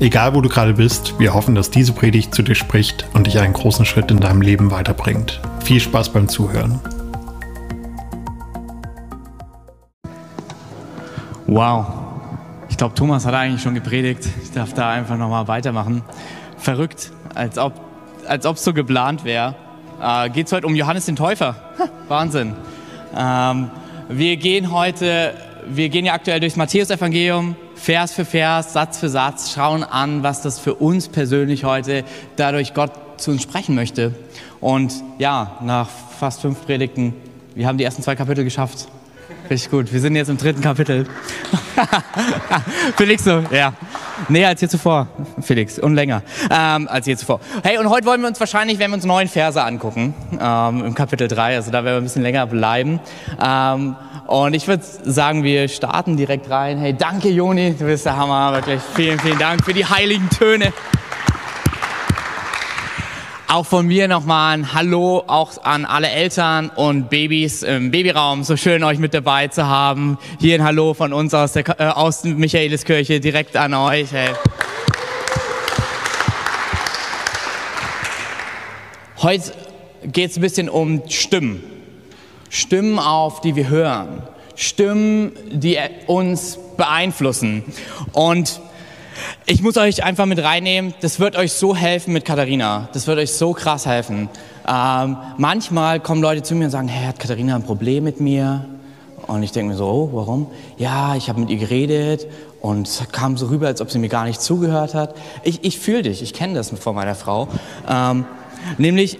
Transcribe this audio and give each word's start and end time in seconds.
Egal 0.00 0.32
wo 0.32 0.40
du 0.40 0.48
gerade 0.48 0.74
bist, 0.74 1.18
wir 1.18 1.34
hoffen, 1.34 1.56
dass 1.56 1.70
diese 1.70 1.92
Predigt 1.92 2.32
zu 2.32 2.42
dir 2.42 2.54
spricht 2.54 3.06
und 3.14 3.26
dich 3.26 3.40
einen 3.40 3.52
großen 3.52 3.84
Schritt 3.84 4.12
in 4.12 4.20
deinem 4.20 4.42
Leben 4.42 4.70
weiterbringt. 4.70 5.40
Viel 5.64 5.80
Spaß 5.80 6.12
beim 6.12 6.28
Zuhören. 6.28 6.78
Wow. 11.48 11.86
Ich 12.68 12.76
glaube, 12.76 12.94
Thomas 12.94 13.26
hat 13.26 13.34
eigentlich 13.34 13.60
schon 13.60 13.74
gepredigt. 13.74 14.24
Ich 14.40 14.52
darf 14.52 14.72
da 14.72 14.90
einfach 14.90 15.16
nochmal 15.16 15.48
weitermachen. 15.48 16.02
Verrückt, 16.58 17.10
als 17.34 17.58
ob 17.58 17.72
als 18.28 18.46
ob 18.46 18.56
es 18.56 18.64
so 18.64 18.72
geplant 18.72 19.24
wäre. 19.24 19.56
Äh, 20.00 20.30
Geht 20.30 20.46
es 20.46 20.52
heute 20.52 20.66
um 20.66 20.76
Johannes 20.76 21.06
den 21.06 21.16
Täufer? 21.16 21.56
Ha, 21.78 21.88
Wahnsinn. 22.06 22.54
Ähm, 23.16 23.70
wir 24.08 24.36
gehen 24.36 24.70
heute, 24.70 25.34
wir 25.66 25.88
gehen 25.88 26.04
ja 26.04 26.12
aktuell 26.12 26.38
durchs 26.38 26.56
Matthäusevangelium 26.56 27.56
Vers 27.78 28.12
für 28.12 28.24
Vers, 28.24 28.72
Satz 28.72 28.98
für 28.98 29.08
Satz 29.08 29.52
schauen 29.52 29.84
an, 29.84 30.22
was 30.22 30.42
das 30.42 30.58
für 30.58 30.74
uns 30.74 31.08
persönlich 31.08 31.64
heute 31.64 32.04
dadurch 32.36 32.74
Gott 32.74 32.90
zu 33.16 33.30
uns 33.30 33.42
sprechen 33.42 33.74
möchte. 33.74 34.14
Und 34.60 34.92
ja, 35.18 35.58
nach 35.62 35.88
fast 36.18 36.40
fünf 36.40 36.64
Predigten, 36.66 37.14
wir 37.54 37.66
haben 37.66 37.78
die 37.78 37.84
ersten 37.84 38.02
zwei 38.02 38.16
Kapitel 38.16 38.44
geschafft. 38.44 38.88
Richtig 39.48 39.70
gut. 39.70 39.92
Wir 39.92 40.00
sind 40.00 40.16
jetzt 40.16 40.28
im 40.28 40.36
dritten 40.36 40.60
Kapitel. 40.60 41.06
Felix 42.96 43.24
so, 43.24 43.42
ja. 43.50 43.72
Näher 44.28 44.48
als 44.48 44.60
je 44.60 44.68
zuvor, 44.68 45.06
Felix, 45.40 45.78
und 45.78 45.94
länger 45.94 46.22
ähm, 46.50 46.88
als 46.88 47.06
je 47.06 47.16
zuvor. 47.16 47.40
Hey, 47.62 47.78
und 47.78 47.88
heute 47.88 48.06
wollen 48.06 48.20
wir 48.20 48.28
uns 48.28 48.40
wahrscheinlich, 48.40 48.78
wenn 48.78 48.90
wir 48.90 48.96
uns 48.96 49.04
neun 49.04 49.28
Verse 49.28 49.62
angucken, 49.62 50.12
ähm, 50.40 50.84
im 50.84 50.94
Kapitel 50.94 51.28
3, 51.28 51.56
also 51.56 51.70
da 51.70 51.84
werden 51.84 51.94
wir 51.94 52.00
ein 52.00 52.02
bisschen 52.02 52.22
länger 52.22 52.46
bleiben. 52.46 53.00
Ähm, 53.40 53.96
und 54.28 54.52
ich 54.52 54.68
würde 54.68 54.84
sagen, 55.04 55.42
wir 55.42 55.68
starten 55.68 56.18
direkt 56.18 56.50
rein. 56.50 56.78
Hey, 56.78 56.92
danke 56.92 57.30
Joni, 57.30 57.74
du 57.74 57.86
bist 57.86 58.04
der 58.04 58.18
Hammer, 58.18 58.52
wirklich. 58.52 58.80
Vielen, 58.94 59.18
vielen 59.18 59.38
Dank 59.38 59.64
für 59.64 59.72
die 59.72 59.86
heiligen 59.86 60.28
Töne. 60.28 60.74
Auch 63.48 63.64
von 63.64 63.86
mir 63.86 64.06
nochmal 64.06 64.58
ein 64.58 64.74
Hallo 64.74 65.24
auch 65.26 65.64
an 65.64 65.86
alle 65.86 66.10
Eltern 66.10 66.68
und 66.68 67.08
Babys 67.08 67.62
im 67.62 67.90
Babyraum. 67.90 68.44
So 68.44 68.58
schön, 68.58 68.84
euch 68.84 68.98
mit 68.98 69.14
dabei 69.14 69.48
zu 69.48 69.66
haben. 69.66 70.18
Hier 70.38 70.56
ein 70.56 70.62
Hallo 70.62 70.92
von 70.92 71.14
uns 71.14 71.32
aus 71.32 71.54
der, 71.54 71.80
äh, 71.80 71.84
aus 71.84 72.24
Michaeliskirche 72.24 73.20
direkt 73.20 73.56
an 73.56 73.72
euch. 73.72 74.12
Hey. 74.12 74.28
Heute 79.22 79.54
geht 80.02 80.32
es 80.32 80.36
ein 80.36 80.42
bisschen 80.42 80.68
um 80.68 81.02
Stimmen. 81.08 81.77
Stimmen 82.50 82.98
auf, 82.98 83.40
die 83.40 83.56
wir 83.56 83.68
hören. 83.68 84.22
Stimmen, 84.54 85.32
die 85.52 85.78
uns 86.06 86.58
beeinflussen. 86.76 87.64
Und 88.12 88.60
ich 89.46 89.62
muss 89.62 89.76
euch 89.76 90.04
einfach 90.04 90.26
mit 90.26 90.42
reinnehmen, 90.42 90.94
das 91.00 91.20
wird 91.20 91.36
euch 91.36 91.52
so 91.52 91.74
helfen 91.74 92.12
mit 92.12 92.24
Katharina. 92.24 92.88
Das 92.92 93.06
wird 93.06 93.18
euch 93.18 93.32
so 93.32 93.52
krass 93.52 93.86
helfen. 93.86 94.28
Ähm, 94.66 95.16
manchmal 95.36 96.00
kommen 96.00 96.22
Leute 96.22 96.42
zu 96.42 96.54
mir 96.54 96.66
und 96.66 96.70
sagen, 96.70 96.88
hey, 96.88 97.06
hat 97.06 97.18
Katharina 97.18 97.56
ein 97.56 97.62
Problem 97.62 98.04
mit 98.04 98.20
mir? 98.20 98.64
Und 99.26 99.42
ich 99.42 99.52
denke 99.52 99.72
mir 99.72 99.76
so, 99.76 99.86
oh, 99.86 100.10
warum? 100.12 100.46
Ja, 100.78 101.14
ich 101.14 101.28
habe 101.28 101.40
mit 101.40 101.50
ihr 101.50 101.58
geredet 101.58 102.26
und 102.60 102.88
es 102.88 103.02
kam 103.12 103.36
so 103.36 103.46
rüber, 103.46 103.66
als 103.66 103.80
ob 103.80 103.90
sie 103.90 103.98
mir 103.98 104.08
gar 104.08 104.24
nicht 104.24 104.40
zugehört 104.40 104.94
hat. 104.94 105.14
Ich, 105.42 105.64
ich 105.64 105.78
fühle 105.78 106.02
dich, 106.02 106.22
ich 106.22 106.32
kenne 106.32 106.54
das 106.54 106.70
von 106.70 106.94
meiner 106.94 107.14
Frau. 107.14 107.48
Ähm, 107.88 108.24
nämlich, 108.78 109.18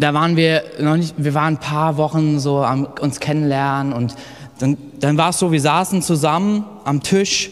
da 0.00 0.14
waren 0.14 0.36
wir 0.36 0.62
noch 0.80 0.96
nicht, 0.96 1.14
wir 1.16 1.34
waren 1.34 1.54
ein 1.54 1.60
paar 1.60 1.96
Wochen 1.96 2.40
so 2.40 2.58
am 2.58 2.88
uns 3.00 3.20
kennenlernen 3.20 3.92
und 3.92 4.14
dann, 4.58 4.76
dann 4.98 5.16
war 5.16 5.30
es 5.30 5.38
so, 5.38 5.52
wir 5.52 5.60
saßen 5.60 6.02
zusammen 6.02 6.64
am 6.84 7.02
Tisch 7.02 7.50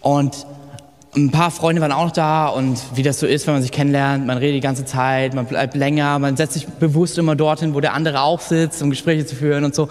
und 0.00 0.46
ein 1.14 1.30
paar 1.30 1.50
Freunde 1.50 1.80
waren 1.80 1.92
auch 1.92 2.04
noch 2.04 2.12
da 2.12 2.48
und 2.48 2.78
wie 2.94 3.02
das 3.02 3.18
so 3.18 3.26
ist, 3.26 3.46
wenn 3.46 3.54
man 3.54 3.62
sich 3.62 3.72
kennenlernt, 3.72 4.26
man 4.26 4.36
redet 4.36 4.56
die 4.56 4.60
ganze 4.60 4.84
Zeit, 4.84 5.34
man 5.34 5.46
bleibt 5.46 5.74
länger, 5.74 6.18
man 6.18 6.36
setzt 6.36 6.54
sich 6.54 6.66
bewusst 6.66 7.16
immer 7.16 7.34
dorthin, 7.34 7.74
wo 7.74 7.80
der 7.80 7.94
andere 7.94 8.20
auch 8.20 8.40
sitzt, 8.40 8.82
um 8.82 8.90
Gespräche 8.90 9.24
zu 9.24 9.34
führen 9.34 9.64
und 9.64 9.74
so. 9.74 9.88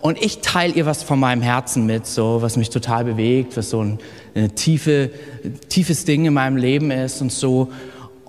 Und 0.00 0.20
ich 0.20 0.40
teile 0.40 0.72
ihr 0.72 0.86
was 0.86 1.02
von 1.02 1.20
meinem 1.20 1.42
Herzen 1.42 1.86
mit, 1.86 2.06
so 2.06 2.40
was 2.40 2.56
mich 2.56 2.70
total 2.70 3.04
bewegt, 3.04 3.56
was 3.56 3.70
so 3.70 3.84
ein, 3.84 3.98
tiefe, 4.56 5.10
tiefes 5.68 6.04
Ding 6.04 6.24
in 6.24 6.32
meinem 6.32 6.56
Leben 6.56 6.90
ist 6.90 7.20
und 7.20 7.30
so. 7.30 7.70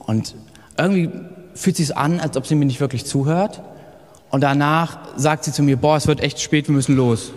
Und 0.05 0.35
irgendwie 0.77 1.09
fühlt 1.55 1.75
sich 1.75 1.95
an, 1.95 2.19
als 2.19 2.37
ob 2.37 2.47
sie 2.47 2.55
mir 2.55 2.65
nicht 2.65 2.79
wirklich 2.79 3.05
zuhört. 3.05 3.61
Und 4.29 4.41
danach 4.41 4.97
sagt 5.15 5.43
sie 5.43 5.51
zu 5.51 5.61
mir, 5.61 5.77
boah, 5.77 5.97
es 5.97 6.07
wird 6.07 6.21
echt 6.21 6.41
spät, 6.41 6.67
wir 6.67 6.73
müssen 6.73 6.95
los. 6.95 7.31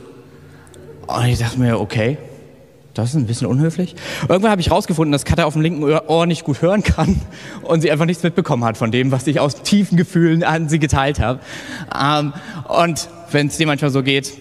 Und 1.07 1.27
ich 1.27 1.39
dachte 1.39 1.61
mir, 1.61 1.79
okay, 1.79 2.19
das 2.95 3.11
ist 3.11 3.17
ein 3.17 3.27
bisschen 3.27 3.47
unhöflich. 3.47 3.95
Irgendwann 4.23 4.51
habe 4.51 4.63
ich 4.63 4.71
herausgefunden, 4.71 5.13
dass 5.13 5.27
Katja 5.27 5.45
auf 5.45 5.53
dem 5.53 5.61
linken 5.61 5.85
Ohr 5.85 6.25
nicht 6.25 6.45
gut 6.45 6.63
hören 6.63 6.83
kann 6.83 7.21
und 7.63 7.83
sie 7.83 7.91
einfach 7.91 8.07
nichts 8.07 8.23
mitbekommen 8.23 8.65
hat 8.65 8.79
von 8.79 8.91
dem, 8.91 9.13
was 9.13 9.27
ich 9.27 9.39
aus 9.39 9.63
tiefen 9.63 9.99
Gefühlen 9.99 10.43
an 10.43 10.71
sie 10.71 10.79
geteilt 10.79 11.21
habe. 11.21 11.41
Ähm, 11.95 12.33
und 12.69 13.09
wenn 13.31 13.49
es 13.49 13.59
dir 13.59 13.67
manchmal 13.67 13.91
so 13.91 14.03
geht, 14.03 14.33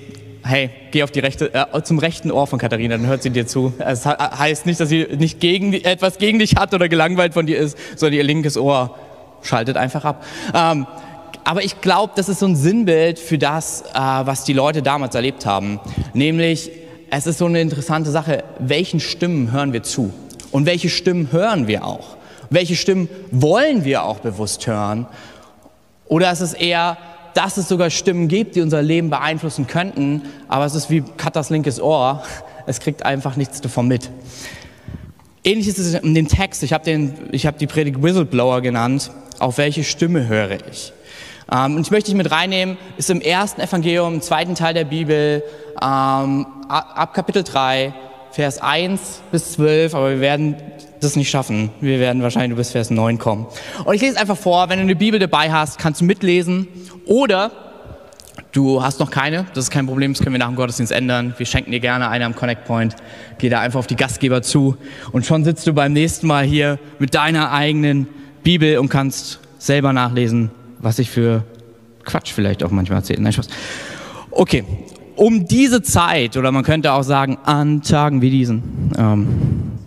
hey, 0.46 0.70
geh 0.92 1.04
auf 1.04 1.12
die 1.12 1.20
rechte, 1.20 1.54
äh, 1.54 1.84
zum 1.84 2.00
rechten 2.00 2.32
Ohr 2.32 2.48
von 2.48 2.60
Katharina, 2.60 2.96
dann 2.96 3.08
hört 3.08 3.24
sie 3.24 3.32
dir 3.32 3.48
zu. 3.48 3.74
Es 3.80 4.06
heißt 4.06 4.66
nicht, 4.66 4.80
dass 4.80 4.88
sie 4.88 5.06
nicht 5.18 5.42
gegen, 5.42 5.74
etwas 5.74 6.18
gegen 6.18 6.40
dich 6.40 6.56
hat 6.56 6.74
oder 6.74 6.88
gelangweilt 6.88 7.34
von 7.34 7.46
dir 7.46 7.58
ist, 7.58 7.78
sondern 7.98 8.14
ihr 8.18 8.24
linkes 8.24 8.56
Ohr 8.56 8.96
schaltet 9.46 9.78
einfach 9.78 10.04
ab. 10.06 10.26
Ähm, 10.54 10.86
aber 11.44 11.64
ich 11.64 11.80
glaube, 11.80 12.14
das 12.16 12.28
ist 12.28 12.40
so 12.40 12.48
ein 12.48 12.56
Sinnbild 12.56 13.20
für 13.20 13.38
das, 13.38 13.84
äh, 13.94 14.00
was 14.00 14.44
die 14.44 14.54
Leute 14.54 14.82
damals 14.82 15.14
erlebt 15.16 15.46
haben. 15.46 15.80
Nämlich, 16.14 16.72
es 17.12 17.28
ist 17.28 17.38
so 17.38 17.46
eine 17.46 17.62
interessante 17.62 18.10
Sache, 18.10 18.44
welchen 18.60 19.00
Stimmen 19.00 19.52
hören 19.52 19.72
wir 19.72 19.84
zu? 19.84 20.12
Und 20.52 20.66
welche 20.66 20.90
Stimmen 20.90 21.32
hören 21.32 21.68
wir 21.68 21.86
auch? 21.86 22.18
Welche 22.50 22.76
Stimmen 22.76 23.10
wollen 23.32 23.86
wir 23.86 24.04
auch 24.04 24.20
bewusst 24.20 24.66
hören? 24.66 25.08
Oder 26.08 26.32
ist 26.32 26.42
es 26.42 26.54
eher, 26.54 26.98
dass 27.36 27.58
es 27.58 27.68
sogar 27.68 27.90
Stimmen 27.90 28.28
gibt, 28.28 28.56
die 28.56 28.62
unser 28.62 28.82
Leben 28.82 29.10
beeinflussen 29.10 29.68
könnten, 29.68 30.24
aber 30.48 30.66
es 30.66 30.74
ist 30.74 30.90
wie 30.90 31.04
Katas 31.18 31.50
linkes 31.50 31.80
Ohr, 31.80 32.24
es 32.66 32.80
kriegt 32.80 33.06
einfach 33.06 33.36
nichts 33.36 33.62
davon 33.62 33.88
mit. 33.88 34.10
Ähnlich 35.48 35.68
ist 35.68 35.78
es 35.78 35.94
in 35.94 36.16
dem 36.16 36.28
Text, 36.28 36.64
ich 36.64 36.74
habe 36.74 36.90
hab 36.92 37.60
die 37.60 37.68
Predigt 37.68 38.02
Whistleblower 38.02 38.62
genannt, 38.62 39.12
auf 39.38 39.60
welche 39.60 39.84
Stimme 39.84 40.28
höre 40.28 40.58
ich? 40.72 40.92
Ähm, 41.54 41.76
und 41.76 41.82
ich 41.82 41.92
möchte 41.92 42.10
dich 42.10 42.18
mit 42.18 42.32
reinnehmen, 42.32 42.80
ist 42.98 43.12
im 43.12 43.22
ersten 43.22 43.62
Evangelium, 43.62 44.16
im 44.16 44.22
zweiten 44.22 44.56
Teil 44.56 44.74
der 44.74 44.86
Bibel, 44.86 45.44
ähm, 45.80 46.48
ab 46.68 47.14
Kapitel 47.14 47.44
3, 47.44 47.94
Vers 48.32 48.60
1 48.60 49.22
bis 49.32 49.52
12, 49.52 49.94
aber 49.94 50.10
wir 50.10 50.20
werden 50.20 50.56
das 51.00 51.16
nicht 51.16 51.30
schaffen. 51.30 51.70
Wir 51.80 52.00
werden 52.00 52.24
wahrscheinlich 52.24 52.58
bis 52.58 52.72
Vers 52.72 52.90
9 52.90 53.20
kommen. 53.20 53.46
Und 53.84 53.94
ich 53.94 54.02
lese 54.02 54.20
einfach 54.20 54.38
vor, 54.38 54.70
wenn 54.70 54.80
du 54.80 54.84
eine 54.84 54.96
Bibel 54.96 55.20
dabei 55.20 55.52
hast, 55.52 55.78
kannst 55.78 56.02
du 56.02 56.06
mitlesen 56.06 56.68
oder 57.06 57.52
du 58.56 58.82
hast 58.82 59.00
noch 59.00 59.12
keine, 59.12 59.46
das 59.54 59.66
ist 59.66 59.70
kein 59.70 59.86
Problem, 59.86 60.14
das 60.14 60.24
können 60.24 60.34
wir 60.34 60.40
nach 60.40 60.48
dem 60.48 60.56
Gottesdienst 60.56 60.92
ändern. 60.92 61.34
Wir 61.38 61.46
schenken 61.46 61.72
dir 61.72 61.80
gerne 61.80 62.10
eine 62.10 62.26
am 62.26 62.36
Connect 62.36 62.66
Point. 62.66 62.96
Geh 63.38 63.50
da 63.50 63.60
einfach 63.60 63.80
auf 63.80 63.88
die 63.88 63.96
Gastgeber 63.96 64.42
zu 64.42 64.78
und 65.12 65.26
schon 65.26 65.44
sitzt 65.44 65.68
du 65.68 65.74
beim 65.74 65.94
nächsten 65.94 66.26
Mal 66.28 66.46
hier 66.46 66.80
mit 66.98 67.14
deiner 67.14 67.52
eigenen 67.52 68.08
Bibel 68.44 68.78
und 68.78 68.90
kannst 68.90 69.40
selber 69.58 69.92
nachlesen, 69.92 70.52
was 70.80 71.00
ich 71.00 71.10
für 71.10 71.44
Quatsch 72.06 72.32
vielleicht 72.32 72.64
auch 72.64 72.72
manchmal 72.72 73.00
erzähle. 73.00 73.22
Nein, 73.22 73.34
Spaß. 73.34 73.50
Okay, 74.32 74.64
um 75.16 75.48
diese 75.48 75.82
Zeit, 75.82 76.38
oder 76.38 76.52
man 76.52 76.64
könnte 76.64 76.94
auch 76.94 77.04
sagen, 77.04 77.38
an 77.44 77.82
Tagen 77.82 78.22
wie 78.22 78.30
diesen, 78.30 78.92
ähm, 78.98 79.28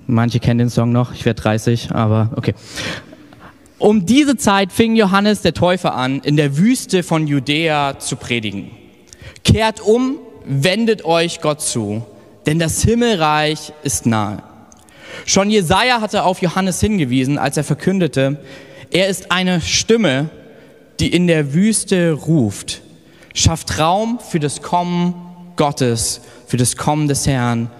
manche 0.06 0.41
kennen 0.41 0.59
den 0.59 0.71
Song 0.71 0.93
noch, 0.93 1.12
ich 1.12 1.25
werde 1.25 1.41
30, 1.41 1.93
aber 1.94 2.31
okay. 2.37 2.55
Um 3.79 4.07
diese 4.07 4.37
Zeit 4.37 4.73
fing 4.73 4.97
Johannes 4.97 5.43
der 5.43 5.55
Täufer 5.55 5.95
an, 5.95 6.21
in 6.21 6.37
der 6.37 6.57
Wüste 6.57 7.03
von 7.03 7.27
Judäa 7.27 7.99
zu 7.99 8.17
predigen. 8.17 8.71
Kehrt 9.45 9.81
um, 9.81 10.19
wendet 10.45 11.05
euch 11.05 11.41
Gott 11.41 11.61
zu, 11.61 12.05
denn 12.47 12.59
das 12.59 12.83
Himmelreich 12.83 13.73
ist 13.83 14.07
nahe. 14.07 14.43
Schon 15.27 15.51
Jesaja 15.51 16.01
hatte 16.01 16.25
auf 16.25 16.43
Johannes 16.43 16.81
hingewiesen, 16.81 17.39
als 17.39 17.57
er 17.57 17.65
verkündete, 17.65 18.43
er 18.91 19.09
ist 19.09 19.31
eine 19.31 19.61
Stimme, 19.61 20.31
die 20.99 21.13
in 21.13 21.27
der 21.27 21.55
Wüste 21.55 22.13
ruft 22.13 22.83
schafft 23.39 23.79
Raum 23.79 24.19
für 24.19 24.41
das 24.41 24.63
Kommen 24.63 25.15
Gottes, 25.57 26.21
für 26.47 26.57
das 26.57 26.77
Kommen 26.77 27.09
des 27.09 27.27
Herrn, 27.27 27.71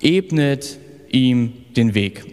ebnet 0.00 0.78
ihm 1.10 1.52
den 1.76 1.94
Weg. 1.94 2.24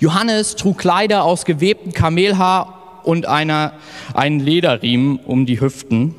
Johannes 0.00 0.56
trug 0.56 0.78
Kleider 0.78 1.24
aus 1.24 1.44
gewebtem 1.44 1.92
Kamelhaar 1.92 3.00
und 3.04 3.26
einer, 3.26 3.72
einen 4.14 4.40
Lederriemen 4.40 5.18
um 5.18 5.46
die 5.46 5.60
Hüften. 5.60 6.14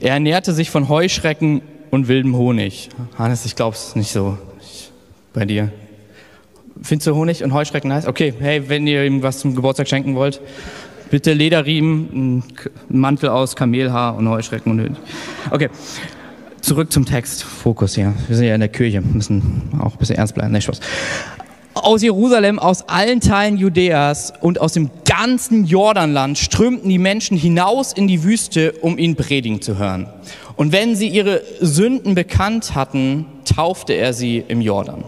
Er 0.00 0.14
ernährte 0.14 0.52
sich 0.52 0.70
von 0.70 0.88
Heuschrecken 0.88 1.62
und 1.90 2.08
wildem 2.08 2.36
Honig. 2.36 2.90
Hannes, 3.18 3.44
ich 3.46 3.56
glaube 3.56 3.76
es 3.76 3.96
nicht 3.96 4.12
so 4.12 4.38
ich, 4.60 4.90
bei 5.32 5.44
dir. 5.44 5.72
Findest 6.82 7.06
du 7.06 7.14
Honig 7.14 7.42
und 7.42 7.52
Heuschrecken 7.54 7.88
nice? 7.88 8.06
Okay, 8.06 8.34
hey, 8.38 8.68
wenn 8.68 8.86
ihr 8.86 9.04
ihm 9.04 9.22
was 9.22 9.38
zum 9.38 9.54
Geburtstag 9.54 9.88
schenken 9.88 10.14
wollt, 10.14 10.40
bitte 11.10 11.32
Lederriemen, 11.32 12.38
ein 12.38 12.44
Mantel 12.88 13.30
aus 13.30 13.56
Kamelhaar 13.56 14.16
und 14.16 14.28
Heuschrecken 14.28 14.72
und 14.72 14.80
Honig. 14.80 14.96
Okay, 15.50 15.70
zurück 16.60 16.92
zum 16.92 17.06
Text. 17.06 17.44
Fokus 17.44 17.94
hier. 17.94 18.12
Wir 18.28 18.36
sind 18.36 18.46
ja 18.46 18.54
in 18.54 18.60
der 18.60 18.68
Kirche, 18.68 19.00
müssen 19.00 19.70
auch 19.80 19.92
ein 19.92 19.98
bisschen 19.98 20.16
ernst 20.16 20.34
bleiben. 20.34 20.52
Nee, 20.52 20.60
Spaß 20.60 20.80
aus 21.76 22.02
Jerusalem, 22.02 22.58
aus 22.58 22.88
allen 22.88 23.20
Teilen 23.20 23.58
Judäas 23.58 24.32
und 24.40 24.60
aus 24.60 24.72
dem 24.72 24.90
ganzen 25.04 25.66
Jordanland 25.66 26.38
strömten 26.38 26.88
die 26.88 26.98
Menschen 26.98 27.36
hinaus 27.36 27.92
in 27.92 28.08
die 28.08 28.22
Wüste, 28.22 28.72
um 28.80 28.98
ihn 28.98 29.14
predigen 29.14 29.60
zu 29.60 29.78
hören. 29.78 30.08
Und 30.56 30.72
wenn 30.72 30.96
sie 30.96 31.08
ihre 31.08 31.42
Sünden 31.60 32.14
bekannt 32.14 32.74
hatten, 32.74 33.26
taufte 33.44 33.92
er 33.92 34.14
sie 34.14 34.42
im 34.48 34.60
Jordan. 34.60 35.04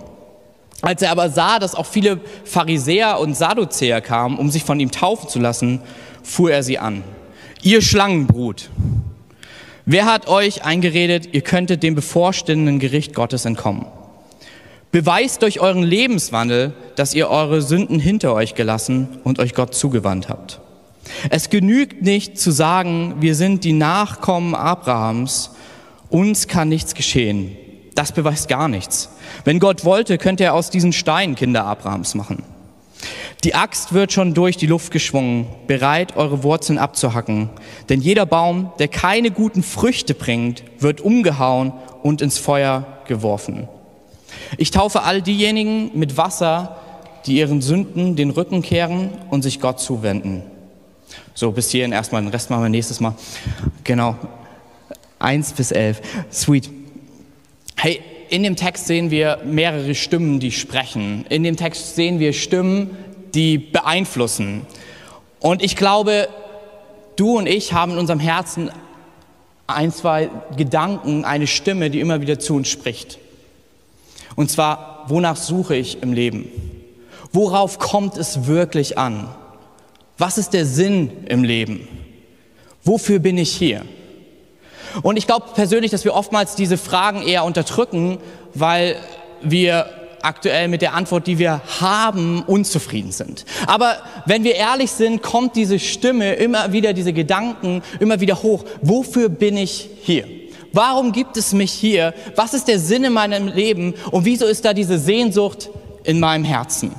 Als 0.83 1.03
er 1.03 1.11
aber 1.11 1.31
sah, 1.31 1.59
dass 1.59 1.75
auch 1.75 1.87
viele 1.87 2.21
Pharisäer 2.45 3.19
und 3.19 3.35
Sadduzäer 3.35 4.01
kamen, 4.01 4.39
um 4.39 4.51
sich 4.51 4.63
von 4.63 4.79
ihm 4.79 4.91
taufen 4.91 5.29
zu 5.29 5.39
lassen, 5.41 5.81
fuhr 6.23 6.53
er 6.53 6.63
sie 6.63 6.79
an. 6.79 7.03
Ihr 7.63 7.83
Schlangenbrut, 7.83 8.71
wer 9.87 10.05
hat 10.05 10.29
euch 10.29 10.65
eingeredet, 10.65 11.31
ihr 11.33 11.41
könntet 11.41 11.83
dem 11.83 11.95
bevorstehenden 11.97 12.79
Gericht 12.79 13.15
Gottes 13.15 13.45
entkommen? 13.45 13.87
Beweist 14.91 15.43
durch 15.43 15.61
euren 15.61 15.83
Lebenswandel, 15.83 16.73
dass 16.97 17.15
ihr 17.15 17.29
eure 17.29 17.61
Sünden 17.61 18.01
hinter 18.01 18.33
euch 18.33 18.55
gelassen 18.55 19.19
und 19.23 19.39
euch 19.39 19.55
Gott 19.55 19.75
zugewandt 19.75 20.29
habt. 20.31 20.61
Es 21.31 21.51
genügt 21.51 22.03
nicht 22.03 22.39
zu 22.39 22.51
sagen, 22.51 23.17
wir 23.21 23.35
sind 23.35 23.65
die 23.65 23.73
Nachkommen 23.73 24.55
Abrahams, 24.55 25.51
uns 26.09 26.49
kann 26.49 26.69
nichts 26.69 26.95
geschehen. 26.95 27.57
Das 27.95 28.13
beweist 28.13 28.49
gar 28.49 28.69
nichts. 28.69 29.11
Wenn 29.45 29.59
Gott 29.59 29.85
wollte, 29.85 30.17
könnte 30.17 30.45
er 30.45 30.55
aus 30.55 30.71
diesen 30.71 30.93
Steinen 30.93 31.35
Kinder 31.35 31.65
Abrahams 31.65 32.15
machen. 32.15 32.43
Die 33.45 33.55
Axt 33.55 33.93
wird 33.93 34.13
schon 34.13 34.35
durch 34.35 34.57
die 34.57 34.67
Luft 34.67 34.91
geschwungen, 34.91 35.47
bereit, 35.67 36.17
eure 36.17 36.43
Wurzeln 36.43 36.79
abzuhacken. 36.79 37.51
Denn 37.89 38.01
jeder 38.01 38.27
Baum, 38.27 38.73
der 38.79 38.89
keine 38.89 39.31
guten 39.31 39.63
Früchte 39.63 40.15
bringt, 40.15 40.65
wird 40.79 41.01
umgehauen 41.01 41.73
und 42.03 42.23
ins 42.23 42.39
Feuer 42.39 42.87
geworfen. 43.07 43.69
Ich 44.57 44.71
taufe 44.71 45.03
all 45.03 45.23
diejenigen 45.23 45.91
mit 45.95 46.17
Wasser, 46.17 46.77
die 47.27 47.37
ihren 47.37 47.61
Sünden 47.61 48.17
den 48.17 48.31
Rücken 48.31 48.63
kehren 48.63 49.11
und 49.31 49.43
sich 49.43 49.61
Gott 49.61 49.81
zuwenden. 49.81 50.43
So, 51.35 51.53
bis 51.53 51.71
hierhin 51.71 51.93
erstmal, 51.93 52.23
den 52.23 52.31
Rest 52.31 52.51
machen 52.51 52.63
wir 52.63 52.69
nächstes 52.69 53.01
Mal. 53.01 53.15
Genau. 53.85 54.17
Eins 55.19 55.53
bis 55.53 55.71
elf. 55.71 56.01
Sweet. 56.33 56.71
Hey, 57.77 58.01
in 58.31 58.43
dem 58.43 58.57
Text 58.57 58.87
sehen 58.87 59.11
wir 59.11 59.39
mehrere 59.45 59.95
Stimmen, 59.95 60.41
die 60.41 60.53
sprechen. 60.53 61.25
In 61.29 61.43
dem 61.43 61.57
Text 61.57 61.97
sehen 61.97 62.19
wir 62.19 62.33
Stimmen, 62.33 62.91
die 63.35 63.59
beeinflussen. 63.59 64.63
Und 65.41 65.63
ich 65.63 65.77
glaube, 65.77 66.29
du 67.17 67.39
und 67.39 67.47
ich 67.47 67.73
haben 67.73 67.93
in 67.93 67.99
unserem 67.99 68.21
Herzen 68.21 68.71
ein, 69.67 69.93
zwei 69.93 70.31
Gedanken, 70.57 71.25
eine 71.25 71.47
Stimme, 71.47 71.91
die 71.91 72.01
immer 72.01 72.21
wieder 72.21 72.39
zu 72.39 72.55
uns 72.55 72.69
spricht. 72.69 73.19
Und 74.39 74.53
zwar, 74.53 75.05
wonach 75.09 75.35
suche 75.35 75.75
ich 75.75 76.01
im 76.01 76.13
Leben? 76.13 76.49
Worauf 77.33 77.81
kommt 77.81 78.17
es 78.17 78.47
wirklich 78.47 78.97
an? 78.97 79.27
Was 80.17 80.39
ist 80.39 80.51
der 80.51 80.65
Sinn 80.65 81.11
im 81.27 81.43
Leben? 81.43 81.89
Wofür 82.85 83.19
bin 83.19 83.37
ich 83.37 83.51
hier? 83.51 83.85
Und 85.03 85.17
ich 85.17 85.27
glaube 85.27 85.47
persönlich, 85.57 85.91
dass 85.91 86.05
wir 86.05 86.15
oftmals 86.15 86.55
diese 86.55 86.79
Fragen 86.79 87.23
eher 87.23 87.43
unterdrücken, 87.43 88.19
weil 88.55 88.95
wir 89.43 89.87
aktuell 90.23 90.69
mit 90.69 90.83
der 90.83 90.95
Antwort, 90.95 91.27
die 91.27 91.41
wir 91.41 91.61
haben, 91.81 92.45
unzufrieden 92.45 93.11
sind. 93.11 93.45
Aber 93.67 93.97
wenn 94.27 94.45
wir 94.45 94.55
ehrlich 94.55 94.93
sind, 94.93 95.21
kommt 95.21 95.57
diese 95.57 95.81
Stimme 95.81 96.35
immer 96.35 96.71
wieder, 96.71 96.93
diese 96.93 97.13
Gedanken 97.13 97.83
immer 97.99 98.21
wieder 98.21 98.41
hoch. 98.41 98.65
Wofür 98.83 99.31
bin 99.31 99.57
ich 99.57 99.91
hier? 100.03 100.38
Warum 100.73 101.13
gibt 101.13 101.37
es 101.37 101.53
mich 101.53 101.73
hier? 101.73 102.15
Was 102.37 102.55
ist 102.55 102.69
der 102.69 102.79
Sinn 102.79 103.05
in 103.05 103.13
meinem 103.13 103.49
Leben? 103.49 103.95
Und 104.11 104.25
wieso 104.25 104.47
ist 104.47 104.65
da 104.65 104.75
diese 104.75 104.99
Sehnsucht 104.99 105.71
in 106.05 106.21
meinem 106.21 106.45
Herzen? 106.45 106.95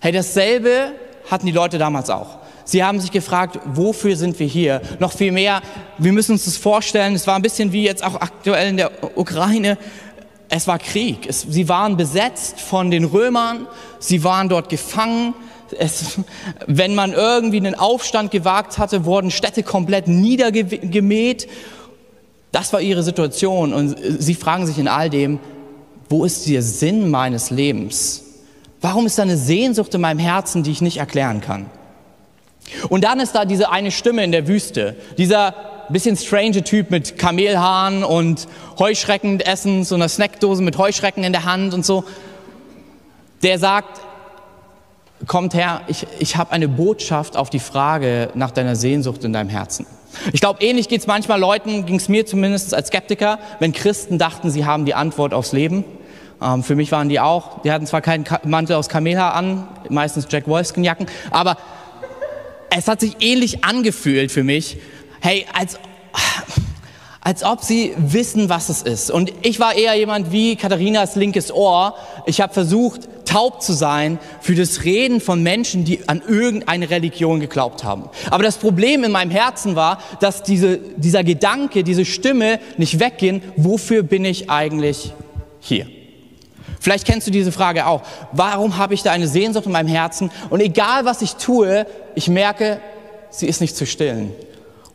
Hey, 0.00 0.12
dasselbe 0.12 0.92
hatten 1.30 1.46
die 1.46 1.52
Leute 1.52 1.78
damals 1.78 2.10
auch. 2.10 2.38
Sie 2.64 2.82
haben 2.82 2.98
sich 2.98 3.10
gefragt, 3.10 3.58
wofür 3.64 4.16
sind 4.16 4.38
wir 4.38 4.46
hier? 4.46 4.80
Noch 4.98 5.12
viel 5.12 5.32
mehr, 5.32 5.60
wir 5.98 6.12
müssen 6.12 6.32
uns 6.32 6.46
das 6.46 6.56
vorstellen, 6.56 7.14
es 7.14 7.26
war 7.26 7.36
ein 7.36 7.42
bisschen 7.42 7.72
wie 7.72 7.84
jetzt 7.84 8.02
auch 8.02 8.14
aktuell 8.14 8.70
in 8.70 8.78
der 8.78 8.90
Ukraine. 9.18 9.76
Es 10.48 10.66
war 10.66 10.78
Krieg. 10.78 11.26
Es, 11.26 11.42
sie 11.42 11.68
waren 11.68 11.96
besetzt 11.96 12.60
von 12.60 12.90
den 12.90 13.04
Römern, 13.04 13.66
sie 13.98 14.24
waren 14.24 14.48
dort 14.48 14.68
gefangen. 14.68 15.34
Es, 15.78 16.20
wenn 16.66 16.94
man 16.94 17.12
irgendwie 17.12 17.58
einen 17.58 17.74
Aufstand 17.74 18.30
gewagt 18.30 18.78
hatte, 18.78 19.04
wurden 19.04 19.30
Städte 19.30 19.62
komplett 19.62 20.08
niedergemäht 20.08 21.48
das 22.54 22.72
war 22.72 22.80
ihre 22.80 23.02
Situation 23.02 23.74
und 23.74 23.96
sie 24.18 24.34
fragen 24.34 24.66
sich 24.66 24.78
in 24.78 24.86
all 24.86 25.10
dem, 25.10 25.40
wo 26.08 26.24
ist 26.24 26.48
der 26.48 26.62
Sinn 26.62 27.10
meines 27.10 27.50
Lebens? 27.50 28.22
Warum 28.80 29.06
ist 29.06 29.18
da 29.18 29.22
eine 29.22 29.36
Sehnsucht 29.36 29.92
in 29.94 30.00
meinem 30.00 30.20
Herzen, 30.20 30.62
die 30.62 30.70
ich 30.70 30.80
nicht 30.80 30.98
erklären 30.98 31.40
kann? 31.40 31.66
Und 32.88 33.02
dann 33.02 33.18
ist 33.18 33.34
da 33.34 33.44
diese 33.44 33.72
eine 33.72 33.90
Stimme 33.90 34.22
in 34.22 34.30
der 34.30 34.46
Wüste, 34.46 34.94
dieser 35.18 35.54
bisschen 35.90 36.16
strange 36.16 36.62
Typ 36.62 36.90
mit 36.90 37.18
Kamelhaaren 37.18 38.04
und 38.04 38.46
Heuschrecken 38.78 39.40
essen, 39.40 39.84
so 39.84 39.96
einer 39.96 40.08
Snackdose 40.08 40.62
mit 40.62 40.78
Heuschrecken 40.78 41.24
in 41.24 41.32
der 41.32 41.44
Hand 41.44 41.74
und 41.74 41.84
so, 41.84 42.04
der 43.42 43.58
sagt, 43.58 44.00
kommt 45.26 45.54
her, 45.54 45.82
ich, 45.88 46.06
ich 46.20 46.36
habe 46.36 46.52
eine 46.52 46.68
Botschaft 46.68 47.36
auf 47.36 47.50
die 47.50 47.58
Frage 47.58 48.30
nach 48.34 48.52
deiner 48.52 48.76
Sehnsucht 48.76 49.24
in 49.24 49.32
deinem 49.32 49.50
Herzen. 49.50 49.86
Ich 50.32 50.40
glaube, 50.40 50.62
ähnlich 50.62 50.88
geht 50.88 51.00
es 51.00 51.06
manchmal 51.06 51.40
Leuten, 51.40 51.86
ging 51.86 51.96
es 51.96 52.08
mir 52.08 52.26
zumindest 52.26 52.74
als 52.74 52.88
Skeptiker, 52.88 53.38
wenn 53.60 53.72
Christen 53.72 54.18
dachten, 54.18 54.50
sie 54.50 54.64
haben 54.64 54.84
die 54.84 54.94
Antwort 54.94 55.34
aufs 55.34 55.52
Leben. 55.52 55.84
Ähm, 56.42 56.62
für 56.62 56.76
mich 56.76 56.92
waren 56.92 57.08
die 57.08 57.20
auch, 57.20 57.62
die 57.62 57.72
hatten 57.72 57.86
zwar 57.86 58.00
keinen 58.00 58.24
Mantel 58.44 58.76
aus 58.76 58.88
Kamelhaar 58.88 59.34
an, 59.34 59.68
meistens 59.88 60.26
Jack 60.30 60.46
Wolfskin-Jacken, 60.48 61.06
aber 61.30 61.56
es 62.76 62.88
hat 62.88 63.00
sich 63.00 63.16
ähnlich 63.20 63.64
angefühlt 63.64 64.32
für 64.32 64.42
mich, 64.42 64.78
hey, 65.20 65.46
als, 65.52 65.78
als 67.24 67.42
ob 67.42 67.62
sie 67.62 67.94
wissen, 67.96 68.50
was 68.50 68.68
es 68.68 68.82
ist. 68.82 69.10
Und 69.10 69.32
ich 69.42 69.58
war 69.58 69.74
eher 69.74 69.94
jemand 69.94 70.30
wie 70.30 70.56
Katharinas 70.56 71.16
linkes 71.16 71.50
Ohr. 71.50 71.94
Ich 72.26 72.42
habe 72.42 72.52
versucht, 72.52 73.08
taub 73.24 73.62
zu 73.62 73.72
sein 73.72 74.18
für 74.42 74.54
das 74.54 74.84
Reden 74.84 75.22
von 75.22 75.42
Menschen, 75.42 75.86
die 75.86 76.06
an 76.06 76.22
irgendeine 76.28 76.90
Religion 76.90 77.40
geglaubt 77.40 77.82
haben. 77.82 78.10
Aber 78.30 78.44
das 78.44 78.58
Problem 78.58 79.02
in 79.04 79.10
meinem 79.10 79.30
Herzen 79.30 79.74
war, 79.74 79.98
dass 80.20 80.42
diese, 80.42 80.78
dieser 80.96 81.24
Gedanke, 81.24 81.82
diese 81.82 82.04
Stimme 82.04 82.60
nicht 82.76 83.00
weggehen, 83.00 83.42
wofür 83.56 84.02
bin 84.02 84.26
ich 84.26 84.50
eigentlich 84.50 85.12
hier? 85.60 85.86
Vielleicht 86.78 87.06
kennst 87.06 87.26
du 87.26 87.30
diese 87.30 87.50
Frage 87.50 87.86
auch. 87.86 88.02
Warum 88.32 88.76
habe 88.76 88.92
ich 88.92 89.02
da 89.02 89.12
eine 89.12 89.28
Sehnsucht 89.28 89.64
in 89.64 89.72
meinem 89.72 89.88
Herzen? 89.88 90.30
Und 90.50 90.60
egal 90.60 91.06
was 91.06 91.22
ich 91.22 91.36
tue, 91.36 91.86
ich 92.14 92.28
merke, 92.28 92.78
sie 93.30 93.46
ist 93.46 93.62
nicht 93.62 93.74
zu 93.74 93.86
stillen. 93.86 94.32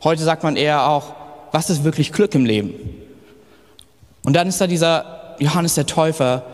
Heute 0.04 0.22
sagt 0.22 0.44
man 0.44 0.54
eher 0.54 0.88
auch, 0.88 1.19
was 1.52 1.70
ist 1.70 1.84
wirklich 1.84 2.12
Glück 2.12 2.34
im 2.34 2.44
Leben? 2.44 2.74
Und 4.22 4.34
dann 4.34 4.48
ist 4.48 4.60
da 4.60 4.66
dieser 4.66 5.36
Johannes 5.38 5.74
der 5.74 5.86
Täufer, 5.86 6.44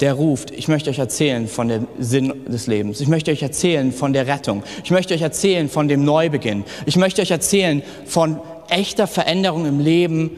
der 0.00 0.14
ruft, 0.14 0.52
ich 0.52 0.68
möchte 0.68 0.90
euch 0.90 0.98
erzählen 0.98 1.48
von 1.48 1.68
dem 1.68 1.88
Sinn 1.98 2.32
des 2.46 2.68
Lebens. 2.68 3.00
Ich 3.00 3.08
möchte 3.08 3.32
euch 3.32 3.42
erzählen 3.42 3.92
von 3.92 4.12
der 4.12 4.28
Rettung. 4.28 4.62
Ich 4.84 4.90
möchte 4.90 5.14
euch 5.14 5.22
erzählen 5.22 5.68
von 5.68 5.88
dem 5.88 6.04
Neubeginn. 6.04 6.64
Ich 6.86 6.96
möchte 6.96 7.20
euch 7.20 7.32
erzählen 7.32 7.82
von 8.06 8.40
echter 8.68 9.06
Veränderung 9.06 9.66
im 9.66 9.80
Leben, 9.80 10.30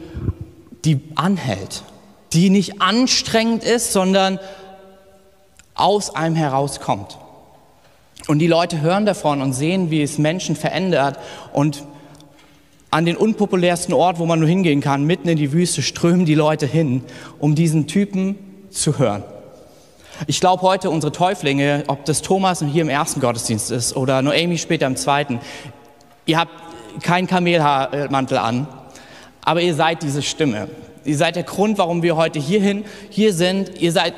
die 0.83 0.99
anhält, 1.13 1.83
die 2.33 2.49
nicht 2.49 2.81
anstrengend 2.81 3.63
ist, 3.63 3.93
sondern 3.93 4.39
aus 5.75 6.15
einem 6.15 6.35
herauskommt. 6.35 7.17
Und 8.27 8.39
die 8.39 8.47
Leute 8.47 8.81
hören 8.81 9.05
davon 9.05 9.41
und 9.41 9.53
sehen, 9.53 9.91
wie 9.91 10.01
es 10.01 10.17
Menschen 10.17 10.55
verändert 10.55 11.19
und 11.53 11.83
an 12.91 13.05
den 13.05 13.15
unpopulärsten 13.15 13.93
Ort, 13.93 14.19
wo 14.19 14.25
man 14.25 14.39
nur 14.39 14.49
hingehen 14.49 14.81
kann, 14.81 15.05
mitten 15.05 15.29
in 15.29 15.37
die 15.37 15.53
Wüste, 15.53 15.81
strömen 15.81 16.25
die 16.25 16.35
Leute 16.35 16.65
hin, 16.65 17.03
um 17.39 17.55
diesen 17.55 17.87
Typen 17.87 18.35
zu 18.69 18.99
hören. 18.99 19.23
Ich 20.27 20.39
glaube 20.39 20.61
heute 20.61 20.89
unsere 20.89 21.11
Täuflinge, 21.11 21.85
ob 21.87 22.05
das 22.05 22.21
Thomas 22.21 22.63
hier 22.63 22.81
im 22.81 22.89
ersten 22.89 23.21
Gottesdienst 23.21 23.71
ist 23.71 23.95
oder 23.95 24.21
Noemi 24.21 24.57
später 24.57 24.85
im 24.85 24.95
zweiten, 24.97 25.39
ihr 26.25 26.37
habt 26.37 26.51
keinen 27.01 27.25
Kamelhaarmantel 27.27 28.37
an, 28.37 28.67
aber 29.43 29.61
ihr 29.61 29.73
seid 29.73 30.03
diese 30.03 30.21
Stimme. 30.21 30.67
Ihr 31.03 31.17
seid 31.17 31.35
der 31.35 31.43
Grund, 31.43 31.79
warum 31.79 32.03
wir 32.03 32.15
heute 32.17 32.37
hierhin, 32.37 32.85
hier 33.09 33.33
sind. 33.33 33.81
Ihr 33.81 33.91
seid 33.91 34.13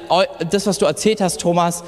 das, 0.49 0.67
was 0.67 0.79
du 0.79 0.85
erzählt 0.85 1.21
hast, 1.21 1.39
Thomas. 1.39 1.83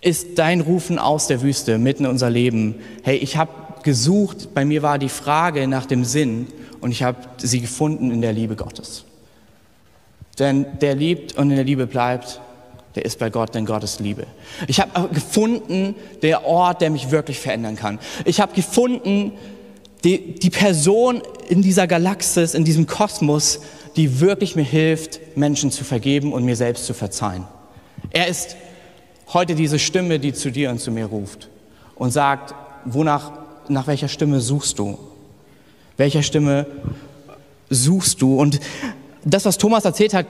ist 0.00 0.38
dein 0.38 0.60
Rufen 0.60 0.98
aus 0.98 1.26
der 1.26 1.42
Wüste 1.42 1.78
mitten 1.78 2.04
in 2.04 2.10
unser 2.10 2.30
Leben. 2.30 2.76
Hey, 3.02 3.16
ich 3.16 3.36
habe 3.36 3.50
gesucht, 3.84 4.54
bei 4.54 4.64
mir 4.64 4.82
war 4.82 4.98
die 4.98 5.08
Frage 5.08 5.68
nach 5.68 5.86
dem 5.86 6.04
Sinn 6.04 6.48
und 6.80 6.90
ich 6.90 7.02
habe 7.02 7.18
sie 7.38 7.60
gefunden 7.60 8.10
in 8.10 8.20
der 8.20 8.32
Liebe 8.32 8.56
Gottes. 8.56 9.04
Denn 10.38 10.66
der 10.80 10.94
liebt 10.94 11.36
und 11.36 11.50
in 11.50 11.56
der 11.56 11.64
Liebe 11.64 11.86
bleibt, 11.86 12.40
der 12.94 13.04
ist 13.04 13.18
bei 13.18 13.30
Gott, 13.30 13.54
denn 13.54 13.66
Gott 13.66 13.84
ist 13.84 14.00
Liebe. 14.00 14.26
Ich 14.68 14.80
habe 14.80 15.08
gefunden, 15.08 15.94
der 16.22 16.44
Ort, 16.44 16.80
der 16.80 16.90
mich 16.90 17.10
wirklich 17.10 17.40
verändern 17.40 17.76
kann. 17.76 17.98
Ich 18.24 18.40
habe 18.40 18.54
gefunden, 18.54 19.32
die, 20.04 20.34
die 20.34 20.50
Person 20.50 21.22
in 21.48 21.62
dieser 21.62 21.86
Galaxis, 21.86 22.54
in 22.54 22.64
diesem 22.64 22.86
Kosmos, 22.86 23.60
die 23.96 24.20
wirklich 24.20 24.54
mir 24.54 24.64
hilft, 24.64 25.20
Menschen 25.36 25.70
zu 25.70 25.84
vergeben 25.84 26.32
und 26.32 26.44
mir 26.44 26.56
selbst 26.56 26.86
zu 26.86 26.94
verzeihen. 26.94 27.44
Er 28.10 28.28
ist 28.28 28.56
heute 29.32 29.54
diese 29.54 29.78
Stimme, 29.78 30.18
die 30.18 30.32
zu 30.32 30.50
dir 30.50 30.70
und 30.70 30.80
zu 30.80 30.90
mir 30.90 31.06
ruft 31.06 31.48
und 31.96 32.10
sagt, 32.10 32.54
wonach, 32.84 33.32
nach 33.68 33.86
welcher 33.86 34.08
Stimme 34.08 34.40
suchst 34.40 34.78
du? 34.78 34.98
Welcher 35.96 36.22
Stimme 36.22 36.66
suchst 37.70 38.20
du? 38.22 38.38
Und 38.38 38.60
das, 39.24 39.44
was 39.44 39.58
Thomas 39.58 39.84
erzählt 39.84 40.14
hat, 40.14 40.26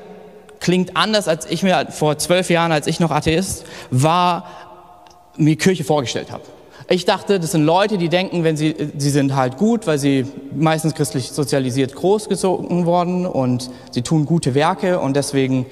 klingt 0.60 0.96
anders, 0.96 1.28
als 1.28 1.46
ich 1.46 1.62
mir 1.62 1.88
vor 1.90 2.18
zwölf 2.18 2.50
Jahren, 2.50 2.72
als 2.72 2.86
ich 2.86 3.00
noch 3.00 3.10
Atheist 3.10 3.64
war, 3.90 4.46
mir 5.36 5.56
Kirche 5.56 5.84
vorgestellt 5.84 6.30
habe. 6.30 6.44
Ich 6.88 7.06
dachte, 7.06 7.40
das 7.40 7.52
sind 7.52 7.64
Leute, 7.64 7.96
die 7.96 8.08
denken, 8.08 8.44
wenn 8.44 8.56
sie, 8.56 8.74
sie 8.98 9.10
sind 9.10 9.34
halt 9.34 9.56
gut, 9.56 9.86
weil 9.86 9.98
sie 9.98 10.26
meistens 10.54 10.94
christlich 10.94 11.30
sozialisiert 11.30 11.94
großgezogen 11.94 12.84
worden 12.84 13.26
und 13.26 13.70
sie 13.90 14.02
tun 14.02 14.26
gute 14.26 14.54
Werke 14.54 15.00
und 15.00 15.16
deswegen 15.16 15.66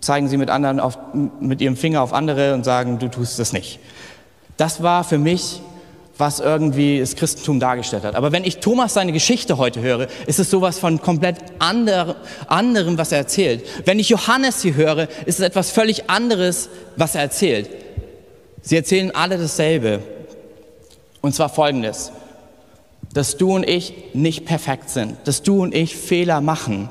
zeigen 0.00 0.28
sie 0.28 0.36
mit 0.36 0.50
anderen 0.50 0.78
auf, 0.78 0.98
mit 1.40 1.62
ihrem 1.62 1.76
Finger 1.76 2.02
auf 2.02 2.12
andere 2.12 2.52
und 2.52 2.64
sagen, 2.64 2.98
du 2.98 3.08
tust 3.08 3.38
das 3.38 3.54
nicht. 3.54 3.78
Das 4.58 4.82
war 4.82 5.04
für 5.04 5.18
mich 5.18 5.62
was 6.18 6.40
irgendwie 6.40 6.98
das 6.98 7.14
Christentum 7.16 7.60
dargestellt 7.60 8.04
hat. 8.04 8.14
Aber 8.14 8.32
wenn 8.32 8.44
ich 8.44 8.58
Thomas 8.58 8.94
seine 8.94 9.12
Geschichte 9.12 9.58
heute 9.58 9.80
höre, 9.80 10.08
ist 10.26 10.38
es 10.38 10.50
sowas 10.50 10.78
von 10.78 11.00
komplett 11.00 11.36
ander, 11.58 12.16
anderem, 12.46 12.96
was 12.96 13.12
er 13.12 13.18
erzählt. 13.18 13.64
Wenn 13.84 13.98
ich 13.98 14.08
Johannes 14.08 14.62
hier 14.62 14.74
höre, 14.74 15.08
ist 15.26 15.38
es 15.38 15.40
etwas 15.40 15.70
völlig 15.70 16.08
anderes, 16.08 16.70
was 16.96 17.14
er 17.14 17.22
erzählt. 17.22 17.68
Sie 18.62 18.76
erzählen 18.76 19.14
alle 19.14 19.36
dasselbe. 19.38 20.00
Und 21.20 21.34
zwar 21.34 21.48
folgendes, 21.48 22.12
dass 23.12 23.36
du 23.36 23.54
und 23.54 23.68
ich 23.68 23.94
nicht 24.14 24.44
perfekt 24.44 24.90
sind, 24.90 25.16
dass 25.24 25.42
du 25.42 25.62
und 25.62 25.74
ich 25.74 25.96
Fehler 25.96 26.40
machen, 26.40 26.88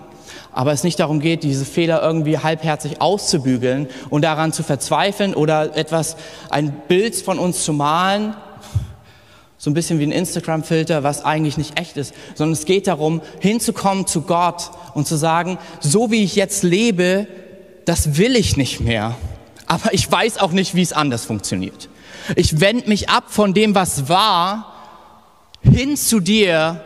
aber 0.52 0.72
es 0.72 0.84
nicht 0.84 1.00
darum 1.00 1.20
geht, 1.20 1.44
diese 1.44 1.66
Fehler 1.66 2.02
irgendwie 2.02 2.38
halbherzig 2.38 3.02
auszubügeln 3.02 3.88
und 4.10 4.24
daran 4.24 4.54
zu 4.54 4.64
verzweifeln 4.64 5.36
oder 5.36 5.76
etwas, 5.76 6.16
ein 6.50 6.72
Bild 6.88 7.16
von 7.16 7.40
uns 7.40 7.64
zu 7.66 7.74
malen, 7.74 8.36
so 9.58 9.70
ein 9.70 9.74
bisschen 9.74 10.00
wie 10.00 10.06
ein 10.06 10.12
Instagram-Filter, 10.12 11.04
was 11.04 11.24
eigentlich 11.24 11.58
nicht 11.58 11.80
echt 11.80 11.98
ist, 11.98 12.14
sondern 12.36 12.54
es 12.54 12.66
geht 12.66 12.88
darum, 12.88 13.22
hinzukommen 13.40 14.06
zu 14.06 14.22
Gott 14.22 14.72
und 14.94 15.08
zu 15.08 15.16
sagen, 15.16 15.58
so 15.80 16.12
wie 16.12 16.24
ich 16.24 16.36
jetzt 16.36 16.64
lebe, 16.64 17.28
das 17.86 18.18
will 18.18 18.36
ich 18.36 18.58
nicht 18.58 18.82
mehr. 18.82 19.16
Aber 19.68 19.94
ich 19.94 20.12
weiß 20.12 20.40
auch 20.40 20.52
nicht, 20.52 20.76
wie 20.76 20.82
es 20.82 20.94
anders 20.94 21.26
funktioniert. 21.26 21.90
Ich 22.36 22.60
wende 22.60 22.90
mich 22.90 23.10
ab 23.10 23.26
von 23.28 23.54
dem, 23.54 23.76
was 23.76 24.10
war, 24.10 24.74
hin 25.62 25.96
zu 25.98 26.20
dir 26.20 26.82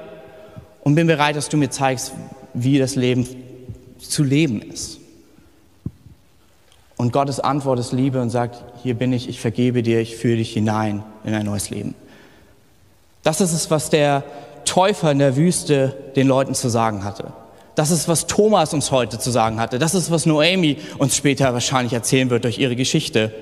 und 0.81 0.95
bin 0.95 1.07
bereit, 1.07 1.35
dass 1.35 1.49
du 1.49 1.57
mir 1.57 1.69
zeigst, 1.69 2.13
wie 2.53 2.77
das 2.77 2.95
Leben 2.95 3.27
zu 3.99 4.23
leben 4.23 4.61
ist. 4.61 4.99
Und 6.97 7.13
Gottes 7.13 7.39
Antwort 7.39 7.79
ist 7.79 7.93
Liebe 7.93 8.21
und 8.21 8.29
sagt, 8.29 8.61
hier 8.83 8.93
bin 8.93 9.13
ich, 9.13 9.29
ich 9.29 9.39
vergebe 9.39 9.83
dir, 9.83 10.01
ich 10.01 10.17
führe 10.17 10.37
dich 10.37 10.51
hinein 10.51 11.03
in 11.23 11.33
ein 11.33 11.45
neues 11.45 11.69
Leben. 11.69 11.95
Das 13.23 13.41
ist 13.41 13.53
es, 13.53 13.69
was 13.69 13.89
der 13.89 14.23
Täufer 14.65 15.11
in 15.11 15.19
der 15.19 15.35
Wüste 15.35 15.95
den 16.15 16.27
Leuten 16.27 16.53
zu 16.55 16.69
sagen 16.69 17.03
hatte. 17.03 17.33
Das 17.75 17.91
ist, 17.91 18.07
was 18.07 18.27
Thomas 18.27 18.73
uns 18.73 18.91
heute 18.91 19.19
zu 19.19 19.31
sagen 19.31 19.59
hatte. 19.59 19.79
Das 19.79 19.95
ist, 19.95 20.11
was 20.11 20.25
Noemi 20.25 20.77
uns 20.97 21.15
später 21.15 21.53
wahrscheinlich 21.53 21.93
erzählen 21.93 22.29
wird 22.29 22.43
durch 22.43 22.59
ihre 22.59 22.75
Geschichte. 22.75 23.33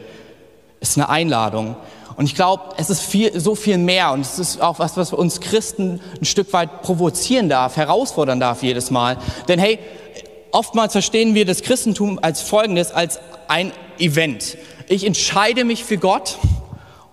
Es 0.80 0.90
ist 0.90 0.98
eine 0.98 1.10
Einladung. 1.10 1.76
Und 2.18 2.26
ich 2.26 2.36
glaube, 2.36 2.64
es 2.78 2.90
ist 2.90 3.02
viel, 3.02 3.40
so 3.40 3.56
viel 3.56 3.78
mehr. 3.78 4.12
Und 4.12 4.22
es 4.22 4.40
ist 4.40 4.62
auch 4.62 4.80
was, 4.80 4.98
was 4.98 5.14
uns 5.14 5.40
Christen 5.40 6.00
ein 6.20 6.26
Stück 6.26 6.54
weit 6.54 6.82
provozieren 6.82 7.50
darf, 7.50 7.78
herausfordern 7.78 8.40
darf 8.40 8.64
jedes 8.64 8.92
Mal. 8.92 9.18
Denn 9.48 9.60
hey, 9.60 9.80
oftmals 10.52 10.94
verstehen 10.94 11.36
wir 11.36 11.46
das 11.46 11.62
Christentum 11.62 12.20
als 12.22 12.42
Folgendes, 12.42 12.92
als 12.92 13.20
ein 13.48 13.72
Event. 14.00 14.58
Ich 14.88 15.06
entscheide 15.06 15.64
mich 15.64 15.84
für 15.84 15.98
Gott 15.98 16.38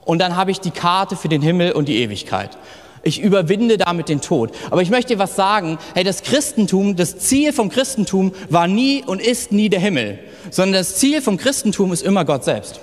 und 0.05 0.19
dann 0.19 0.37
habe 0.37 0.51
ich 0.51 0.61
die 0.61 0.71
Karte 0.71 1.17
für 1.17 1.29
den 1.29 1.43
Himmel 1.43 1.73
und 1.73 1.89
die 1.89 1.99
Ewigkeit. 1.99 2.57
Ich 3.05 3.21
überwinde 3.21 3.77
damit 3.77 4.09
den 4.09 4.23
Tod. 4.23 4.51
Aber 4.71 4.81
ich 4.81 4.91
möchte 4.91 5.15
dir 5.15 5.19
was 5.19 5.37
sagen. 5.37 5.79
Hey, 5.95 6.05
das 6.05 6.23
Christentum, 6.23 6.97
das 6.97 7.19
Ziel 7.19 7.53
vom 7.53 7.69
Christentum 7.69 8.33
war 8.49 8.67
nie 8.67 9.05
und 9.05 9.21
ist 9.21 9.53
nie 9.53 9.69
der 9.69 9.81
Himmel, 9.81 10.19
sondern 10.51 10.81
das 10.81 10.97
Ziel 10.97 11.21
vom 11.21 11.37
Christentum 11.37 11.93
ist 11.93 12.03
immer 12.03 12.25
Gott 12.25 12.45
selbst. 12.45 12.81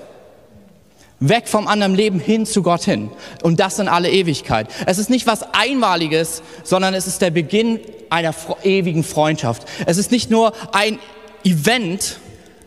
Weg 1.19 1.47
vom 1.47 1.67
anderen 1.67 1.95
Leben 1.95 2.19
hin 2.19 2.45
zu 2.45 2.61
Gott 2.61 2.83
hin. 2.83 3.09
Und 3.41 3.59
das 3.59 3.79
in 3.79 3.87
alle 3.87 4.11
Ewigkeit. 4.11 4.67
Es 4.85 4.99
ist 4.99 5.09
nicht 5.09 5.25
was 5.25 5.53
Einmaliges, 5.53 6.43
sondern 6.63 6.93
es 6.93 7.07
ist 7.07 7.21
der 7.21 7.31
Beginn 7.31 7.79
einer 8.11 8.33
ewigen 8.63 9.03
Freundschaft. 9.03 9.67
Es 9.87 9.97
ist 9.97 10.11
nicht 10.11 10.29
nur 10.29 10.53
ein 10.71 10.99
Event, 11.43 12.19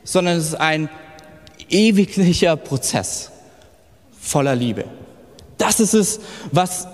sondern 0.03 0.39
es 0.39 0.49
ist 0.49 0.61
ein 0.61 0.89
ewiglicher 1.69 2.57
Prozess 2.57 3.31
voller 4.25 4.55
Liebe. 4.55 4.85
Das 5.59 5.81
ist 5.81 5.95
es, 5.95 6.21
was 6.51 6.89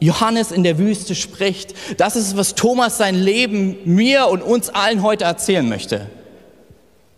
Johannes 0.00 0.52
in 0.52 0.62
der 0.62 0.78
Wüste 0.78 1.14
spricht. 1.14 1.74
Das 1.98 2.16
ist 2.16 2.28
es, 2.28 2.36
was 2.36 2.54
Thomas 2.54 2.98
sein 2.98 3.14
Leben 3.14 3.76
mir 3.84 4.28
und 4.28 4.42
uns 4.42 4.68
allen 4.68 5.02
heute 5.02 5.24
erzählen 5.24 5.68
möchte. 5.68 6.06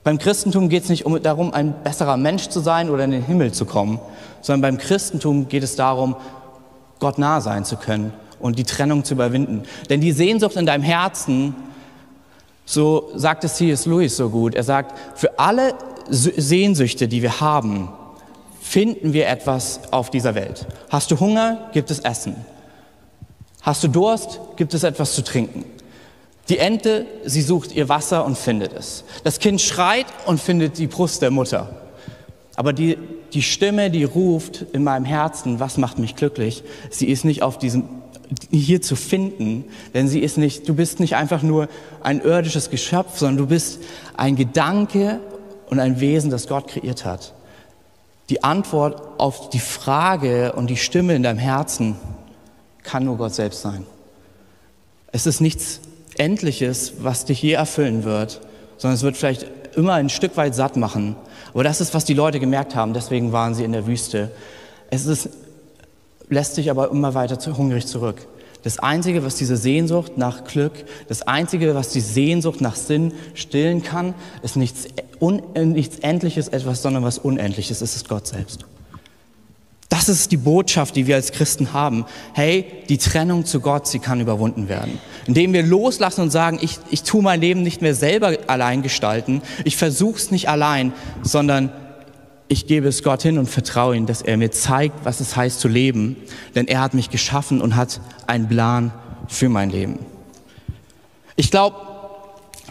Beim 0.04 0.18
Christentum 0.18 0.68
geht 0.68 0.84
es 0.84 0.88
nicht 0.88 1.04
darum, 1.22 1.52
ein 1.52 1.75
besserer 1.82 2.16
Mensch 2.16 2.48
zu 2.48 2.60
sein 2.60 2.88
oder 2.88 3.04
in 3.04 3.10
den 3.10 3.25
Himmel 3.25 3.52
zu 3.52 3.66
kommen, 3.66 4.00
sondern 4.40 4.62
beim 4.62 4.78
Christentum 4.78 5.48
geht 5.48 5.62
es 5.62 5.76
darum, 5.76 6.16
Gott 6.98 7.18
nah 7.18 7.40
sein 7.40 7.64
zu 7.64 7.76
können 7.76 8.12
und 8.40 8.58
die 8.58 8.64
Trennung 8.64 9.04
zu 9.04 9.14
überwinden. 9.14 9.64
Denn 9.90 10.00
die 10.00 10.12
Sehnsucht 10.12 10.56
in 10.56 10.66
deinem 10.66 10.82
Herzen, 10.82 11.54
so 12.64 13.10
sagt 13.14 13.44
es 13.44 13.56
C.S. 13.56 13.87
Lewis 13.87 14.16
so 14.16 14.30
gut, 14.30 14.54
er 14.54 14.64
sagt, 14.64 14.96
für 15.18 15.38
alle 15.38 15.75
Sehnsüchte, 16.08 17.08
die 17.08 17.22
wir 17.22 17.40
haben, 17.40 17.90
finden 18.68 19.14
wir 19.14 19.28
etwas 19.28 19.80
auf 19.92 20.10
dieser 20.10 20.34
Welt. 20.34 20.66
Hast 20.90 21.10
du 21.10 21.18
Hunger, 21.18 21.70
gibt 21.72 21.90
es 21.90 22.00
Essen. 22.00 22.37
Hast 23.62 23.82
du 23.82 23.88
Durst, 23.88 24.40
gibt 24.56 24.75
es 24.75 24.82
etwas 24.84 25.14
zu 25.14 25.25
trinken. 25.25 25.64
Die 26.50 26.58
Ente, 26.58 27.06
sie 27.25 27.40
sucht 27.40 27.72
ihr 27.72 27.88
Wasser 27.88 28.26
und 28.26 28.37
findet 28.37 28.75
es. 28.75 29.04
Das 29.25 29.38
Kind 29.38 29.62
schreit 29.62 30.06
und 30.26 30.38
findet 30.38 30.76
die 30.76 30.87
Brust 30.87 31.22
der 31.22 31.30
Mutter. 31.30 31.70
Aber 32.56 32.75
die, 32.75 32.98
die 33.32 33.40
Stimme, 33.40 33.90
die 33.90 34.04
ruft 34.04 34.66
in 34.72 34.84
meinem 34.84 35.06
Herzen, 35.06 35.60
was 35.60 35.78
macht 35.78 35.98
mich 35.98 36.14
glücklich, 36.14 36.62
sie 36.90 37.08
ist 37.08 37.25
nicht 37.25 37.42
auf 37.42 37.58
diesem, 37.58 37.84
hier 38.50 38.82
zu 38.82 38.96
finden, 38.96 39.64
denn 39.94 40.08
sie 40.08 40.20
ist 40.20 40.37
nicht, 40.37 40.68
du 40.68 40.75
bist 40.75 41.00
nicht 41.00 41.16
einfach 41.16 41.42
nur 41.42 41.68
ein 42.02 42.20
irdisches 42.20 42.68
Geschöpf, 42.68 43.18
sondern 43.18 43.38
du 43.38 43.46
bist 43.46 43.80
ein 44.16 44.37
Gedanke 44.37 45.20
und 45.70 45.80
ein 45.80 46.00
Wesen, 46.00 46.30
das 46.30 46.48
Gott 46.48 46.68
kreiert 46.68 47.06
hat. 47.06 47.32
Die 48.30 48.44
Antwort 48.44 49.18
auf 49.18 49.50
die 49.50 49.58
Frage 49.58 50.52
und 50.52 50.68
die 50.68 50.76
Stimme 50.76 51.14
in 51.14 51.23
deinem 51.23 51.38
Herzen 51.38 51.97
kann 52.82 53.04
nur 53.04 53.16
Gott 53.16 53.35
selbst 53.35 53.62
sein. 53.62 53.87
Es 55.12 55.26
ist 55.26 55.40
nichts 55.40 55.80
Endliches, 56.16 56.94
was 56.99 57.25
dich 57.25 57.40
je 57.42 57.52
erfüllen 57.52 58.04
wird, 58.04 58.40
sondern 58.76 58.97
es 58.97 59.02
wird 59.02 59.16
vielleicht 59.16 59.47
immer 59.76 59.94
ein 59.94 60.11
Stück 60.11 60.37
weit 60.37 60.54
satt 60.54 60.76
machen. 60.76 61.16
Aber 61.54 61.64
das 61.64 61.80
ist, 61.80 61.94
was 61.94 62.04
die 62.04 62.14
Leute 62.14 62.40
gemerkt 62.40 62.75
haben, 62.75 62.92
deswegen 62.92 63.32
waren 63.32 63.54
sie 63.54 63.64
in 63.64 63.73
der 63.73 63.87
Wüste. 63.87 64.30
Es 64.90 65.06
ist, 65.06 65.30
lässt 66.28 66.54
sich 66.56 66.70
aber 66.70 66.90
immer 66.90 67.14
weiter 67.14 67.38
zu, 67.38 67.56
hungrig 67.56 67.87
zurück. 67.87 68.26
Das 68.62 68.79
Einzige, 68.79 69.25
was 69.25 69.37
diese 69.37 69.57
Sehnsucht 69.57 70.19
nach 70.19 70.45
Glück, 70.45 70.73
das 71.09 71.23
Einzige, 71.23 71.75
was 71.75 71.91
die 71.91 72.00
Sehnsucht 72.00 72.61
nach 72.61 72.77
Sinn 72.77 73.12
stillen 73.35 73.83
kann, 73.83 74.15
ist 74.43 74.57
nichts, 74.57 74.88
un, 75.21 75.43
nichts 75.55 76.00
Endliches, 76.00 76.49
etwas, 76.49 76.83
sondern 76.83 77.05
was 77.05 77.19
Unendliches, 77.19 77.81
es 77.81 77.95
ist 77.95 78.09
Gott 78.09 78.27
selbst. 78.27 78.65
Das 79.88 80.11
ist 80.11 80.33
die 80.33 80.37
Botschaft, 80.37 80.97
die 80.97 81.07
wir 81.07 81.17
als 81.17 81.33
Christen 81.33 81.73
haben. 81.73 82.05
Hey, 82.35 82.67
die 82.91 82.99
Trennung 82.99 83.47
zu 83.47 83.61
Gott, 83.61 83.87
sie 83.87 84.00
kann 84.00 84.21
überwunden 84.21 84.69
werden. 84.69 84.99
Indem 85.27 85.55
wir 85.55 85.62
loslassen 85.62 86.21
und 86.21 86.31
sagen, 86.31 86.59
ich, 86.61 86.79
ich 86.91 87.05
tue 87.05 87.23
mein 87.23 87.41
Leben 87.41 87.62
nicht 87.62 87.81
mehr 87.81 87.95
selber 87.95 88.37
allein 88.49 88.83
gestalten, 88.83 89.41
ich 89.65 89.79
versuche 89.79 90.19
es 90.19 90.31
nicht 90.31 90.49
allein, 90.50 90.93
sondern 91.23 91.73
ich 92.49 92.67
gebe 92.67 92.88
es 92.88 93.02
Gott 93.02 93.23
hin 93.23 93.38
und 93.38 93.47
vertraue 93.49 93.95
ihm, 93.95 94.07
dass 94.07 94.23
er 94.23 94.37
mir 94.37 94.50
zeigt, 94.50 95.05
was 95.05 95.21
es 95.21 95.37
heißt 95.37 95.61
zu 95.61 95.69
leben, 95.69 96.17
denn 96.55 96.67
er 96.67 96.81
hat 96.81 96.95
mich 96.95 97.11
geschaffen 97.11 97.61
und 97.61 97.76
hat 97.76 98.00
einen 98.26 98.49
Plan 98.49 98.93
für 99.28 99.49
mein 99.49 99.71
Leben. 99.71 99.99
Ich 101.37 101.50
glaube, 101.50 101.76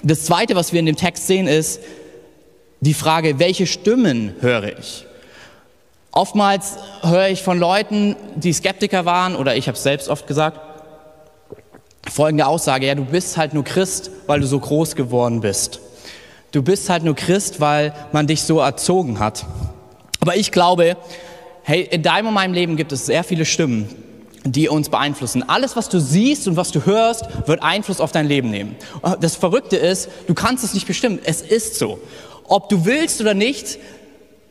das 0.03 0.25
Zweite, 0.25 0.55
was 0.55 0.73
wir 0.73 0.79
in 0.79 0.87
dem 0.87 0.95
Text 0.95 1.27
sehen, 1.27 1.47
ist 1.47 1.79
die 2.81 2.93
Frage, 2.93 3.39
welche 3.39 3.67
Stimmen 3.67 4.33
höre 4.41 4.77
ich? 4.77 5.05
Oftmals 6.11 6.77
höre 7.03 7.29
ich 7.29 7.43
von 7.43 7.59
Leuten, 7.59 8.15
die 8.35 8.53
Skeptiker 8.53 9.05
waren, 9.05 9.35
oder 9.35 9.55
ich 9.55 9.67
habe 9.67 9.75
es 9.75 9.83
selbst 9.83 10.09
oft 10.09 10.25
gesagt, 10.25 10.59
folgende 12.09 12.47
Aussage, 12.47 12.87
ja, 12.87 12.95
du 12.95 13.05
bist 13.05 13.37
halt 13.37 13.53
nur 13.53 13.63
Christ, 13.63 14.09
weil 14.25 14.39
du 14.39 14.47
so 14.47 14.59
groß 14.59 14.95
geworden 14.95 15.41
bist. 15.41 15.79
Du 16.51 16.61
bist 16.61 16.89
halt 16.89 17.03
nur 17.03 17.15
Christ, 17.15 17.59
weil 17.59 17.93
man 18.11 18.27
dich 18.27 18.43
so 18.43 18.59
erzogen 18.59 19.19
hat. 19.19 19.45
Aber 20.19 20.35
ich 20.35 20.51
glaube, 20.51 20.97
hey, 21.63 21.81
in 21.81 22.03
deinem 22.03 22.27
und 22.27 22.33
meinem 22.33 22.53
Leben 22.53 22.77
gibt 22.77 22.91
es 22.91 23.05
sehr 23.05 23.23
viele 23.23 23.45
Stimmen, 23.45 23.89
die 24.45 24.69
uns 24.69 24.89
beeinflussen. 24.89 25.47
Alles, 25.47 25.75
was 25.75 25.89
du 25.89 25.99
siehst 25.99 26.47
und 26.47 26.55
was 26.55 26.71
du 26.71 26.85
hörst, 26.85 27.25
wird 27.47 27.63
Einfluss 27.63 27.99
auf 27.99 28.11
dein 28.11 28.27
Leben 28.27 28.49
nehmen. 28.49 28.75
Das 29.19 29.35
Verrückte 29.35 29.75
ist, 29.75 30.09
du 30.27 30.33
kannst 30.33 30.63
es 30.63 30.73
nicht 30.73 30.87
bestimmen. 30.87 31.19
Es 31.23 31.41
ist 31.41 31.75
so. 31.75 31.99
Ob 32.45 32.69
du 32.69 32.85
willst 32.85 33.19
oder 33.19 33.33
nicht, 33.33 33.77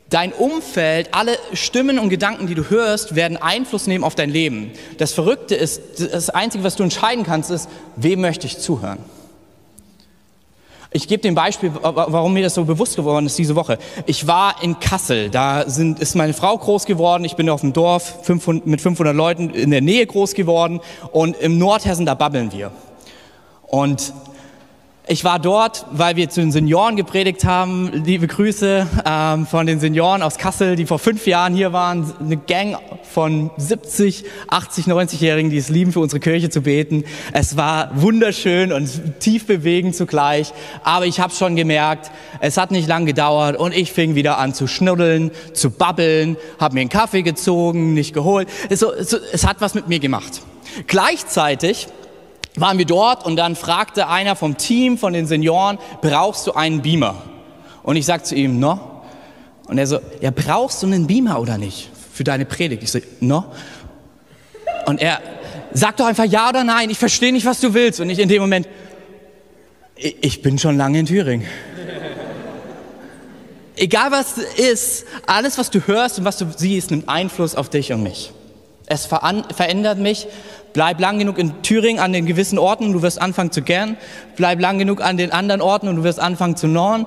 Dein 0.08 0.32
Umfeld, 0.32 1.08
alle 1.10 1.36
Stimmen 1.52 1.98
und 1.98 2.10
Gedanken, 2.10 2.46
die 2.46 2.54
du 2.54 2.70
hörst, 2.70 3.16
werden 3.16 3.36
Einfluss 3.36 3.88
nehmen 3.88 4.04
auf 4.04 4.14
dein 4.14 4.30
Leben. 4.30 4.70
Das 4.98 5.12
Verrückte 5.12 5.56
ist, 5.56 5.80
das 5.98 6.30
Einzige, 6.30 6.62
was 6.62 6.76
du 6.76 6.84
entscheiden 6.84 7.24
kannst, 7.24 7.50
ist, 7.50 7.68
wem 7.96 8.20
möchte 8.20 8.46
ich 8.46 8.58
zuhören? 8.58 8.98
Ich 10.96 11.08
gebe 11.08 11.28
ein 11.28 11.34
Beispiel, 11.34 11.70
warum 11.82 12.32
mir 12.32 12.42
das 12.42 12.54
so 12.54 12.64
bewusst 12.64 12.96
geworden 12.96 13.26
ist 13.26 13.36
diese 13.36 13.54
Woche. 13.54 13.76
Ich 14.06 14.26
war 14.26 14.62
in 14.62 14.80
Kassel, 14.80 15.28
da 15.28 15.68
sind, 15.68 16.00
ist 16.00 16.14
meine 16.14 16.32
Frau 16.32 16.56
groß 16.56 16.86
geworden, 16.86 17.22
ich 17.24 17.36
bin 17.36 17.50
auf 17.50 17.60
dem 17.60 17.74
Dorf 17.74 18.20
500, 18.22 18.66
mit 18.66 18.80
500 18.80 19.14
Leuten 19.14 19.50
in 19.50 19.70
der 19.70 19.82
Nähe 19.82 20.06
groß 20.06 20.32
geworden 20.32 20.80
und 21.12 21.36
im 21.36 21.58
Nordhessen, 21.58 22.06
da 22.06 22.14
babbeln 22.14 22.50
wir. 22.50 22.70
Und 23.66 24.14
ich 25.08 25.22
war 25.22 25.38
dort, 25.38 25.86
weil 25.92 26.16
wir 26.16 26.28
zu 26.30 26.40
den 26.40 26.50
Senioren 26.50 26.96
gepredigt 26.96 27.44
haben. 27.44 27.92
Liebe 27.92 28.26
Grüße 28.26 28.88
ähm, 29.04 29.46
von 29.46 29.66
den 29.66 29.78
Senioren 29.78 30.20
aus 30.20 30.36
Kassel, 30.36 30.74
die 30.74 30.84
vor 30.84 30.98
fünf 30.98 31.28
Jahren 31.28 31.54
hier 31.54 31.72
waren. 31.72 32.12
Eine 32.18 32.36
Gang 32.36 32.76
von 33.02 33.52
70, 33.56 34.24
80, 34.48 34.86
90-Jährigen, 34.86 35.48
die 35.48 35.58
es 35.58 35.68
lieben, 35.68 35.92
für 35.92 36.00
unsere 36.00 36.18
Kirche 36.18 36.50
zu 36.50 36.62
beten. 36.62 37.04
Es 37.32 37.56
war 37.56 37.90
wunderschön 37.94 38.72
und 38.72 39.20
tief 39.20 39.46
bewegend 39.46 39.94
zugleich. 39.94 40.52
Aber 40.82 41.06
ich 41.06 41.20
habe 41.20 41.32
schon 41.32 41.54
gemerkt, 41.54 42.10
es 42.40 42.56
hat 42.56 42.72
nicht 42.72 42.88
lang 42.88 43.06
gedauert 43.06 43.56
und 43.56 43.72
ich 43.72 43.92
fing 43.92 44.16
wieder 44.16 44.38
an 44.38 44.54
zu 44.54 44.66
schnuddeln, 44.66 45.30
zu 45.52 45.70
babbeln, 45.70 46.36
habe 46.58 46.74
mir 46.74 46.80
einen 46.80 46.90
Kaffee 46.90 47.22
gezogen, 47.22 47.94
nicht 47.94 48.12
geholt. 48.12 48.48
Es, 48.70 48.80
so, 48.80 48.92
es 48.92 49.46
hat 49.46 49.60
was 49.60 49.74
mit 49.74 49.86
mir 49.86 50.00
gemacht. 50.00 50.42
Gleichzeitig 50.88 51.86
waren 52.60 52.78
wir 52.78 52.86
dort 52.86 53.24
und 53.24 53.36
dann 53.36 53.56
fragte 53.56 54.08
einer 54.08 54.36
vom 54.36 54.56
Team, 54.56 54.98
von 54.98 55.12
den 55.12 55.26
Senioren, 55.26 55.78
brauchst 56.00 56.46
du 56.46 56.52
einen 56.52 56.82
Beamer? 56.82 57.22
Und 57.82 57.96
ich 57.96 58.06
sagte 58.06 58.30
zu 58.30 58.34
ihm, 58.34 58.58
no. 58.58 59.02
Und 59.66 59.78
er 59.78 59.86
so, 59.86 59.98
ja, 60.20 60.30
brauchst 60.30 60.82
du 60.82 60.86
einen 60.86 61.06
Beamer 61.06 61.40
oder 61.40 61.58
nicht 61.58 61.90
für 62.12 62.24
deine 62.24 62.44
Predigt? 62.44 62.82
Ich 62.82 62.90
so, 62.90 62.98
no. 63.20 63.44
Und 64.86 65.00
er 65.00 65.20
sagt 65.72 66.00
doch 66.00 66.06
einfach 66.06 66.24
ja 66.24 66.48
oder 66.48 66.64
nein, 66.64 66.90
ich 66.90 66.98
verstehe 66.98 67.32
nicht, 67.32 67.46
was 67.46 67.60
du 67.60 67.74
willst. 67.74 68.00
Und 68.00 68.10
ich 68.10 68.18
in 68.18 68.28
dem 68.28 68.40
Moment, 68.40 68.68
ich 69.96 70.42
bin 70.42 70.58
schon 70.58 70.76
lange 70.76 70.98
in 70.98 71.06
Thüringen. 71.06 71.46
Egal 73.76 74.10
was 74.10 74.38
ist, 74.38 75.04
alles, 75.26 75.58
was 75.58 75.70
du 75.70 75.86
hörst 75.86 76.18
und 76.18 76.24
was 76.24 76.38
du 76.38 76.46
siehst, 76.56 76.90
nimmt 76.90 77.08
Einfluss 77.08 77.54
auf 77.54 77.68
dich 77.68 77.92
und 77.92 78.02
mich. 78.02 78.32
Es 78.86 79.06
verändert 79.06 79.98
mich, 79.98 80.28
Bleib 80.76 81.00
lang 81.00 81.18
genug 81.18 81.38
in 81.38 81.62
Thüringen 81.62 81.98
an 82.00 82.12
den 82.12 82.26
gewissen 82.26 82.58
Orten, 82.58 82.92
du 82.92 83.00
wirst 83.00 83.18
anfangen 83.18 83.50
zu 83.50 83.62
gern. 83.62 83.96
Bleib 84.36 84.60
lang 84.60 84.78
genug 84.78 85.00
an 85.00 85.16
den 85.16 85.32
anderen 85.32 85.62
Orten 85.62 85.88
und 85.88 85.96
du 85.96 86.04
wirst 86.04 86.20
anfangen 86.20 86.54
zu 86.54 86.66
norn. 86.66 87.06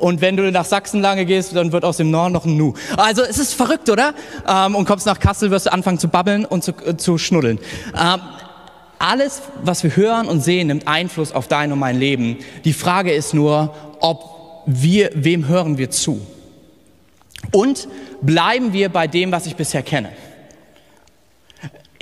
Und 0.00 0.22
wenn 0.22 0.38
du 0.38 0.50
nach 0.50 0.64
Sachsen 0.64 1.02
lange 1.02 1.26
gehst, 1.26 1.54
dann 1.54 1.72
wird 1.72 1.84
aus 1.84 1.98
dem 1.98 2.10
Norden 2.10 2.32
noch 2.32 2.46
ein 2.46 2.56
Nu. 2.56 2.72
Also 2.96 3.20
es 3.20 3.36
ist 3.36 3.52
verrückt, 3.52 3.90
oder? 3.90 4.14
Ähm, 4.48 4.74
und 4.74 4.86
kommst 4.86 5.04
nach 5.04 5.20
Kassel, 5.20 5.50
wirst 5.50 5.66
du 5.66 5.72
anfangen 5.74 5.98
zu 5.98 6.08
babbeln 6.08 6.46
und 6.46 6.64
zu, 6.64 6.72
äh, 6.86 6.96
zu 6.96 7.18
schnuddeln. 7.18 7.58
Ähm, 7.94 8.20
alles, 8.98 9.42
was 9.62 9.82
wir 9.82 9.94
hören 9.94 10.26
und 10.26 10.40
sehen, 10.40 10.68
nimmt 10.68 10.88
Einfluss 10.88 11.32
auf 11.32 11.48
dein 11.48 11.70
und 11.70 11.78
mein 11.80 11.98
Leben. 11.98 12.38
Die 12.64 12.72
Frage 12.72 13.12
ist 13.12 13.34
nur, 13.34 13.74
ob 14.00 14.62
wir, 14.64 15.10
wem 15.12 15.48
hören 15.48 15.76
wir 15.76 15.90
zu? 15.90 16.26
Und 17.50 17.88
bleiben 18.22 18.72
wir 18.72 18.88
bei 18.88 19.06
dem, 19.06 19.32
was 19.32 19.44
ich 19.44 19.54
bisher 19.54 19.82
kenne? 19.82 20.08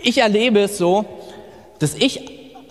Ich 0.02 0.18
erlebe 0.18 0.60
es 0.60 0.78
so, 0.78 1.04
dass 1.78 1.94
ich 1.94 2.20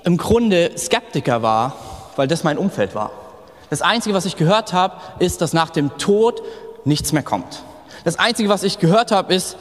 im 0.04 0.18
Grunde 0.18 0.72
Skeptiker 0.78 1.42
war, 1.42 1.76
weil 2.16 2.28
das 2.28 2.44
mein 2.44 2.58
Umfeld 2.58 2.96
war. 2.96 3.12
Das 3.70 3.82
Einzige, 3.82 4.16
was 4.16 4.26
ich 4.26 4.36
gehört 4.36 4.74
habe, 4.74 4.96
ist, 5.20 5.42
dass 5.42 5.54
nach 5.54 5.70
dem 5.70 5.98
Tod 5.98 6.42
nichts 6.86 7.12
mehr 7.12 7.24
kommt. 7.24 7.64
Das 8.04 8.18
Einzige, 8.18 8.50
was 8.50 8.64
ich 8.64 8.80
gehört 8.80 9.12
habe, 9.12 9.34
ist, 9.34 9.58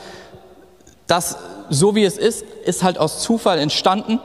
dass 1.06 1.36
so 1.68 1.94
wie 1.94 2.04
es 2.04 2.16
ist, 2.16 2.42
ist 2.64 2.82
halt 2.82 2.98
aus 2.98 3.22
Zufall 3.22 3.58
entstanden 3.58 4.20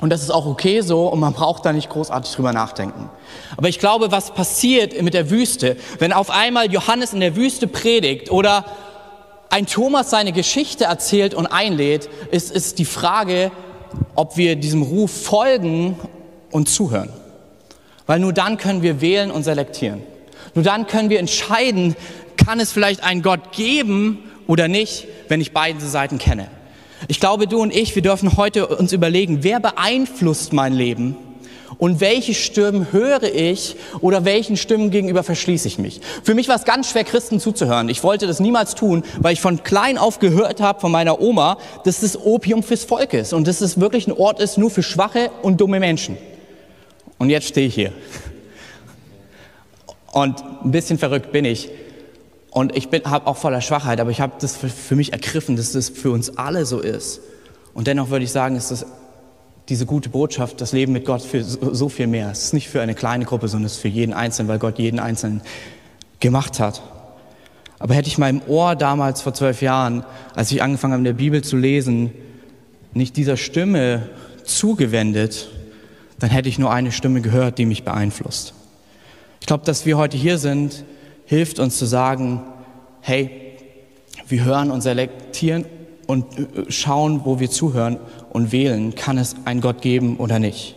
und 0.00 0.10
das 0.10 0.22
ist 0.22 0.30
auch 0.30 0.46
okay 0.46 0.80
so 0.80 1.08
und 1.08 1.20
man 1.20 1.32
braucht 1.32 1.64
da 1.64 1.72
nicht 1.72 1.90
großartig 1.90 2.32
drüber 2.34 2.52
nachdenken. 2.52 3.10
Aber 3.56 3.68
ich 3.68 3.78
glaube, 3.78 4.10
was 4.10 4.30
passiert 4.32 5.00
mit 5.02 5.14
der 5.14 5.30
Wüste, 5.30 5.76
wenn 5.98 6.12
auf 6.12 6.30
einmal 6.30 6.72
Johannes 6.72 7.12
in 7.12 7.20
der 7.20 7.36
Wüste 7.36 7.66
predigt 7.66 8.30
oder 8.30 8.64
ein 9.54 9.66
Thomas 9.66 10.10
seine 10.10 10.32
Geschichte 10.32 10.86
erzählt 10.86 11.32
und 11.32 11.46
einlädt, 11.46 12.08
ist, 12.32 12.50
ist 12.50 12.80
die 12.80 12.84
Frage, 12.84 13.52
ob 14.16 14.36
wir 14.36 14.56
diesem 14.56 14.82
Ruf 14.82 15.12
folgen 15.12 15.96
und 16.50 16.68
zuhören. 16.68 17.10
Weil 18.04 18.18
nur 18.18 18.32
dann 18.32 18.58
können 18.58 18.82
wir 18.82 19.00
wählen 19.00 19.30
und 19.30 19.44
selektieren. 19.44 20.02
Nur 20.54 20.64
dann 20.64 20.88
können 20.88 21.08
wir 21.08 21.20
entscheiden, 21.20 21.94
kann 22.36 22.58
es 22.58 22.72
vielleicht 22.72 23.04
einen 23.04 23.22
Gott 23.22 23.52
geben 23.52 24.24
oder 24.48 24.66
nicht, 24.66 25.06
wenn 25.28 25.40
ich 25.40 25.52
beide 25.52 25.78
Seiten 25.78 26.18
kenne. 26.18 26.48
Ich 27.06 27.20
glaube, 27.20 27.46
du 27.46 27.62
und 27.62 27.72
ich, 27.72 27.94
wir 27.94 28.02
dürfen 28.02 28.36
heute 28.36 28.66
uns 28.66 28.92
überlegen, 28.92 29.44
wer 29.44 29.60
beeinflusst 29.60 30.52
mein 30.52 30.72
Leben 30.72 31.16
und 31.78 32.00
welche 32.00 32.34
Stimmen 32.34 32.92
höre 32.92 33.22
ich 33.22 33.76
oder 34.00 34.24
welchen 34.24 34.56
Stimmen 34.56 34.90
gegenüber 34.90 35.22
verschließe 35.22 35.68
ich 35.68 35.78
mich. 35.78 36.00
Für 36.22 36.34
mich 36.34 36.48
war 36.48 36.56
es 36.56 36.64
ganz 36.64 36.90
schwer, 36.90 37.04
Christen 37.04 37.40
zuzuhören. 37.40 37.88
Ich 37.88 38.02
wollte 38.02 38.26
das 38.26 38.40
niemals 38.40 38.74
tun, 38.74 39.02
weil 39.18 39.32
ich 39.32 39.40
von 39.40 39.62
klein 39.62 39.98
auf 39.98 40.18
gehört 40.18 40.60
habe 40.60 40.80
von 40.80 40.92
meiner 40.92 41.20
Oma, 41.20 41.58
dass 41.84 42.00
das 42.00 42.16
Opium 42.16 42.62
fürs 42.62 42.84
Volk 42.84 43.12
ist 43.14 43.32
und 43.32 43.46
dass 43.46 43.60
es 43.60 43.80
wirklich 43.80 44.06
ein 44.06 44.12
Ort 44.12 44.40
ist 44.40 44.58
nur 44.58 44.70
für 44.70 44.82
schwache 44.82 45.30
und 45.42 45.60
dumme 45.60 45.80
Menschen. 45.80 46.16
Und 47.18 47.30
jetzt 47.30 47.46
stehe 47.46 47.66
ich 47.66 47.74
hier. 47.74 47.92
Und 50.12 50.42
ein 50.64 50.70
bisschen 50.70 50.98
verrückt 50.98 51.32
bin 51.32 51.44
ich. 51.44 51.70
Und 52.50 52.76
ich 52.76 52.88
habe 53.04 53.26
auch 53.26 53.36
voller 53.36 53.60
Schwachheit, 53.60 54.00
aber 54.00 54.10
ich 54.10 54.20
habe 54.20 54.34
das 54.40 54.56
für, 54.56 54.68
für 54.68 54.94
mich 54.94 55.12
ergriffen, 55.12 55.56
dass 55.56 55.72
das 55.72 55.88
für 55.88 56.12
uns 56.12 56.36
alle 56.38 56.66
so 56.66 56.78
ist. 56.78 57.20
Und 57.74 57.88
dennoch 57.88 58.10
würde 58.10 58.24
ich 58.24 58.30
sagen, 58.30 58.54
ist 58.54 58.70
das 58.70 58.86
diese 59.68 59.86
gute 59.86 60.10
Botschaft, 60.10 60.60
das 60.60 60.72
Leben 60.72 60.92
mit 60.92 61.04
Gott 61.06 61.22
für 61.22 61.42
so 61.42 61.88
viel 61.88 62.06
mehr. 62.06 62.30
Es 62.30 62.44
ist 62.44 62.52
nicht 62.52 62.68
für 62.68 62.82
eine 62.82 62.94
kleine 62.94 63.24
Gruppe, 63.24 63.48
sondern 63.48 63.66
es 63.66 63.74
ist 63.74 63.80
für 63.80 63.88
jeden 63.88 64.12
Einzelnen, 64.12 64.48
weil 64.48 64.58
Gott 64.58 64.78
jeden 64.78 64.98
Einzelnen 64.98 65.40
gemacht 66.20 66.60
hat. 66.60 66.82
Aber 67.78 67.94
hätte 67.94 68.08
ich 68.08 68.18
meinem 68.18 68.42
Ohr 68.46 68.76
damals 68.76 69.22
vor 69.22 69.34
zwölf 69.34 69.62
Jahren, 69.62 70.04
als 70.34 70.52
ich 70.52 70.62
angefangen 70.62 70.92
habe, 70.92 71.00
in 71.00 71.04
der 71.04 71.12
Bibel 71.14 71.42
zu 71.42 71.56
lesen, 71.56 72.12
nicht 72.92 73.16
dieser 73.16 73.36
Stimme 73.36 74.08
zugewendet, 74.44 75.50
dann 76.18 76.30
hätte 76.30 76.48
ich 76.48 76.58
nur 76.58 76.72
eine 76.72 76.92
Stimme 76.92 77.20
gehört, 77.20 77.58
die 77.58 77.66
mich 77.66 77.84
beeinflusst. 77.84 78.54
Ich 79.40 79.46
glaube, 79.46 79.64
dass 79.64 79.84
wir 79.84 79.98
heute 79.98 80.16
hier 80.16 80.38
sind, 80.38 80.84
hilft 81.26 81.58
uns 81.58 81.76
zu 81.76 81.86
sagen, 81.86 82.42
hey, 83.00 83.30
wir 84.28 84.44
hören 84.44 84.70
und 84.70 84.80
selektieren 84.80 85.66
und 86.06 86.38
äh, 86.38 86.70
schauen, 86.70 87.22
wo 87.24 87.40
wir 87.40 87.50
zuhören 87.50 87.98
und 88.34 88.50
wählen, 88.50 88.96
kann 88.96 89.16
es 89.16 89.36
einen 89.44 89.60
Gott 89.60 89.80
geben 89.80 90.16
oder 90.16 90.40
nicht. 90.40 90.74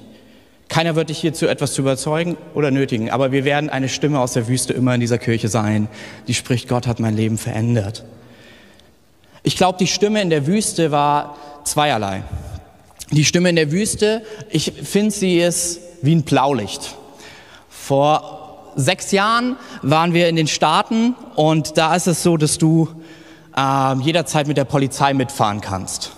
Keiner 0.70 0.96
wird 0.96 1.10
dich 1.10 1.17
hierzu 1.17 1.48
etwas 1.48 1.74
zu 1.74 1.82
überzeugen 1.82 2.38
oder 2.54 2.70
nötigen, 2.70 3.10
aber 3.10 3.32
wir 3.32 3.46
werden 3.46 3.70
eine 3.72 3.89
Stimme 3.89 4.20
aus 4.20 4.34
der 4.34 4.48
Wüste 4.48 4.74
immer 4.74 4.93
in 4.93 5.02
dieser 5.02 5.17
Kirche 5.17 5.48
sein, 5.48 5.88
die 6.28 6.36
spricht, 6.36 6.70
Gott 6.70 6.86
hat 6.86 7.00
mein 7.00 7.15
Leben 7.15 7.39
verändert. 7.39 8.06
Ich 9.41 9.58
glaube, 9.58 9.80
die 9.80 9.88
Stimme 9.88 10.22
in 10.22 10.30
der 10.30 10.46
Wüste 10.46 10.91
war 10.91 11.36
zweierlei. 11.63 12.24
Die 13.10 13.26
Stimme 13.26 13.50
in 13.50 13.56
der 13.56 13.72
Wüste, 13.72 14.22
ich 14.52 14.74
finde, 14.84 15.12
sie 15.12 15.39
ist 15.39 15.80
wie 16.04 16.13
ein 16.13 16.24
Blaulicht. 16.24 16.96
Vor 17.70 18.74
sechs 18.76 19.12
Jahren 19.12 19.56
waren 19.82 20.13
wir 20.13 20.30
in 20.30 20.36
den 20.36 20.48
Staaten 20.48 21.15
und 21.36 21.76
da 21.78 21.96
ist 21.96 22.06
es 22.06 22.22
so, 22.22 22.38
dass 22.38 22.60
du 22.60 22.88
äh, 23.56 23.96
jederzeit 24.02 24.48
mit 24.48 24.58
der 24.58 24.65
Polizei 24.65 25.15
mitfahren 25.15 25.62
kannst. 25.62 26.12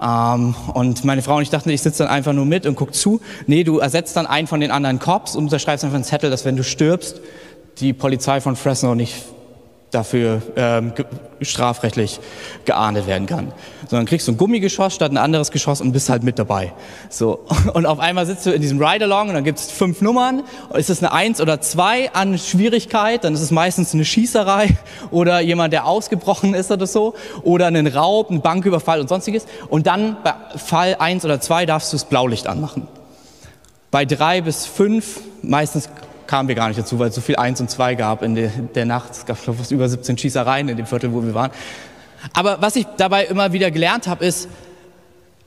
Ähm, 0.00 0.54
und 0.74 1.04
meine 1.04 1.22
Frau 1.22 1.36
und 1.36 1.42
ich 1.42 1.50
dachten, 1.50 1.70
ich 1.70 1.82
sitze 1.82 2.04
dann 2.04 2.12
einfach 2.12 2.32
nur 2.32 2.46
mit 2.46 2.66
und 2.66 2.74
guck 2.74 2.94
zu. 2.94 3.20
Nee, 3.46 3.64
du 3.64 3.78
ersetzt 3.78 4.16
dann 4.16 4.26
einen 4.26 4.46
von 4.46 4.60
den 4.60 4.70
anderen 4.70 4.98
Cops 4.98 5.36
und 5.36 5.44
unterschreibst 5.44 5.84
einfach 5.84 5.94
einen 5.94 6.04
Zettel, 6.04 6.30
dass 6.30 6.44
wenn 6.44 6.56
du 6.56 6.64
stirbst, 6.64 7.20
die 7.78 7.92
Polizei 7.92 8.40
von 8.40 8.56
Fresno 8.56 8.94
nicht 8.94 9.24
dafür 9.90 10.42
ähm, 10.56 10.94
ge 10.94 11.04
strafrechtlich 11.42 12.18
geahndet 12.64 13.06
werden 13.06 13.26
kann. 13.26 13.52
Sondern 13.88 14.06
kriegst 14.06 14.26
du 14.26 14.32
ein 14.32 14.38
Gummigeschoss 14.38 14.94
statt 14.94 15.12
ein 15.12 15.18
anderes 15.18 15.50
Geschoss 15.50 15.82
und 15.82 15.92
bist 15.92 16.08
halt 16.08 16.22
mit 16.22 16.38
dabei. 16.38 16.72
So. 17.10 17.44
Und 17.74 17.84
auf 17.84 17.98
einmal 17.98 18.24
sitzt 18.24 18.46
du 18.46 18.52
in 18.52 18.62
diesem 18.62 18.82
Ride-Along 18.82 19.28
und 19.28 19.34
dann 19.34 19.44
gibt 19.44 19.58
es 19.58 19.70
fünf 19.70 20.00
Nummern. 20.00 20.44
Ist 20.74 20.88
es 20.88 21.02
eine 21.02 21.12
Eins 21.12 21.42
oder 21.42 21.60
zwei 21.60 22.10
an 22.12 22.38
Schwierigkeit, 22.38 23.24
dann 23.24 23.34
ist 23.34 23.42
es 23.42 23.50
meistens 23.50 23.92
eine 23.92 24.06
Schießerei 24.06 24.76
oder 25.10 25.40
jemand, 25.40 25.74
der 25.74 25.84
ausgebrochen 25.86 26.54
ist 26.54 26.70
oder 26.70 26.86
so. 26.86 27.14
Oder 27.42 27.66
einen 27.66 27.86
Raub, 27.86 28.30
ein 28.30 28.40
Banküberfall 28.40 29.00
und 29.00 29.08
sonstiges. 29.08 29.44
Und 29.68 29.86
dann 29.86 30.16
bei 30.24 30.34
Fall 30.56 30.96
eins 30.98 31.24
oder 31.26 31.38
zwei 31.40 31.66
darfst 31.66 31.92
du 31.92 31.96
das 31.96 32.06
Blaulicht 32.06 32.46
anmachen. 32.46 32.88
Bei 33.90 34.06
drei 34.06 34.40
bis 34.40 34.64
fünf, 34.64 35.20
meistens 35.42 35.90
kamen 36.26 36.48
wir 36.48 36.54
gar 36.54 36.68
nicht 36.68 36.78
dazu, 36.78 36.98
weil 36.98 37.08
es 37.08 37.14
so 37.14 37.20
viel 37.20 37.36
Eins 37.36 37.60
und 37.60 37.70
Zwei 37.70 37.94
gab 37.94 38.22
in 38.22 38.34
der, 38.34 38.48
der 38.48 38.84
Nacht. 38.84 39.12
Es 39.12 39.26
gab 39.26 39.36
fast 39.38 39.70
über 39.70 39.88
17 39.88 40.18
Schießereien 40.18 40.68
in 40.68 40.76
dem 40.76 40.86
Viertel, 40.86 41.12
wo 41.12 41.22
wir 41.22 41.34
waren. 41.34 41.50
Aber 42.32 42.60
was 42.60 42.76
ich 42.76 42.86
dabei 42.96 43.24
immer 43.26 43.52
wieder 43.52 43.70
gelernt 43.70 44.06
habe, 44.06 44.24
ist, 44.24 44.48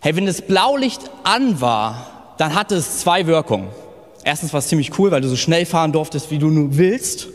hey, 0.02 0.16
wenn 0.16 0.26
das 0.26 0.42
Blaulicht 0.42 1.10
an 1.24 1.62
war, 1.62 2.34
dann 2.38 2.56
hatte 2.56 2.76
es 2.76 3.00
zwei 3.00 3.28
Wirkungen. 3.28 3.68
Erstens 4.24 4.54
war 4.54 4.60
es 4.60 4.68
ziemlich 4.68 4.98
cool, 4.98 5.12
weil 5.12 5.22
du 5.22 5.28
so 5.28 5.36
schnell 5.36 5.66
fahren 5.66 5.92
durftest, 5.92 6.32
wie 6.32 6.40
du 6.40 6.50
nur 6.50 6.78
willst. 6.78 7.28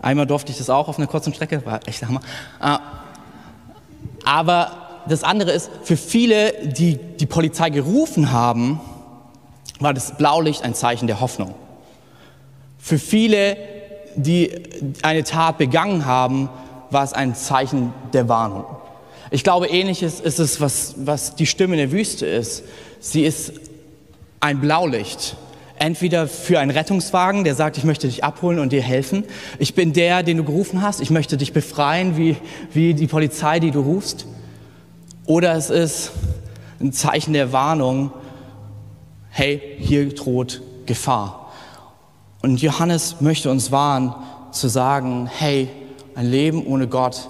Einmal 0.00 0.26
durfte 0.26 0.52
ich 0.52 0.58
das 0.58 0.70
auch 0.70 0.88
auf 0.88 0.98
einer 0.98 1.06
kurzen 1.06 1.32
Strecke, 1.32 1.64
war 1.64 1.80
echt 1.86 2.04
Hammer. 2.04 2.20
Ah. 2.60 2.80
Aber 4.24 5.02
das 5.08 5.22
andere 5.24 5.52
ist, 5.52 5.70
für 5.82 5.96
viele, 5.96 6.52
die 6.64 6.96
die 6.96 7.26
Polizei 7.26 7.70
gerufen 7.70 8.32
haben, 8.32 8.80
war 9.78 9.94
das 9.94 10.16
Blaulicht 10.16 10.62
ein 10.62 10.74
Zeichen 10.74 11.06
der 11.06 11.20
Hoffnung. 11.20 11.54
Für 12.86 13.00
viele, 13.00 13.56
die 14.14 14.48
eine 15.02 15.24
Tat 15.24 15.58
begangen 15.58 16.06
haben, 16.06 16.48
war 16.92 17.02
es 17.02 17.14
ein 17.14 17.34
Zeichen 17.34 17.92
der 18.12 18.28
Warnung. 18.28 18.64
Ich 19.32 19.42
glaube, 19.42 19.66
ähnliches 19.66 20.20
ist 20.20 20.38
es, 20.38 20.60
was, 20.60 20.94
was 20.98 21.34
die 21.34 21.46
Stimme 21.46 21.74
in 21.74 21.78
der 21.78 21.90
Wüste 21.90 22.26
ist. 22.26 22.62
Sie 23.00 23.24
ist 23.24 23.54
ein 24.38 24.60
Blaulicht. 24.60 25.36
Entweder 25.80 26.28
für 26.28 26.60
einen 26.60 26.70
Rettungswagen, 26.70 27.42
der 27.42 27.56
sagt, 27.56 27.76
ich 27.76 27.82
möchte 27.82 28.06
dich 28.06 28.22
abholen 28.22 28.60
und 28.60 28.70
dir 28.70 28.82
helfen. 28.82 29.24
Ich 29.58 29.74
bin 29.74 29.92
der, 29.92 30.22
den 30.22 30.36
du 30.36 30.44
gerufen 30.44 30.80
hast. 30.80 31.00
Ich 31.00 31.10
möchte 31.10 31.36
dich 31.36 31.52
befreien, 31.52 32.16
wie, 32.16 32.36
wie 32.72 32.94
die 32.94 33.08
Polizei, 33.08 33.58
die 33.58 33.72
du 33.72 33.80
rufst. 33.80 34.26
Oder 35.24 35.56
es 35.56 35.70
ist 35.70 36.12
ein 36.78 36.92
Zeichen 36.92 37.32
der 37.32 37.50
Warnung. 37.50 38.12
Hey, 39.30 39.60
hier 39.80 40.14
droht 40.14 40.62
Gefahr. 40.86 41.45
Und 42.46 42.62
Johannes 42.62 43.16
möchte 43.18 43.50
uns 43.50 43.72
warnen, 43.72 44.14
zu 44.52 44.68
sagen, 44.68 45.28
hey, 45.36 45.68
ein 46.14 46.30
Leben 46.30 46.64
ohne 46.64 46.86
Gott 46.86 47.28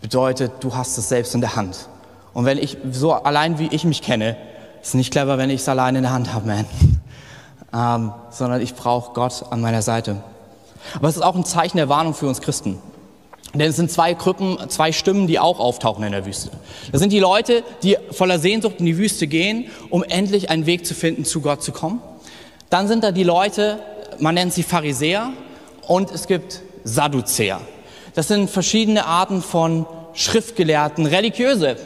bedeutet, 0.00 0.52
du 0.60 0.76
hast 0.76 0.96
es 0.96 1.08
selbst 1.08 1.34
in 1.34 1.40
der 1.40 1.56
Hand. 1.56 1.88
Und 2.34 2.44
wenn 2.44 2.56
ich, 2.56 2.76
so 2.92 3.14
allein 3.14 3.58
wie 3.58 3.66
ich 3.72 3.82
mich 3.82 4.00
kenne, 4.00 4.36
ist 4.80 4.94
nicht 4.94 5.10
clever, 5.10 5.38
wenn 5.38 5.50
ich 5.50 5.62
es 5.62 5.68
allein 5.68 5.96
in 5.96 6.02
der 6.02 6.12
Hand 6.12 6.32
habe, 6.32 6.46
man. 6.46 6.66
Ähm, 7.70 8.12
sondern 8.30 8.62
ich 8.62 8.74
brauche 8.74 9.12
Gott 9.12 9.44
an 9.50 9.60
meiner 9.60 9.82
Seite. 9.82 10.22
Aber 10.94 11.08
es 11.08 11.16
ist 11.16 11.22
auch 11.22 11.36
ein 11.36 11.44
Zeichen 11.44 11.76
der 11.76 11.90
Warnung 11.90 12.14
für 12.14 12.26
uns 12.26 12.40
Christen. 12.40 12.78
Denn 13.52 13.68
es 13.68 13.76
sind 13.76 13.90
zwei 13.90 14.14
Gruppen, 14.14 14.56
zwei 14.70 14.90
Stimmen, 14.90 15.26
die 15.26 15.38
auch 15.38 15.60
auftauchen 15.60 16.02
in 16.02 16.12
der 16.12 16.24
Wüste. 16.24 16.50
Das 16.92 17.02
sind 17.02 17.12
die 17.12 17.18
Leute, 17.18 17.64
die 17.82 17.98
voller 18.10 18.38
Sehnsucht 18.38 18.76
in 18.78 18.86
die 18.86 18.96
Wüste 18.96 19.26
gehen, 19.26 19.66
um 19.90 20.02
endlich 20.02 20.48
einen 20.48 20.64
Weg 20.64 20.86
zu 20.86 20.94
finden, 20.94 21.26
zu 21.26 21.42
Gott 21.42 21.62
zu 21.62 21.72
kommen. 21.72 22.00
Dann 22.70 22.88
sind 22.88 23.04
da 23.04 23.12
die 23.12 23.22
Leute, 23.24 23.80
man 24.18 24.34
nennt 24.34 24.52
sie 24.52 24.62
Pharisäer 24.62 25.32
und 25.86 26.10
es 26.10 26.26
gibt 26.26 26.62
Sadduzäer. 26.84 27.60
Das 28.14 28.28
sind 28.28 28.50
verschiedene 28.50 29.06
Arten 29.06 29.42
von 29.42 29.86
Schriftgelehrten, 30.14 31.06
religiöse. 31.06 31.76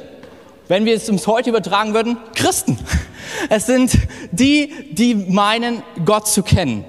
Wenn 0.69 0.85
wir 0.85 0.95
es 0.95 1.07
ums 1.09 1.27
heute 1.27 1.51
übertragen 1.51 1.95
würden, 1.95 2.17
Christen. 2.35 2.79
Es 3.49 3.67
sind 3.67 3.93
die, 4.31 4.73
die 4.91 5.15
meinen, 5.15 5.83
Gott 6.05 6.29
zu 6.29 6.43
kennen. 6.43 6.85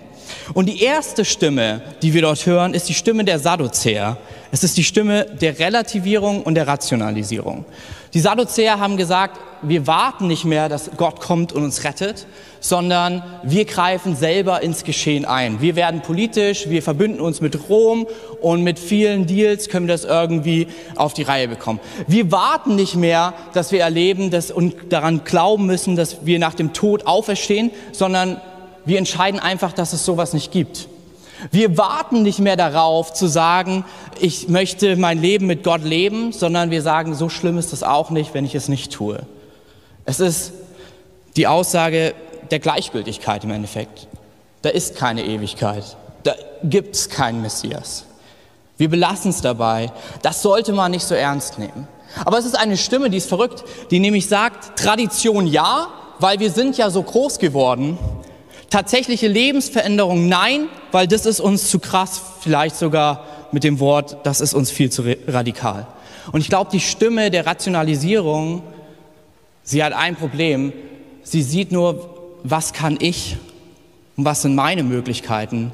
Und 0.53 0.67
die 0.67 0.81
erste 0.81 1.25
Stimme, 1.25 1.81
die 2.01 2.13
wir 2.13 2.21
dort 2.21 2.45
hören, 2.45 2.73
ist 2.73 2.89
die 2.89 2.93
Stimme 2.93 3.23
der 3.23 3.39
Sadduzäer. 3.39 4.17
Es 4.51 4.63
ist 4.63 4.77
die 4.77 4.83
Stimme 4.83 5.25
der 5.25 5.57
Relativierung 5.59 6.43
und 6.43 6.55
der 6.55 6.67
Rationalisierung. 6.67 7.65
Die 8.13 8.19
Sadduzäer 8.19 8.79
haben 8.79 8.95
gesagt, 8.95 9.39
wir 9.63 9.87
warten 9.87 10.27
nicht 10.27 10.45
mehr, 10.45 10.69
dass 10.69 10.91
Gott 10.97 11.19
kommt 11.19 11.51
und 11.51 11.63
uns 11.63 11.83
rettet, 11.83 12.27
sondern 12.59 13.23
wir 13.43 13.65
greifen 13.65 14.15
selber 14.15 14.61
ins 14.61 14.83
Geschehen 14.83 15.25
ein. 15.25 15.61
Wir 15.61 15.75
werden 15.75 16.01
politisch, 16.01 16.69
wir 16.69 16.83
verbünden 16.83 17.21
uns 17.21 17.41
mit 17.41 17.69
Rom 17.69 18.05
und 18.41 18.61
mit 18.63 18.77
vielen 18.77 19.25
Deals 19.25 19.69
können 19.69 19.87
wir 19.87 19.93
das 19.93 20.03
irgendwie 20.03 20.67
auf 20.95 21.13
die 21.13 21.23
Reihe 21.23 21.47
bekommen. 21.47 21.79
Wir 22.07 22.31
warten 22.31 22.75
nicht 22.75 22.95
mehr, 22.95 23.33
dass 23.53 23.71
wir 23.71 23.81
erleben 23.81 24.29
dass, 24.29 24.51
und 24.51 24.75
daran 24.89 25.23
glauben 25.23 25.65
müssen, 25.65 25.95
dass 25.95 26.25
wir 26.25 26.39
nach 26.39 26.53
dem 26.53 26.73
Tod 26.73 27.07
auferstehen, 27.07 27.71
sondern 27.93 28.39
wir 28.85 28.97
entscheiden 28.97 29.39
einfach, 29.39 29.73
dass 29.73 29.93
es 29.93 30.05
sowas 30.05 30.33
nicht 30.33 30.51
gibt. 30.51 30.87
Wir 31.51 31.77
warten 31.77 32.23
nicht 32.23 32.39
mehr 32.39 32.55
darauf 32.55 33.13
zu 33.13 33.27
sagen, 33.27 33.85
ich 34.19 34.47
möchte 34.47 34.95
mein 34.95 35.21
Leben 35.21 35.47
mit 35.47 35.63
Gott 35.63 35.83
leben, 35.83 36.31
sondern 36.31 36.71
wir 36.71 36.81
sagen, 36.81 37.15
so 37.15 37.29
schlimm 37.29 37.57
ist 37.57 37.73
es 37.73 37.83
auch 37.83 38.09
nicht, 38.09 38.33
wenn 38.33 38.45
ich 38.45 38.55
es 38.55 38.69
nicht 38.69 38.91
tue. 38.91 39.25
Es 40.05 40.19
ist 40.19 40.53
die 41.35 41.47
Aussage 41.47 42.13
der 42.51 42.59
Gleichgültigkeit 42.59 43.43
im 43.43 43.51
Endeffekt. 43.51 44.07
Da 44.61 44.69
ist 44.69 44.95
keine 44.95 45.25
Ewigkeit. 45.25 45.97
Da 46.23 46.33
gibt 46.63 46.95
es 46.95 47.09
keinen 47.09 47.41
Messias. 47.41 48.05
Wir 48.77 48.89
belassen 48.89 49.31
es 49.31 49.41
dabei. 49.41 49.91
Das 50.21 50.41
sollte 50.41 50.73
man 50.73 50.91
nicht 50.91 51.05
so 51.05 51.15
ernst 51.15 51.59
nehmen. 51.59 51.87
Aber 52.25 52.37
es 52.37 52.45
ist 52.45 52.55
eine 52.57 52.77
Stimme, 52.77 53.09
die 53.09 53.17
ist 53.17 53.29
verrückt, 53.29 53.63
die 53.91 53.99
nämlich 53.99 54.27
sagt, 54.27 54.79
Tradition 54.79 55.47
ja, 55.47 55.87
weil 56.19 56.39
wir 56.39 56.51
sind 56.51 56.77
ja 56.77 56.89
so 56.89 57.01
groß 57.01 57.39
geworden, 57.39 57.97
Tatsächliche 58.73 59.27
Lebensveränderung 59.27 60.27
nein, 60.27 60.67
weil 60.91 61.07
das 61.07 61.27
ist 61.27 61.39
uns 61.39 61.69
zu 61.69 61.77
krass, 61.77 62.19
vielleicht 62.41 62.75
sogar 62.75 63.23
mit 63.51 63.63
dem 63.63 63.79
Wort, 63.79 64.17
das 64.23 64.41
ist 64.41 64.55
uns 64.55 64.71
viel 64.71 64.89
zu 64.89 65.03
radikal. 65.27 65.85
Und 66.31 66.41
ich 66.41 66.49
glaube, 66.49 66.71
die 66.71 66.79
Stimme 66.79 67.29
der 67.29 67.45
Rationalisierung, 67.45 68.63
sie 69.61 69.83
hat 69.83 69.93
ein 69.93 70.15
Problem. 70.15 70.73
Sie 71.21 71.43
sieht 71.43 71.71
nur, 71.71 72.39
was 72.41 72.73
kann 72.73 72.97
ich 72.99 73.37
und 74.17 74.25
was 74.25 74.41
sind 74.41 74.55
meine 74.55 74.81
Möglichkeiten 74.81 75.71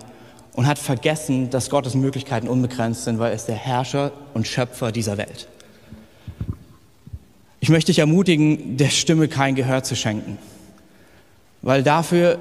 und 0.52 0.68
hat 0.68 0.78
vergessen, 0.78 1.50
dass 1.50 1.70
Gottes 1.70 1.96
Möglichkeiten 1.96 2.50
unbegrenzt 2.50 3.06
sind, 3.06 3.18
weil 3.18 3.30
er 3.30 3.36
ist 3.36 3.46
der 3.46 3.56
Herrscher 3.56 4.12
und 4.34 4.46
Schöpfer 4.46 4.92
dieser 4.92 5.18
Welt. 5.18 5.48
Ich 7.62 7.70
möchte 7.70 7.94
dich 7.94 8.00
ermutigen, 8.00 8.76
der 8.76 8.90
Stimme 8.90 9.30
kein 9.30 9.56
Gehör 9.56 9.84
zu 9.84 9.96
schenken, 9.96 10.38
weil 11.62 11.82
dafür 11.82 12.40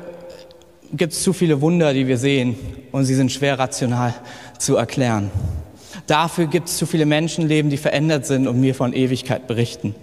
gibt 0.92 1.12
es 1.12 1.22
zu 1.22 1.32
viele 1.32 1.60
Wunder, 1.60 1.92
die 1.92 2.06
wir 2.06 2.18
sehen 2.18 2.56
und 2.92 3.04
sie 3.04 3.14
sind 3.14 3.32
schwer 3.32 3.58
rational 3.58 4.14
zu 4.58 4.76
erklären. 4.76 5.30
Dafür 6.06 6.46
gibt 6.46 6.68
es 6.68 6.78
zu 6.78 6.86
viele 6.86 7.06
Menschenleben, 7.06 7.70
die 7.70 7.76
verändert 7.76 8.26
sind 8.26 8.46
und 8.48 8.60
mir 8.60 8.74
von 8.74 8.92
Ewigkeit 8.92 9.46
berichten. 9.46 9.94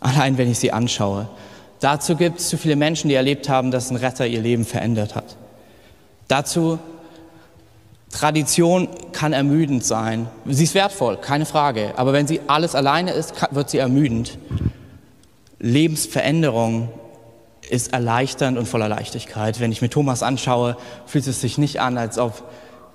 Allein 0.00 0.38
wenn 0.38 0.50
ich 0.50 0.58
sie 0.58 0.72
anschaue. 0.72 1.28
Dazu 1.80 2.16
gibt 2.16 2.40
es 2.40 2.48
zu 2.48 2.58
viele 2.58 2.76
Menschen, 2.76 3.08
die 3.08 3.14
erlebt 3.14 3.48
haben, 3.48 3.70
dass 3.70 3.90
ein 3.90 3.96
Retter 3.96 4.26
ihr 4.26 4.40
Leben 4.40 4.64
verändert 4.64 5.14
hat. 5.14 5.36
Dazu 6.28 6.78
Tradition 8.12 8.88
kann 9.12 9.32
ermüdend 9.32 9.84
sein. 9.84 10.28
Sie 10.46 10.64
ist 10.64 10.74
wertvoll, 10.74 11.16
keine 11.16 11.46
Frage. 11.46 11.94
Aber 11.96 12.12
wenn 12.12 12.26
sie 12.26 12.40
alles 12.46 12.74
alleine 12.74 13.12
ist, 13.12 13.34
wird 13.50 13.70
sie 13.70 13.78
ermüdend. 13.78 14.38
Lebensveränderung 15.58 16.88
ist 17.72 17.94
erleichternd 17.94 18.58
und 18.58 18.68
voller 18.68 18.88
Leichtigkeit. 18.88 19.58
Wenn 19.58 19.72
ich 19.72 19.80
mir 19.80 19.88
Thomas 19.88 20.22
anschaue, 20.22 20.76
fühlt 21.06 21.26
es 21.26 21.40
sich 21.40 21.56
nicht 21.56 21.80
an, 21.80 21.96
als 21.96 22.18
ob 22.18 22.44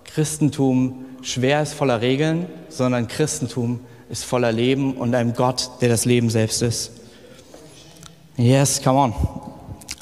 Christentum 0.03 1.03
schwer 1.23 1.63
ist 1.63 1.73
voller 1.73 2.01
Regeln, 2.01 2.45
sondern 2.69 3.07
Christentum 3.07 3.79
ist 4.07 4.23
voller 4.23 4.51
Leben 4.51 4.93
und 4.93 5.15
einem 5.15 5.33
Gott, 5.33 5.71
der 5.81 5.89
das 5.89 6.05
Leben 6.05 6.29
selbst 6.29 6.61
ist. 6.61 6.91
Yes, 8.37 8.79
come 8.79 8.99
on. 8.99 9.13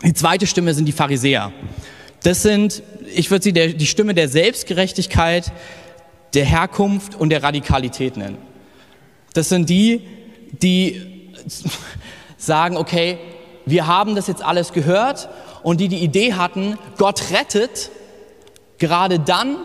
Die 0.04 0.14
zweite 0.14 0.46
Stimme 0.46 0.74
sind 0.74 0.86
die 0.86 0.92
Pharisäer. 0.92 1.54
Das 2.24 2.42
sind, 2.42 2.84
ich 3.16 3.32
würde 3.32 3.44
sie 3.44 3.54
der, 3.54 3.70
die 3.70 3.88
Stimme 3.88 4.14
der 4.14 4.28
Selbstgerechtigkeit, 4.28 5.54
der 6.34 6.44
Herkunft 6.44 7.16
und 7.16 7.30
der 7.30 7.44
Radikalität 7.44 8.18
nennen. 8.18 8.38
Das 9.34 9.48
sind 9.48 9.70
die, 9.70 10.02
die 10.52 11.32
sagen, 12.38 12.76
okay, 12.76 13.18
wir 13.66 13.88
haben 13.88 14.16
das 14.16 14.28
jetzt 14.28 14.44
alles 14.44 14.74
gehört 14.74 15.30
und 15.64 15.80
die 15.80 15.88
die 15.88 16.00
Idee 16.00 16.34
hatten, 16.34 16.78
Gott 16.98 17.32
rettet 17.32 17.90
gerade 18.78 19.20
dann, 19.20 19.58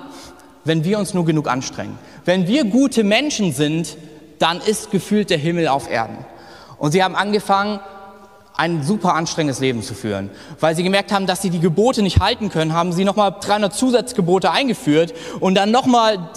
wenn 0.64 0.84
wir 0.84 0.98
uns 0.98 1.14
nur 1.14 1.24
genug 1.24 1.48
anstrengen. 1.48 1.98
Wenn 2.24 2.46
wir 2.46 2.64
gute 2.64 3.04
Menschen 3.04 3.52
sind, 3.52 3.96
dann 4.38 4.60
ist 4.60 4.90
gefühlt 4.90 5.30
der 5.30 5.38
Himmel 5.38 5.68
auf 5.68 5.90
Erden. 5.90 6.18
Und 6.78 6.92
sie 6.92 7.02
haben 7.02 7.14
angefangen, 7.14 7.80
ein 8.60 8.82
super 8.82 9.14
anstrengendes 9.14 9.60
Leben 9.60 9.82
zu 9.82 9.94
führen. 9.94 10.28
Weil 10.60 10.76
sie 10.76 10.82
gemerkt 10.82 11.12
haben, 11.12 11.26
dass 11.26 11.40
sie 11.40 11.48
die 11.48 11.60
Gebote 11.60 12.02
nicht 12.02 12.20
halten 12.20 12.50
können, 12.50 12.74
haben 12.74 12.92
sie 12.92 13.04
nochmal 13.04 13.34
300 13.40 13.74
Zusatzgebote 13.74 14.50
eingeführt 14.50 15.14
und 15.40 15.54
dann 15.54 15.70
nochmal 15.70 16.30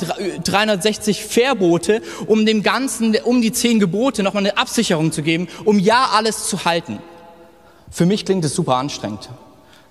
360 0.44 1.26
Verbote, 1.26 2.02
um 2.26 2.46
dem 2.46 2.64
Ganzen, 2.64 3.14
um 3.26 3.42
die 3.42 3.52
zehn 3.52 3.80
Gebote 3.80 4.24
nochmal 4.24 4.44
eine 4.44 4.58
Absicherung 4.58 5.12
zu 5.12 5.22
geben, 5.22 5.50
um 5.66 5.80
ja 5.80 6.12
alles 6.14 6.48
zu 6.48 6.64
halten. 6.64 7.00
Für 7.94 8.08
mich 8.08 8.26
klingt 8.26 8.44
es 8.44 8.56
super 8.56 8.78
anstrengend. 8.78 9.30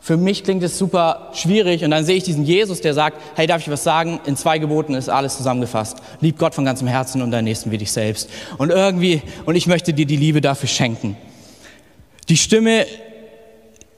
Für 0.00 0.16
mich 0.16 0.42
klingt 0.42 0.64
es 0.64 0.76
super 0.76 1.30
schwierig 1.34 1.84
und 1.84 1.92
dann 1.92 2.04
sehe 2.04 2.16
ich 2.16 2.24
diesen 2.24 2.44
Jesus, 2.44 2.80
der 2.80 2.94
sagt, 2.94 3.16
hey, 3.36 3.46
darf 3.46 3.62
ich 3.62 3.70
was 3.70 3.84
sagen? 3.84 4.18
In 4.26 4.36
zwei 4.36 4.58
Geboten 4.58 4.94
ist 4.94 5.08
alles 5.08 5.36
zusammengefasst. 5.36 5.98
Lieb 6.20 6.36
Gott 6.36 6.56
von 6.56 6.64
ganzem 6.64 6.88
Herzen 6.88 7.22
und 7.22 7.30
deinen 7.30 7.44
Nächsten 7.44 7.70
wie 7.70 7.78
dich 7.78 7.92
selbst. 7.92 8.28
Und 8.58 8.70
irgendwie, 8.70 9.22
und 9.46 9.54
ich 9.54 9.68
möchte 9.68 9.94
dir 9.94 10.04
die 10.04 10.16
Liebe 10.16 10.40
dafür 10.40 10.68
schenken. 10.68 11.16
Die 12.28 12.36
Stimme 12.36 12.86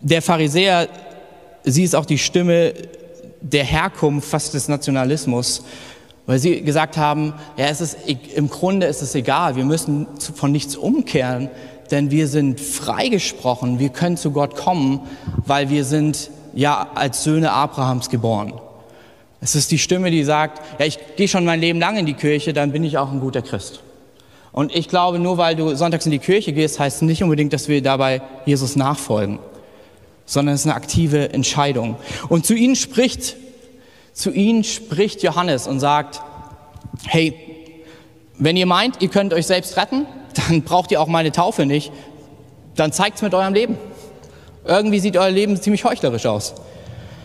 der 0.00 0.20
Pharisäer, 0.20 0.88
sie 1.64 1.82
ist 1.82 1.96
auch 1.96 2.04
die 2.04 2.18
Stimme 2.18 2.74
der 3.40 3.64
Herkunft 3.64 4.28
fast 4.28 4.52
des 4.52 4.68
Nationalismus, 4.68 5.64
weil 6.26 6.38
sie 6.38 6.60
gesagt 6.60 6.98
haben, 6.98 7.32
ja, 7.56 7.68
es 7.68 7.80
ist, 7.80 7.96
im 8.34 8.50
Grunde 8.50 8.86
ist 8.86 9.00
es 9.00 9.14
egal, 9.14 9.56
wir 9.56 9.64
müssen 9.64 10.06
von 10.18 10.52
nichts 10.52 10.76
umkehren, 10.76 11.48
denn 11.90 12.10
wir 12.10 12.28
sind 12.28 12.60
freigesprochen, 12.60 13.78
wir 13.78 13.90
können 13.90 14.16
zu 14.16 14.30
Gott 14.30 14.56
kommen, 14.56 15.00
weil 15.46 15.70
wir 15.70 15.84
sind 15.84 16.30
ja 16.54 16.88
als 16.94 17.24
Söhne 17.24 17.52
Abrahams 17.52 18.10
geboren. 18.10 18.54
Es 19.40 19.54
ist 19.54 19.70
die 19.70 19.78
Stimme, 19.78 20.10
die 20.10 20.24
sagt, 20.24 20.62
ja, 20.78 20.86
ich 20.86 20.98
gehe 21.16 21.28
schon 21.28 21.44
mein 21.44 21.60
Leben 21.60 21.78
lang 21.78 21.96
in 21.96 22.06
die 22.06 22.14
Kirche, 22.14 22.52
dann 22.52 22.72
bin 22.72 22.82
ich 22.82 22.96
auch 22.96 23.12
ein 23.12 23.20
guter 23.20 23.42
Christ. 23.42 23.80
Und 24.52 24.74
ich 24.74 24.88
glaube, 24.88 25.18
nur 25.18 25.36
weil 25.36 25.56
du 25.56 25.74
sonntags 25.74 26.06
in 26.06 26.12
die 26.12 26.18
Kirche 26.18 26.52
gehst, 26.52 26.78
heißt 26.78 27.02
nicht 27.02 27.22
unbedingt, 27.22 27.52
dass 27.52 27.68
wir 27.68 27.82
dabei 27.82 28.22
Jesus 28.46 28.76
nachfolgen, 28.76 29.40
sondern 30.26 30.54
es 30.54 30.62
ist 30.62 30.66
eine 30.66 30.76
aktive 30.76 31.32
Entscheidung. 31.32 31.96
Und 32.28 32.46
zu 32.46 32.54
ihnen 32.54 32.76
spricht, 32.76 33.36
zu 34.12 34.30
ihnen 34.30 34.64
spricht 34.64 35.22
Johannes 35.22 35.66
und 35.66 35.80
sagt, 35.80 36.22
hey, 37.06 37.34
wenn 38.38 38.56
ihr 38.56 38.66
meint, 38.66 39.02
ihr 39.02 39.08
könnt 39.08 39.34
euch 39.34 39.46
selbst 39.46 39.76
retten, 39.76 40.06
dann 40.34 40.62
braucht 40.62 40.90
ihr 40.90 41.00
auch 41.00 41.06
meine 41.06 41.32
Taufe 41.32 41.66
nicht. 41.66 41.92
Dann 42.76 42.92
zeigt 42.92 43.16
es 43.16 43.22
mit 43.22 43.34
eurem 43.34 43.54
Leben. 43.54 43.78
Irgendwie 44.64 44.98
sieht 44.98 45.16
euer 45.16 45.30
Leben 45.30 45.60
ziemlich 45.60 45.84
heuchlerisch 45.84 46.26
aus. 46.26 46.54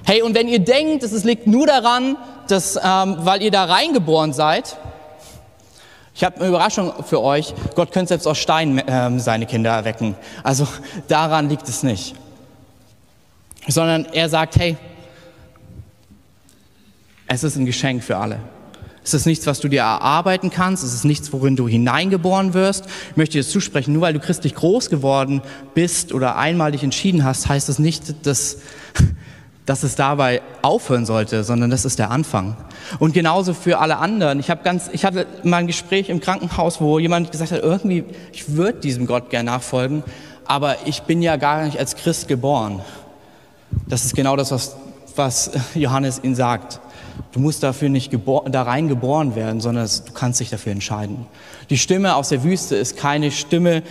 Hey, 0.06 0.22
und 0.22 0.36
wenn 0.36 0.48
ihr 0.48 0.60
denkt, 0.60 1.04
es 1.04 1.24
liegt 1.24 1.48
nur 1.48 1.68
daran, 1.68 2.18
dass, 2.48 2.76
ähm, 2.76 3.18
weil 3.20 3.42
ihr 3.44 3.52
da 3.52 3.66
reingeboren 3.66 4.34
seid, 4.34 4.78
ich 6.16 6.24
habe 6.24 6.38
eine 6.38 6.48
Überraschung 6.50 6.92
für 7.06 7.22
euch, 7.22 7.54
Gott 7.76 7.92
könnte 7.92 8.10
selbst 8.10 8.28
aus 8.28 8.38
Stein 8.38 8.82
ähm, 8.88 9.20
seine 9.20 9.46
Kinder 9.46 9.72
erwecken. 9.72 10.16
Also 10.44 10.68
daran 11.08 11.48
liegt 11.48 11.70
es 11.70 11.84
nicht. 11.84 12.16
Sondern 13.68 14.06
er 14.06 14.28
sagt, 14.28 14.58
hey, 14.58 14.76
es 17.28 17.44
ist 17.44 17.56
ein 17.56 17.66
Geschenk 17.66 18.04
für 18.04 18.18
alle. 18.18 18.40
Es 19.04 19.14
ist 19.14 19.26
nichts, 19.26 19.48
was 19.48 19.60
du 19.60 19.68
dir 19.68 19.82
erarbeiten 19.82 20.50
kannst. 20.50 20.84
Es 20.84 20.94
ist 20.94 21.06
nichts, 21.06 21.32
worin 21.34 21.56
du 21.56 21.68
hineingeboren 21.68 22.54
wirst. 22.54 22.86
Ich 23.12 23.18
möchte 23.18 23.38
dir 23.38 23.44
zusprechen, 23.44 23.94
nur 23.94 24.02
weil 24.04 24.14
du 24.14 24.20
christlich 24.20 24.56
groß 24.56 24.90
geworden 24.90 25.42
bist 25.74 26.14
oder 26.14 26.36
einmal 26.36 26.72
dich 26.72 26.84
entschieden 26.84 27.24
hast, 27.24 27.48
heißt 27.48 27.70
das 27.70 27.80
nicht, 27.80 28.26
dass, 28.26 28.58
dass 29.66 29.84
es 29.84 29.96
dabei 29.96 30.42
aufhören 30.62 31.06
sollte, 31.06 31.44
sondern 31.44 31.70
das 31.70 31.86
ist 31.86 32.00
der 32.00 32.12
Anfang. 32.12 32.58
Und 33.00 33.14
genauso 33.14 33.54
für 33.54 33.80
alle 33.80 33.98
anderen. 33.98 34.40
Ich, 34.40 34.48
ganz, 34.64 34.90
ich 34.92 35.06
hatte 35.06 35.28
mal 35.44 35.58
ein 35.58 35.68
Gespräch 35.68 36.10
im 36.10 36.20
Krankenhaus, 36.20 36.82
wo 36.82 37.00
jemand 37.00 37.32
gesagt 37.32 37.52
hat, 37.52 37.62
irgendwie, 37.62 38.04
ich 38.34 38.56
würde 38.56 38.80
diesem 38.80 39.08
Gott 39.08 39.30
gern 39.30 39.46
nachfolgen, 39.46 40.04
aber 40.46 40.76
ich 40.86 41.04
bin 41.04 41.22
ja 41.22 41.38
gar 41.38 41.64
nicht 41.64 41.78
als 41.78 41.96
Christ 41.96 42.28
geboren. 42.28 42.82
Das 43.88 44.06
ist 44.06 44.16
genau 44.16 44.36
das, 44.36 44.52
was, 44.52 44.76
was 45.16 45.52
Johannes 45.76 46.22
ihn 46.24 46.36
sagt. 46.36 46.80
Du 47.32 47.40
musst 47.40 47.64
dafür 47.64 47.90
nicht 47.90 48.12
da 48.50 48.62
rein 48.64 48.88
geboren 48.88 49.36
werden, 49.36 49.62
sondern 49.62 49.88
du 50.06 50.14
kannst 50.14 50.40
dich 50.40 50.50
dafür 50.50 50.72
entscheiden. 50.72 51.26
Die 51.70 51.78
Stimme 51.78 52.16
aus 52.16 52.30
der 52.30 52.44
Wüste 52.44 52.76
ist 52.76 52.98
keine 52.98 53.32
Stimme 53.32 53.84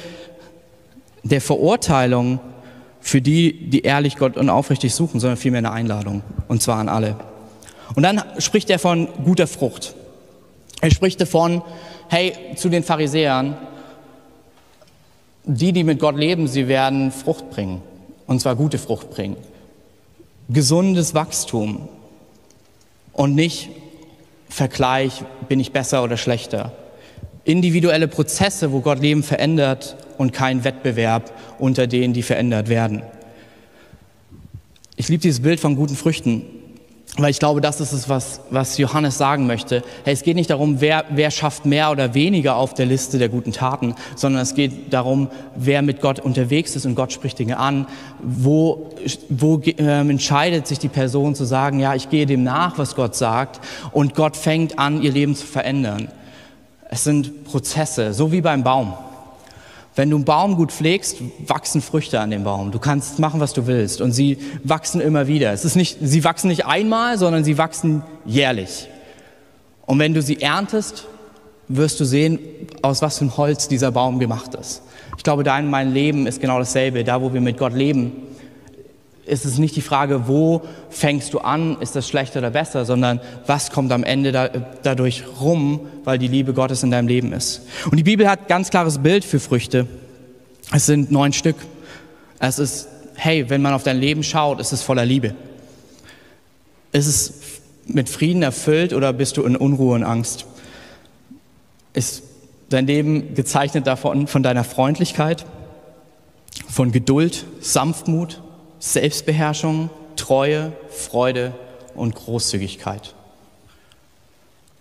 der 1.23 1.41
Verurteilung 1.41 2.41
für 3.01 3.21
die, 3.21 3.71
die 3.71 3.83
ehrlich 3.83 4.17
Gott 4.17 4.37
und 4.37 4.51
aufrichtig 4.51 4.95
suchen, 4.95 5.21
sondern 5.21 5.37
vielmehr 5.37 5.59
eine 5.59 5.73
Einladung. 5.73 6.23
Und 6.49 6.63
zwar 6.63 6.79
an 6.79 6.89
alle. 6.89 7.17
Und 7.95 8.03
dann 8.03 8.23
spricht 8.39 8.71
er 8.71 8.79
von 8.79 9.09
guter 9.25 9.47
Frucht. 9.47 9.95
Er 10.81 10.91
spricht 10.91 11.21
davon, 11.21 11.63
hey, 12.09 12.33
zu 12.57 12.69
den 12.69 12.83
Pharisäern, 12.83 13.57
die, 15.45 15.73
die 15.73 15.85
mit 15.85 15.99
Gott 15.99 16.17
leben, 16.17 16.47
sie 16.47 16.69
werden 16.69 17.11
Frucht 17.11 17.51
bringen. 17.51 17.81
Und 18.27 18.41
zwar 18.41 18.55
gute 18.55 18.79
Frucht 18.79 19.11
bringen. 19.11 19.37
Gesundes 20.51 21.15
Wachstum, 21.15 21.89
und 23.19 23.35
nicht 23.35 23.71
Vergleich, 24.49 25.25
bin 25.49 25.59
ich 25.59 25.73
besser 25.73 26.05
oder 26.05 26.17
schlechter. 26.17 26.73
Individuelle 27.45 28.07
Prozesse, 28.07 28.71
wo 28.71 28.81
Gott 28.81 29.01
Leben 29.01 29.25
verändert 29.25 29.97
und 30.19 30.33
kein 30.33 30.63
Wettbewerb 30.63 31.33
unter 31.59 31.87
denen, 31.89 32.15
die 32.15 32.23
verändert 32.23 32.69
werden. 32.69 33.03
Ich 34.97 35.09
liebe 35.09 35.21
dieses 35.21 35.41
Bild 35.41 35.59
von 35.59 35.75
guten 35.75 35.97
Früchten. 35.97 36.45
Weil 37.17 37.31
ich 37.31 37.39
glaube, 37.41 37.61
das 37.61 37.81
ist 37.81 37.93
es, 37.93 38.09
was, 38.09 38.41
was 38.51 38.79
Johannes 38.79 39.19
sagen 39.19 39.47
möchte. 39.47 39.83
Hey, 40.05 40.13
es 40.13 40.23
geht 40.23 40.37
nicht 40.37 40.51
darum, 40.51 40.81
wer, 40.81 41.05
wer 41.09 41.31
schafft 41.31 41.67
mehr 41.67 41.91
oder 41.91 42.15
weniger 42.15 42.57
auf 42.57 42.75
der 42.75 42.87
Liste 42.87 43.19
der 43.19 43.29
guten 43.29 43.53
Taten, 43.53 43.97
sondern 44.15 44.43
es 44.43 44.55
geht 44.55 44.93
darum, 44.93 45.29
wer 45.57 45.83
mit 45.83 46.01
Gott 46.01 46.21
unterwegs 46.21 46.77
ist 46.77 46.87
und 46.87 46.95
Gott 46.95 47.13
spricht 47.13 47.39
Dinge 47.39 47.59
an. 47.59 47.87
Wo, 48.23 48.91
wo 49.29 49.61
ähm, 49.65 50.11
entscheidet 50.11 50.69
sich 50.69 50.79
die 50.79 50.89
Person 50.89 51.35
zu 51.35 51.45
sagen, 51.45 51.81
ja, 51.81 51.95
ich 51.95 52.09
gehe 52.09 52.27
dem 52.27 52.45
nach, 52.45 52.79
was 52.79 52.95
Gott 52.95 53.17
sagt 53.17 53.61
und 53.91 54.15
Gott 54.15 54.37
fängt 54.37 54.79
an, 54.79 55.03
ihr 55.03 55.11
Leben 55.11 55.35
zu 55.35 55.47
verändern. 55.47 56.09
Es 56.89 57.05
sind 57.05 57.45
Prozesse, 57.45 58.15
so 58.15 58.31
wie 58.31 58.41
beim 58.41 58.63
Baum. 58.63 58.95
Wenn 59.99 60.11
du 60.11 60.17
einen 60.17 60.25
Baum 60.25 60.55
gut 60.55 60.71
pflegst, 60.71 61.17
wachsen 61.45 61.81
Früchte 61.81 62.21
an 62.21 62.31
dem 62.31 62.45
Baum. 62.45 62.71
Du 62.71 62.79
kannst 62.79 63.19
machen, 63.19 63.41
was 63.41 63.53
du 63.53 63.67
willst. 63.67 64.01
Und 64.01 64.13
sie 64.13 64.39
wachsen 64.63 65.01
immer 65.01 65.27
wieder. 65.27 65.53
Es 65.53 65.65
ist 65.65 65.75
nicht, 65.75 65.99
sie 66.01 66.23
wachsen 66.23 66.47
nicht 66.47 66.67
einmal, 66.67 67.19
sondern 67.19 67.43
sie 67.43 67.59
wachsen 67.59 68.05
jährlich. 68.25 68.89
Und 69.87 69.99
wenn 69.99 70.15
du 70.15 70.23
sie 70.23 70.41
erntest, 70.41 71.09
wirst 71.67 71.99
du 71.99 72.05
sehen, 72.05 72.39
aus 72.81 73.03
was 73.03 73.19
für 73.19 73.25
ein 73.25 73.37
Holz 73.37 73.67
dieser 73.67 73.91
Baum 73.91 74.21
gemacht 74.21 74.55
ist. 74.55 74.83
Ich 75.17 75.25
glaube, 75.25 75.43
dein 75.43 75.69
mein 75.69 75.93
Leben 75.93 76.29
ist 76.29 76.41
genau 76.41 76.61
dasselbe. 76.61 77.03
Da, 77.03 77.21
wo 77.21 77.35
wir 77.35 77.41
mit 77.41 77.59
Gott 77.59 77.73
leben, 77.73 78.13
ist 79.29 79.45
es 79.45 79.59
nicht 79.59 79.77
die 79.77 79.83
Frage, 79.83 80.27
wo 80.27 80.63
fängst 80.91 81.35
du 81.35 81.39
an, 81.39 81.77
ist 81.81 81.95
das 81.95 82.09
schlechter 82.09 82.41
oder 82.41 82.51
besser, 82.51 82.85
sondern 82.85 83.21
was 83.47 83.71
kommt 83.71 83.93
am 83.93 84.03
Ende 84.03 84.33
da, 84.33 84.49
dadurch 84.83 85.25
rum, 85.41 85.81
weil 86.05 86.19
die 86.19 86.29
Liebe 86.29 86.55
Gottes 86.55 86.83
in 86.83 86.91
deinem 86.91 87.09
Leben 87.09 87.33
ist. 87.33 87.63
Und 87.91 87.97
die 87.97 88.03
Bibel 88.03 88.29
hat 88.29 88.49
ganz 88.49 88.71
klares 88.71 88.99
Bild 88.99 89.25
für 89.25 89.39
Früchte. 89.39 89.87
Es 90.73 90.87
sind 90.87 91.11
neun 91.11 91.33
Stück. 91.33 91.57
Es 92.39 92.59
ist, 92.59 92.89
hey, 93.17 93.49
wenn 93.51 93.63
man 93.63 93.75
auf 93.75 93.83
dein 93.83 93.99
Leben 93.99 94.23
schaut, 94.23 94.61
ist 94.61 94.73
es 94.73 94.83
voller 94.83 95.05
Liebe. 95.05 95.35
Ist 96.93 97.07
es 97.07 97.35
mit 97.87 98.09
Frieden 98.09 98.43
erfüllt 98.43 98.93
oder 98.93 99.13
bist 99.13 99.37
du 99.37 99.45
in 99.45 99.57
Unruhe 99.57 99.95
und 99.95 100.05
Angst? 100.05 100.47
Ist 101.93 102.23
dein 102.71 102.87
Leben 102.87 103.35
gezeichnet 103.35 103.87
davon 103.87 104.27
von 104.27 104.43
deiner 104.43 104.65
Freundlichkeit, 104.65 105.47
von 106.69 106.93
Geduld, 106.93 107.47
Sanftmut, 107.61 108.43
Selbstbeherrschung, 108.79 109.91
Treue, 110.17 110.73
Freude 110.91 111.53
und 111.95 112.15
Großzügigkeit. 112.15 113.15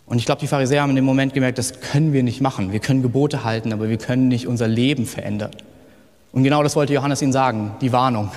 Und 0.06 0.20
ich 0.20 0.26
glaube, 0.26 0.40
die 0.40 0.48
Pharisäer 0.48 0.82
haben 0.82 0.92
in 0.92 0.96
dem 0.96 1.06
Moment 1.06 1.34
gemerkt, 1.34 1.58
das 1.58 1.82
können 1.82 2.14
wir 2.14 2.24
nicht 2.24 2.40
machen. 2.40 2.72
Wir 2.72 2.80
können 2.80 3.02
Gebote 3.02 3.44
halten, 3.44 3.74
aber 3.74 3.90
wir 3.90 3.98
können 3.98 4.30
nicht 4.30 4.48
unser 4.48 4.68
Leben 4.68 5.06
verändern. 5.06 5.52
Und 6.32 6.44
genau 6.44 6.64
das 6.64 6.76
wollte 6.76 6.94
Johannes 6.94 7.22
ihnen 7.22 7.34
sagen, 7.34 7.76
die 7.82 7.92
Warnung. 7.92 8.32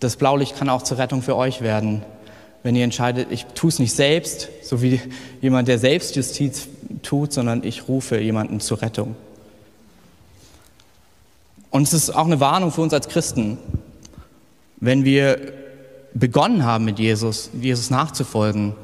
Das 0.00 0.16
Blaulicht 0.16 0.56
kann 0.56 0.68
auch 0.68 0.82
zur 0.82 0.98
Rettung 0.98 1.22
für 1.22 1.34
euch 1.34 1.62
werden, 1.62 2.02
wenn 2.62 2.76
ihr 2.76 2.84
entscheidet, 2.84 3.28
ich 3.30 3.46
tue 3.46 3.68
es 3.68 3.78
nicht 3.78 3.94
selbst, 3.94 4.48
so 4.62 4.82
wie 4.82 5.00
jemand, 5.40 5.68
der 5.68 5.78
Selbstjustiz 5.78 6.68
tut, 7.02 7.32
sondern 7.32 7.64
ich 7.64 7.88
rufe 7.88 8.18
jemanden 8.18 8.60
zur 8.60 8.82
Rettung. 8.82 9.16
Und 11.70 11.82
es 11.84 11.92
ist 11.92 12.10
auch 12.10 12.26
eine 12.26 12.40
Warnung 12.40 12.72
für 12.72 12.80
uns 12.80 12.92
als 12.92 13.08
Christen. 13.08 13.58
Wenn 14.80 15.04
wir 15.04 15.52
begonnen 16.14 16.64
haben, 16.64 16.84
mit 16.84 16.98
Jesus, 16.98 17.50
Jesus 17.52 17.90
nachzufolgen, 17.90 18.74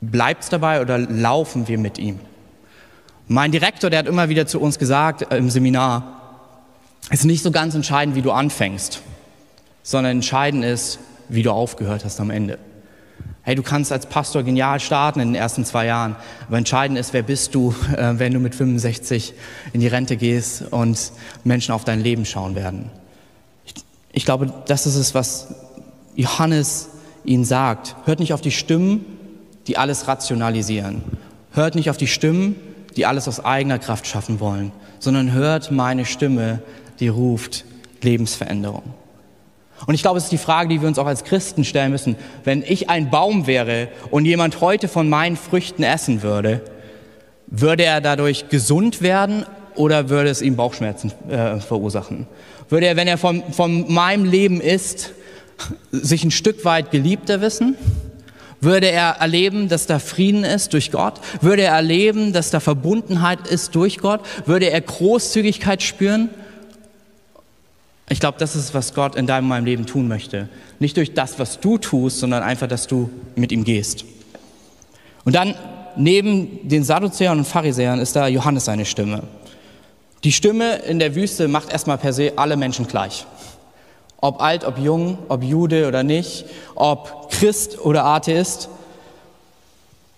bleibt 0.00 0.44
es 0.44 0.48
dabei 0.48 0.80
oder 0.80 0.98
laufen 0.98 1.68
wir 1.68 1.78
mit 1.78 1.98
ihm? 1.98 2.20
Mein 3.26 3.52
Direktor, 3.52 3.90
der 3.90 4.00
hat 4.00 4.06
immer 4.06 4.30
wieder 4.30 4.46
zu 4.46 4.60
uns 4.60 4.78
gesagt 4.78 5.30
äh, 5.30 5.36
im 5.36 5.50
Seminar, 5.50 6.14
es 7.10 7.20
ist 7.20 7.26
nicht 7.26 7.42
so 7.42 7.50
ganz 7.50 7.74
entscheidend, 7.74 8.16
wie 8.16 8.22
du 8.22 8.32
anfängst, 8.32 9.02
sondern 9.82 10.12
entscheidend 10.12 10.64
ist, 10.64 10.98
wie 11.28 11.42
du 11.42 11.50
aufgehört 11.50 12.04
hast 12.04 12.20
am 12.20 12.30
Ende. 12.30 12.58
Hey, 13.42 13.54
du 13.54 13.62
kannst 13.62 13.92
als 13.92 14.06
Pastor 14.06 14.42
genial 14.42 14.80
starten 14.80 15.20
in 15.20 15.28
den 15.28 15.34
ersten 15.34 15.64
zwei 15.64 15.86
Jahren, 15.86 16.16
aber 16.46 16.58
entscheidend 16.58 16.98
ist, 16.98 17.12
wer 17.12 17.22
bist 17.22 17.54
du, 17.54 17.74
äh, 17.96 18.14
wenn 18.18 18.32
du 18.32 18.40
mit 18.40 18.54
65 18.54 19.34
in 19.72 19.80
die 19.80 19.86
Rente 19.88 20.16
gehst 20.16 20.64
und 20.70 21.12
Menschen 21.44 21.72
auf 21.72 21.84
dein 21.84 22.00
Leben 22.00 22.24
schauen 22.24 22.54
werden. 22.54 22.90
Ich, 24.18 24.24
glaube, 24.24 24.52
das 24.66 24.84
ist 24.84 24.96
es, 24.96 25.14
was 25.14 25.46
Johannes 26.16 26.88
ihnen 27.24 27.44
sagt. 27.44 27.94
Hört 28.04 28.18
nicht 28.18 28.32
auf 28.32 28.40
die 28.40 28.50
Stimmen, 28.50 29.04
die 29.68 29.78
alles 29.78 30.08
rationalisieren. 30.08 31.02
Hört 31.52 31.76
nicht 31.76 31.88
auf 31.88 31.96
die 31.96 32.08
Stimmen, 32.08 32.56
die 32.96 33.06
alles 33.06 33.28
aus 33.28 33.38
eigener 33.44 33.78
Kraft 33.78 34.08
schaffen 34.08 34.40
wollen, 34.40 34.72
sondern 34.98 35.30
hört 35.30 35.70
meine 35.70 36.04
Stimme, 36.04 36.60
die 36.98 37.06
ruft 37.06 37.64
Lebensveränderung. 38.02 38.82
Und 39.86 39.94
ich 39.94 40.02
glaube, 40.02 40.18
es 40.18 40.24
ist 40.24 40.32
die 40.32 40.38
Frage, 40.38 40.68
die 40.68 40.80
wir 40.80 40.88
uns 40.88 40.98
auch 40.98 41.06
als 41.06 41.22
Christen 41.22 41.62
stellen 41.62 41.92
müssen. 41.92 42.16
Wenn 42.42 42.64
ich 42.66 42.90
ein 42.90 43.10
Baum 43.10 43.46
wäre 43.46 43.86
und 44.10 44.24
jemand 44.24 44.60
heute 44.60 44.88
von 44.88 45.08
meinen 45.08 45.36
Früchten 45.36 45.84
essen 45.84 46.24
würde, 46.24 46.60
würde 47.46 47.84
er 47.84 48.00
dadurch 48.00 48.48
gesund 48.48 49.00
werden 49.00 49.46
oder 49.78 50.08
würde 50.08 50.30
es 50.30 50.42
ihm 50.42 50.56
Bauchschmerzen 50.56 51.12
äh, 51.28 51.60
verursachen? 51.60 52.26
Würde 52.68 52.86
er, 52.86 52.96
wenn 52.96 53.08
er 53.08 53.18
von, 53.18 53.42
von 53.52 53.92
meinem 53.92 54.24
Leben 54.24 54.60
isst, 54.60 55.12
sich 55.90 56.24
ein 56.24 56.30
Stück 56.30 56.64
weit 56.64 56.90
geliebter 56.90 57.40
wissen? 57.40 57.76
Würde 58.60 58.90
er 58.90 59.16
erleben, 59.20 59.68
dass 59.68 59.86
da 59.86 59.98
Frieden 59.98 60.44
ist 60.44 60.72
durch 60.72 60.90
Gott? 60.90 61.20
Würde 61.40 61.62
er 61.62 61.74
erleben, 61.74 62.32
dass 62.32 62.50
da 62.50 62.58
Verbundenheit 62.60 63.46
ist 63.46 63.74
durch 63.74 63.98
Gott? 63.98 64.20
Würde 64.46 64.68
er 64.70 64.80
Großzügigkeit 64.80 65.82
spüren? 65.82 66.28
Ich 68.10 68.20
glaube, 68.20 68.38
das 68.38 68.56
ist, 68.56 68.74
was 68.74 68.94
Gott 68.94 69.14
in 69.14 69.26
deinem 69.26 69.46
meinem 69.46 69.64
Leben 69.64 69.86
tun 69.86 70.08
möchte. 70.08 70.48
Nicht 70.80 70.96
durch 70.96 71.14
das, 71.14 71.38
was 71.38 71.60
du 71.60 71.78
tust, 71.78 72.18
sondern 72.18 72.42
einfach, 72.42 72.66
dass 72.66 72.86
du 72.86 73.10
mit 73.36 73.52
ihm 73.52 73.64
gehst. 73.64 74.04
Und 75.24 75.34
dann 75.34 75.54
neben 75.96 76.68
den 76.68 76.84
Sadduzäern 76.84 77.38
und 77.38 77.44
Pharisäern 77.44 78.00
ist 78.00 78.16
da 78.16 78.28
Johannes 78.28 78.64
seine 78.64 78.84
Stimme. 78.84 79.24
Die 80.24 80.32
Stimme 80.32 80.76
in 80.76 80.98
der 80.98 81.14
Wüste 81.14 81.48
macht 81.48 81.72
erstmal 81.72 81.98
per 81.98 82.12
se 82.12 82.32
alle 82.36 82.56
Menschen 82.56 82.86
gleich. 82.86 83.26
Ob 84.20 84.42
alt, 84.42 84.64
ob 84.64 84.78
jung, 84.78 85.18
ob 85.28 85.44
Jude 85.44 85.86
oder 85.86 86.02
nicht, 86.02 86.44
ob 86.74 87.30
Christ 87.30 87.78
oder 87.80 88.04
Atheist. 88.04 88.68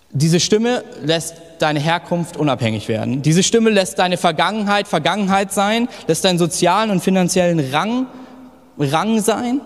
Diese 0.09 0.39
Stimme 0.39 0.83
lässt 1.03 1.35
deine 1.59 1.79
Herkunft 1.79 2.35
unabhängig 2.35 2.87
werden. 2.87 3.21
Diese 3.21 3.43
Stimme 3.43 3.69
lässt 3.69 3.99
deine 3.99 4.17
Vergangenheit 4.17 4.87
Vergangenheit 4.87 5.53
sein, 5.53 5.87
lässt 6.07 6.25
deinen 6.25 6.39
sozialen 6.39 6.89
und 6.89 7.01
finanziellen 7.01 7.59
Rang 7.71 8.07
Rang 8.79 9.19
sein. 9.19 9.61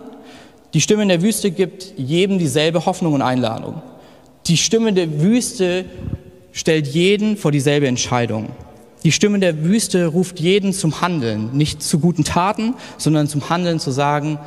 Die 0.74 0.82
Stimme 0.82 1.04
in 1.04 1.10
der 1.10 1.22
Wüste 1.22 1.52
gibt 1.52 1.94
jedem 1.98 2.38
dieselbe 2.38 2.86
Hoffnung 2.86 3.14
und 3.14 3.22
Einladung. 3.22 3.82
Die 4.48 4.58
Stimme 4.58 4.92
der 4.92 5.22
Wüste 5.22 5.86
stellt 6.52 6.88
jeden 6.88 7.38
vor 7.38 7.52
dieselbe 7.52 7.88
Entscheidung. 7.88 8.50
Die 9.06 9.12
Stimme 9.12 9.38
der 9.38 9.64
Wüste 9.64 10.08
ruft 10.08 10.40
jeden 10.40 10.74
zum 10.74 11.00
Handeln, 11.00 11.56
nicht 11.56 11.84
zu 11.84 12.00
guten 12.00 12.24
Taten, 12.24 12.74
sondern 12.98 13.28
zum 13.28 13.52
Handeln 13.52 13.80
zu 13.80 13.92
sagen, 13.92 14.40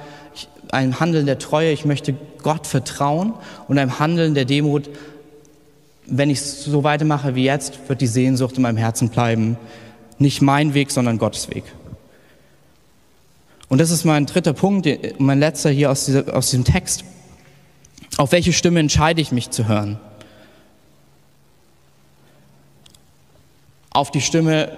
ein 0.73 0.99
Handeln 0.99 1.27
der 1.27 1.39
Treue, 1.39 1.71
ich 1.71 1.85
möchte 1.85 2.17
Gott 2.43 2.67
vertrauen 2.67 3.35
und 3.69 3.79
ein 3.79 4.01
Handeln 4.01 4.35
der 4.35 4.45
Demut, 4.45 4.91
wenn 6.07 6.29
ich 6.29 6.43
so 6.43 6.83
weitermache 6.83 7.37
wie 7.37 7.45
jetzt, 7.45 7.79
wird 7.87 8.01
die 8.01 8.09
Sehnsucht 8.09 8.57
in 8.57 8.63
meinem 8.63 8.79
Herzen 8.79 9.11
bleiben. 9.11 9.57
Nicht 10.19 10.43
mein 10.43 10.75
Weg, 10.75 10.91
sondern 10.91 11.19
Gottes 11.19 11.49
Weg. 11.51 11.63
Und 13.69 13.81
das 13.81 13.93
ist 13.93 14.05
mein 14.05 14.27
dritter 14.27 14.55
Punkt, 14.55 14.89
mein 15.21 15.39
letzter 15.39 15.71
hier 15.71 15.89
aus, 15.93 16.07
dieser, 16.07 16.35
aus 16.35 16.51
diesem 16.51 16.65
Text. 16.65 17.05
Auf 18.17 18.33
welche 18.33 18.53
Stimme 18.53 18.81
entscheide 18.81 19.21
ich 19.21 19.31
mich 19.31 19.51
zu 19.51 19.69
hören? 19.69 20.01
Auf 23.91 24.11
die 24.11 24.21
Stimme 24.21 24.73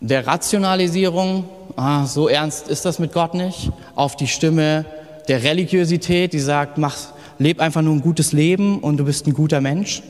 der 0.00 0.26
Rationalisierung, 0.26 1.48
ah, 1.76 2.06
so 2.06 2.28
ernst 2.28 2.68
ist 2.68 2.84
das 2.84 2.98
mit 2.98 3.12
Gott 3.12 3.34
nicht. 3.34 3.70
Auf 3.94 4.16
die 4.16 4.26
Stimme 4.26 4.84
der 5.28 5.42
Religiosität, 5.42 6.32
die 6.32 6.40
sagt, 6.40 6.78
mach, 6.78 6.96
lebe 7.38 7.62
einfach 7.62 7.82
nur 7.82 7.94
ein 7.94 8.00
gutes 8.00 8.32
Leben 8.32 8.80
und 8.80 8.96
du 8.96 9.04
bist 9.04 9.26
ein 9.26 9.34
guter 9.34 9.60
Mensch? 9.60 10.02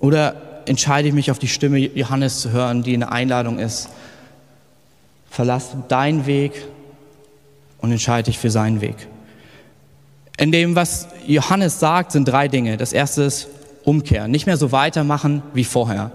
Oder 0.00 0.62
entscheide 0.66 1.08
ich 1.08 1.14
mich 1.14 1.30
auf 1.30 1.38
die 1.38 1.48
Stimme 1.48 1.78
Johannes 1.78 2.40
zu 2.40 2.50
hören, 2.50 2.82
die 2.82 2.94
eine 2.94 3.10
Einladung 3.10 3.58
ist? 3.58 3.88
Verlass 5.30 5.76
deinen 5.88 6.26
Weg 6.26 6.66
und 7.78 7.92
entscheide 7.92 8.24
dich 8.24 8.38
für 8.38 8.50
seinen 8.50 8.80
Weg. 8.80 9.08
In 10.38 10.52
dem, 10.52 10.76
was 10.76 11.08
Johannes 11.26 11.80
sagt, 11.80 12.12
sind 12.12 12.26
drei 12.26 12.48
Dinge. 12.48 12.76
Das 12.76 12.92
erste 12.92 13.22
ist 13.22 13.48
Umkehr. 13.84 14.28
Nicht 14.28 14.46
mehr 14.46 14.56
so 14.56 14.70
weitermachen 14.70 15.42
wie 15.52 15.64
vorher, 15.64 16.12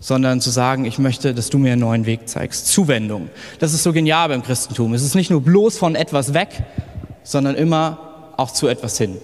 sondern 0.00 0.40
zu 0.40 0.50
sagen, 0.50 0.86
ich 0.86 0.98
möchte, 0.98 1.34
dass 1.34 1.50
du 1.50 1.58
mir 1.58 1.72
einen 1.72 1.82
neuen 1.82 2.06
Weg 2.06 2.28
zeigst. 2.28 2.66
Zuwendung. 2.68 3.28
Das 3.58 3.74
ist 3.74 3.82
so 3.82 3.92
genial 3.92 4.28
beim 4.30 4.42
Christentum. 4.42 4.94
Es 4.94 5.02
ist 5.02 5.14
nicht 5.14 5.30
nur 5.30 5.42
bloß 5.42 5.76
von 5.78 5.94
etwas 5.94 6.32
weg, 6.32 6.64
sondern 7.22 7.54
immer 7.54 8.32
auch 8.36 8.50
zu 8.50 8.66
etwas 8.66 8.96
hin. 8.96 9.18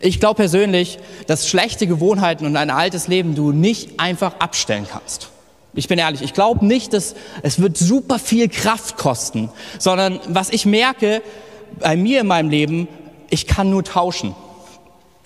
Ich 0.00 0.18
glaube 0.18 0.36
persönlich, 0.36 0.98
dass 1.26 1.48
schlechte 1.48 1.86
Gewohnheiten 1.86 2.46
und 2.46 2.56
ein 2.56 2.70
altes 2.70 3.06
Leben 3.06 3.34
du 3.34 3.52
nicht 3.52 4.00
einfach 4.00 4.40
abstellen 4.40 4.86
kannst. 4.90 5.28
Ich 5.74 5.88
bin 5.88 5.98
ehrlich, 5.98 6.22
ich 6.22 6.34
glaube 6.34 6.66
nicht, 6.66 6.92
dass 6.92 7.14
es 7.42 7.60
wird 7.60 7.76
super 7.76 8.18
viel 8.18 8.48
Kraft 8.48 8.96
kosten, 8.96 9.48
sondern 9.78 10.18
was 10.28 10.50
ich 10.50 10.66
merke 10.66 11.22
bei 11.78 11.96
mir 11.96 12.22
in 12.22 12.26
meinem 12.26 12.50
Leben, 12.50 12.88
ich 13.30 13.46
kann 13.46 13.70
nur 13.70 13.84
tauschen. 13.84 14.34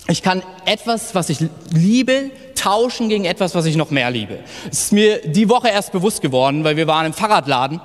Ich 0.09 0.22
kann 0.22 0.42
etwas, 0.66 1.14
was 1.14 1.31
ich 1.31 1.38
liebe, 1.70 2.31
tauschen 2.66 3.09
gegen 3.09 3.24
etwas, 3.24 3.55
was 3.55 3.64
ich 3.66 3.76
noch 3.76 3.90
mehr 3.90 4.11
liebe. 4.11 4.40
Es 4.68 4.81
ist 4.81 4.92
mir 4.92 5.20
die 5.20 5.48
Woche 5.48 5.68
erst 5.68 5.92
bewusst 5.92 6.20
geworden, 6.20 6.64
weil 6.64 6.76
wir 6.76 6.88
waren 6.88 7.07
im 7.07 7.12
Fahrradladen 7.12 7.81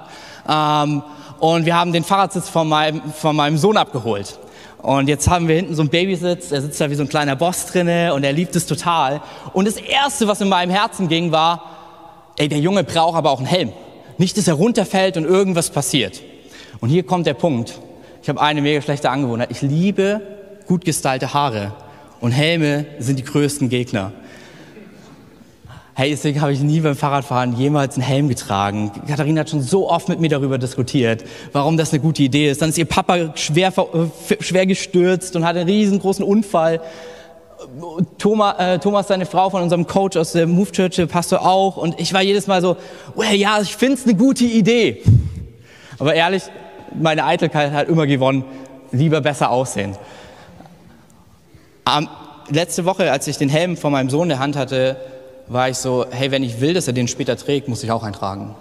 ähm, 0.49 1.03
und 1.39 1.65
wir 1.67 1.75
haben 1.75 1.93
den 1.93 2.03
Fahrradsitz 2.03 2.49
von 2.49 2.67
meinem, 2.67 3.01
von 3.13 3.35
meinem 3.35 3.59
Sohn 3.59 3.77
abgeholt. 3.77 4.39
Und 4.81 5.07
jetzt 5.07 5.29
haben 5.29 5.47
wir 5.47 5.55
hinten 5.55 5.75
so 5.75 5.83
einen 5.83 5.91
Babysitz, 5.91 6.51
er 6.51 6.63
sitzt 6.63 6.81
da 6.81 6.89
wie 6.89 6.95
so 6.95 7.03
ein 7.03 7.09
kleiner 7.09 7.35
Boss 7.35 7.67
drinne 7.67 8.15
und 8.15 8.23
er 8.23 8.33
liebt 8.33 8.55
es 8.55 8.65
total. 8.65 9.21
Und 9.53 9.67
das 9.67 9.75
Erste, 9.75 10.27
was 10.27 10.41
in 10.41 10.49
meinem 10.49 10.71
Herzen 10.71 11.07
ging, 11.07 11.31
war, 11.31 11.63
ey, 12.37 12.47
der 12.47 12.57
Junge 12.57 12.83
braucht 12.83 13.15
aber 13.15 13.29
auch 13.29 13.37
einen 13.37 13.47
Helm. 13.47 13.71
Nicht, 14.17 14.35
dass 14.39 14.47
er 14.47 14.55
runterfällt 14.55 15.15
und 15.15 15.25
irgendwas 15.25 15.69
passiert. 15.69 16.23
Und 16.79 16.89
hier 16.89 17.03
kommt 17.03 17.27
der 17.27 17.35
Punkt. 17.35 17.79
Ich 18.23 18.29
habe 18.29 18.41
eine 18.41 18.63
mega 18.63 18.81
schlechte 18.81 19.11
Angewohnheit. 19.11 19.51
Ich 19.51 19.61
liebe 19.61 20.21
gut 20.65 20.85
gestylte 20.85 21.35
Haare. 21.35 21.71
Und 22.19 22.31
Helme 22.31 22.85
sind 22.97 23.19
die 23.19 23.23
größten 23.23 23.69
Gegner. 23.69 24.11
Hey, 26.01 26.09
deswegen 26.09 26.41
habe 26.41 26.51
ich 26.51 26.61
nie 26.61 26.79
beim 26.79 26.95
Fahrradfahren 26.95 27.55
jemals 27.55 27.93
einen 27.93 28.01
Helm 28.01 28.27
getragen. 28.27 28.91
Katharina 29.07 29.41
hat 29.41 29.51
schon 29.51 29.61
so 29.61 29.87
oft 29.87 30.09
mit 30.09 30.19
mir 30.19 30.29
darüber 30.29 30.57
diskutiert, 30.57 31.23
warum 31.51 31.77
das 31.77 31.93
eine 31.93 32.01
gute 32.01 32.23
Idee 32.23 32.49
ist. 32.49 32.59
Dann 32.59 32.69
ist 32.69 32.79
ihr 32.79 32.85
Papa 32.85 33.37
schwer, 33.37 33.71
schwer 34.39 34.65
gestürzt 34.65 35.35
und 35.35 35.45
hat 35.45 35.57
einen 35.57 35.69
riesengroßen 35.69 36.25
Unfall. 36.25 36.81
Thomas, 38.17 38.55
äh, 38.57 38.79
Thomas, 38.79 39.09
seine 39.09 39.27
Frau 39.27 39.51
von 39.51 39.61
unserem 39.61 39.85
Coach 39.85 40.17
aus 40.17 40.31
der 40.31 40.47
Move 40.47 40.71
Church, 40.71 41.07
Pastor 41.07 41.45
auch. 41.45 41.77
Und 41.77 41.99
ich 41.99 42.11
war 42.15 42.23
jedes 42.23 42.47
Mal 42.47 42.63
so, 42.63 42.77
well, 43.15 43.35
ja, 43.35 43.61
ich 43.61 43.75
finde 43.75 43.93
es 43.93 44.03
eine 44.03 44.15
gute 44.15 44.45
Idee. 44.45 45.03
Aber 45.99 46.15
ehrlich, 46.15 46.41
meine 46.99 47.25
Eitelkeit 47.25 47.73
hat 47.73 47.89
immer 47.89 48.07
gewonnen. 48.07 48.43
Lieber 48.91 49.21
besser 49.21 49.51
aussehen. 49.51 49.95
Ähm, 51.95 52.09
letzte 52.49 52.85
Woche, 52.85 53.11
als 53.11 53.27
ich 53.27 53.37
den 53.37 53.49
Helm 53.49 53.77
von 53.77 53.91
meinem 53.91 54.09
Sohn 54.09 54.23
in 54.23 54.29
der 54.29 54.39
Hand 54.39 54.55
hatte, 54.55 54.97
war 55.51 55.69
ich 55.69 55.77
so, 55.77 56.05
hey, 56.09 56.31
wenn 56.31 56.43
ich 56.43 56.61
will, 56.61 56.73
dass 56.73 56.87
er 56.87 56.93
den 56.93 57.07
später 57.07 57.35
trägt, 57.35 57.67
muss 57.67 57.83
ich 57.83 57.91
auch 57.91 58.03
eintragen. 58.03 58.55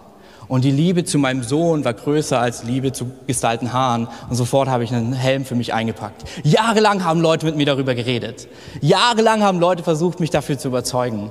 Und 0.48 0.64
die 0.64 0.72
Liebe 0.72 1.04
zu 1.04 1.16
meinem 1.16 1.44
Sohn 1.44 1.84
war 1.84 1.94
größer 1.94 2.40
als 2.40 2.64
Liebe 2.64 2.90
zu 2.90 3.08
gestylten 3.28 3.72
Haaren. 3.72 4.08
Und 4.28 4.34
sofort 4.34 4.68
habe 4.68 4.82
ich 4.82 4.92
einen 4.92 5.12
Helm 5.12 5.44
für 5.44 5.54
mich 5.54 5.72
eingepackt. 5.72 6.24
Jahrelang 6.42 7.04
haben 7.04 7.20
Leute 7.20 7.46
mit 7.46 7.54
mir 7.54 7.66
darüber 7.66 7.94
geredet. 7.94 8.48
Jahrelang 8.80 9.44
haben 9.44 9.60
Leute 9.60 9.84
versucht, 9.84 10.18
mich 10.18 10.30
dafür 10.30 10.58
zu 10.58 10.66
überzeugen. 10.66 11.30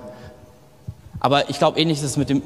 Aber 1.19 1.49
ich 1.49 1.57
glaube, 1.59 1.79
ähnlich 1.79 1.99
ist 1.99 2.03
es 2.03 2.17
mit, 2.17 2.29
dem, 2.29 2.41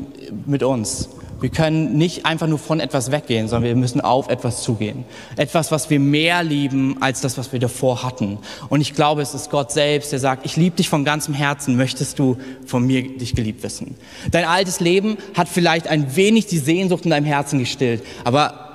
mit 0.45 0.63
uns. 0.63 1.09
Wir 1.43 1.49
können 1.49 1.97
nicht 1.97 2.25
einfach 2.25 2.47
nur 2.47 2.57
von 2.57 2.79
etwas 2.79 3.11
weggehen, 3.11 3.49
sondern 3.49 3.67
wir 3.67 3.75
müssen 3.75 3.99
auf 3.99 4.29
etwas 4.29 4.63
zugehen. 4.63 5.03
Etwas, 5.35 5.71
was 5.71 5.89
wir 5.89 5.99
mehr 5.99 6.41
lieben 6.41 6.95
als 7.01 7.19
das, 7.19 7.37
was 7.37 7.51
wir 7.51 7.59
davor 7.59 8.01
hatten. 8.01 8.37
Und 8.69 8.79
ich 8.79 8.93
glaube, 8.93 9.21
es 9.21 9.33
ist 9.33 9.51
Gott 9.51 9.69
selbst, 9.69 10.13
der 10.13 10.19
sagt, 10.19 10.45
ich 10.45 10.55
liebe 10.55 10.77
dich 10.77 10.87
von 10.87 11.03
ganzem 11.03 11.33
Herzen, 11.33 11.75
möchtest 11.75 12.17
du 12.17 12.37
von 12.65 12.87
mir 12.87 13.17
dich 13.17 13.35
geliebt 13.35 13.61
wissen. 13.61 13.95
Dein 14.31 14.45
altes 14.45 14.79
Leben 14.79 15.17
hat 15.33 15.49
vielleicht 15.49 15.87
ein 15.87 16.15
wenig 16.15 16.45
die 16.45 16.59
Sehnsucht 16.59 17.03
in 17.03 17.11
deinem 17.11 17.25
Herzen 17.25 17.59
gestillt, 17.59 18.03
aber 18.23 18.69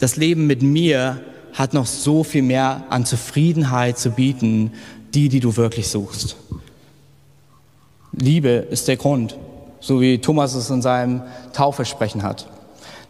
das 0.00 0.16
Leben 0.16 0.48
mit 0.48 0.62
mir 0.62 1.20
hat 1.52 1.72
noch 1.72 1.86
so 1.86 2.24
viel 2.24 2.42
mehr 2.42 2.84
an 2.90 3.06
Zufriedenheit 3.06 3.96
zu 3.96 4.10
bieten, 4.10 4.72
die, 5.14 5.28
die 5.28 5.40
du 5.40 5.56
wirklich 5.56 5.88
suchst. 5.88 6.36
Liebe 8.16 8.48
ist 8.48 8.88
der 8.88 8.96
Grund, 8.96 9.36
so 9.80 10.00
wie 10.00 10.18
Thomas 10.18 10.54
es 10.54 10.70
in 10.70 10.82
seinem 10.82 11.22
Taufversprechen 11.52 12.22
hat. 12.22 12.48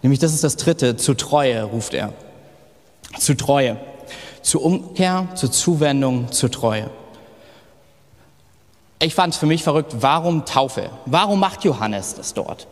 Nämlich 0.03 0.21
das 0.21 0.35
ist 0.35 0.45
das 0.45 0.57
dritte, 0.57 0.97
zu 0.97 1.15
Treue 1.15 1.63
ruft 1.63 1.95
er. 1.95 2.13
Zu 3.19 3.35
Treue. 3.35 3.79
zur 4.47 4.63
Umkehr, 4.63 5.27
zur 5.35 5.51
Zuwendung, 5.51 6.31
zur 6.31 6.53
Treue. 6.53 6.89
Ich 9.01 9.15
fand 9.15 9.35
es 9.35 9.41
für 9.41 9.47
mich 9.47 9.65
verrückt, 9.65 9.97
warum 10.01 10.45
Taufe? 10.45 10.89
Warum 11.05 11.41
macht 11.41 11.65
Johannes 11.65 12.15
das 12.15 12.33
dort? 12.33 12.69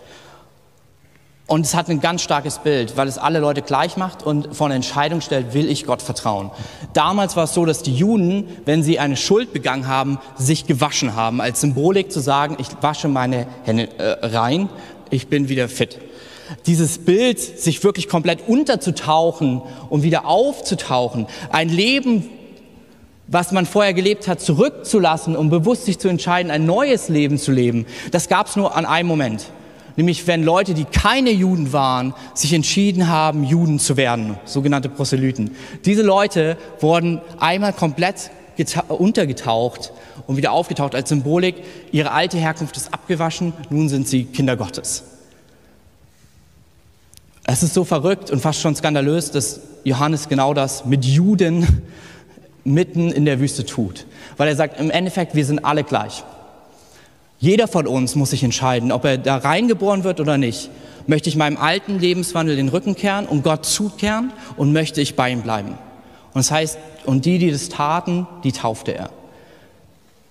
Und 1.46 1.66
es 1.66 1.74
hat 1.74 1.90
ein 1.90 2.00
ganz 2.00 2.22
starkes 2.22 2.58
Bild, 2.60 2.96
weil 2.96 3.06
es 3.06 3.18
alle 3.18 3.38
Leute 3.38 3.60
gleich 3.60 3.98
macht 3.98 4.22
und 4.22 4.56
vor 4.56 4.66
eine 4.66 4.76
Entscheidung 4.76 5.20
stellt, 5.20 5.52
will 5.52 5.70
ich 5.70 5.84
Gott 5.84 6.00
vertrauen. 6.00 6.50
Damals 6.94 7.36
war 7.36 7.44
es 7.44 7.52
so, 7.52 7.66
dass 7.66 7.82
die 7.82 7.94
Juden, 7.94 8.48
wenn 8.64 8.82
sie 8.82 8.98
eine 8.98 9.16
Schuld 9.16 9.52
begangen 9.52 9.86
haben, 9.86 10.18
sich 10.36 10.66
gewaschen 10.66 11.14
haben, 11.14 11.42
als 11.42 11.60
Symbolik 11.60 12.10
zu 12.10 12.20
sagen, 12.20 12.56
ich 12.58 12.68
wasche 12.80 13.08
meine 13.08 13.46
Hände 13.64 13.90
äh, 13.98 14.26
rein, 14.26 14.70
ich 15.10 15.28
bin 15.28 15.50
wieder 15.50 15.68
fit. 15.68 15.98
Dieses 16.64 16.98
Bild, 16.98 17.38
sich 17.38 17.84
wirklich 17.84 18.08
komplett 18.08 18.48
unterzutauchen 18.48 19.60
und 19.90 20.02
wieder 20.02 20.26
aufzutauchen, 20.26 21.26
ein 21.50 21.68
Leben, 21.68 22.30
was 23.26 23.52
man 23.52 23.66
vorher 23.66 23.92
gelebt 23.92 24.28
hat, 24.28 24.40
zurückzulassen, 24.40 25.36
um 25.36 25.50
bewusst 25.50 25.84
sich 25.84 25.98
zu 25.98 26.08
entscheiden, 26.08 26.50
ein 26.50 26.64
neues 26.64 27.10
Leben 27.10 27.36
zu 27.36 27.52
leben, 27.52 27.84
das 28.12 28.28
gab 28.30 28.46
es 28.46 28.56
nur 28.56 28.74
an 28.76 28.86
einem 28.86 29.08
Moment 29.08 29.44
nämlich 29.96 30.26
wenn 30.26 30.42
Leute, 30.42 30.74
die 30.74 30.84
keine 30.84 31.30
Juden 31.30 31.72
waren, 31.72 32.14
sich 32.34 32.52
entschieden 32.52 33.08
haben, 33.08 33.44
Juden 33.44 33.78
zu 33.78 33.96
werden, 33.96 34.36
sogenannte 34.44 34.88
Proselyten. 34.88 35.54
Diese 35.84 36.02
Leute 36.02 36.56
wurden 36.80 37.20
einmal 37.38 37.72
komplett 37.72 38.30
untergetaucht 38.88 39.92
und 40.26 40.36
wieder 40.36 40.52
aufgetaucht 40.52 40.94
als 40.94 41.08
Symbolik. 41.08 41.56
Ihre 41.92 42.12
alte 42.12 42.38
Herkunft 42.38 42.76
ist 42.76 42.92
abgewaschen, 42.92 43.52
nun 43.70 43.88
sind 43.88 44.08
sie 44.08 44.24
Kinder 44.24 44.56
Gottes. 44.56 45.04
Es 47.46 47.62
ist 47.62 47.74
so 47.74 47.84
verrückt 47.84 48.30
und 48.30 48.40
fast 48.40 48.60
schon 48.60 48.74
skandalös, 48.74 49.30
dass 49.30 49.60
Johannes 49.84 50.28
genau 50.28 50.54
das 50.54 50.86
mit 50.86 51.04
Juden 51.04 51.82
mitten 52.64 53.12
in 53.12 53.26
der 53.26 53.38
Wüste 53.40 53.66
tut. 53.66 54.06
Weil 54.38 54.48
er 54.48 54.56
sagt, 54.56 54.80
im 54.80 54.90
Endeffekt, 54.90 55.34
wir 55.34 55.44
sind 55.44 55.64
alle 55.64 55.84
gleich. 55.84 56.24
Jeder 57.44 57.68
von 57.68 57.86
uns 57.86 58.14
muss 58.14 58.30
sich 58.30 58.42
entscheiden, 58.42 58.90
ob 58.90 59.04
er 59.04 59.18
da 59.18 59.36
reingeboren 59.36 60.02
wird 60.02 60.18
oder 60.18 60.38
nicht. 60.38 60.70
Möchte 61.06 61.28
ich 61.28 61.36
meinem 61.36 61.58
alten 61.58 61.98
Lebenswandel 61.98 62.56
den 62.56 62.70
Rücken 62.70 62.94
kehren 62.94 63.26
und 63.26 63.42
Gott 63.42 63.66
zukehren 63.66 64.32
und 64.56 64.72
möchte 64.72 65.02
ich 65.02 65.14
bei 65.14 65.28
ihm 65.28 65.42
bleiben? 65.42 65.72
Und 66.32 66.36
das 66.36 66.50
heißt, 66.50 66.78
und 67.04 67.26
die, 67.26 67.36
die 67.36 67.50
das 67.50 67.68
taten, 67.68 68.26
die 68.44 68.52
taufte 68.52 68.94
er. 68.94 69.10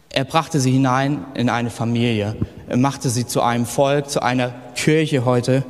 Er 0.09 0.23
brachte 0.23 0.59
sie 0.59 0.71
hinein 0.71 1.23
in 1.35 1.49
eine 1.49 1.69
Familie. 1.69 2.35
Er 2.67 2.77
machte 2.77 3.11
sie 3.11 3.27
zu 3.27 3.43
einem 3.43 3.67
Volk, 3.67 4.09
zu 4.09 4.23
einer 4.23 4.49
Kirche 4.73 5.23
heute 5.23 5.63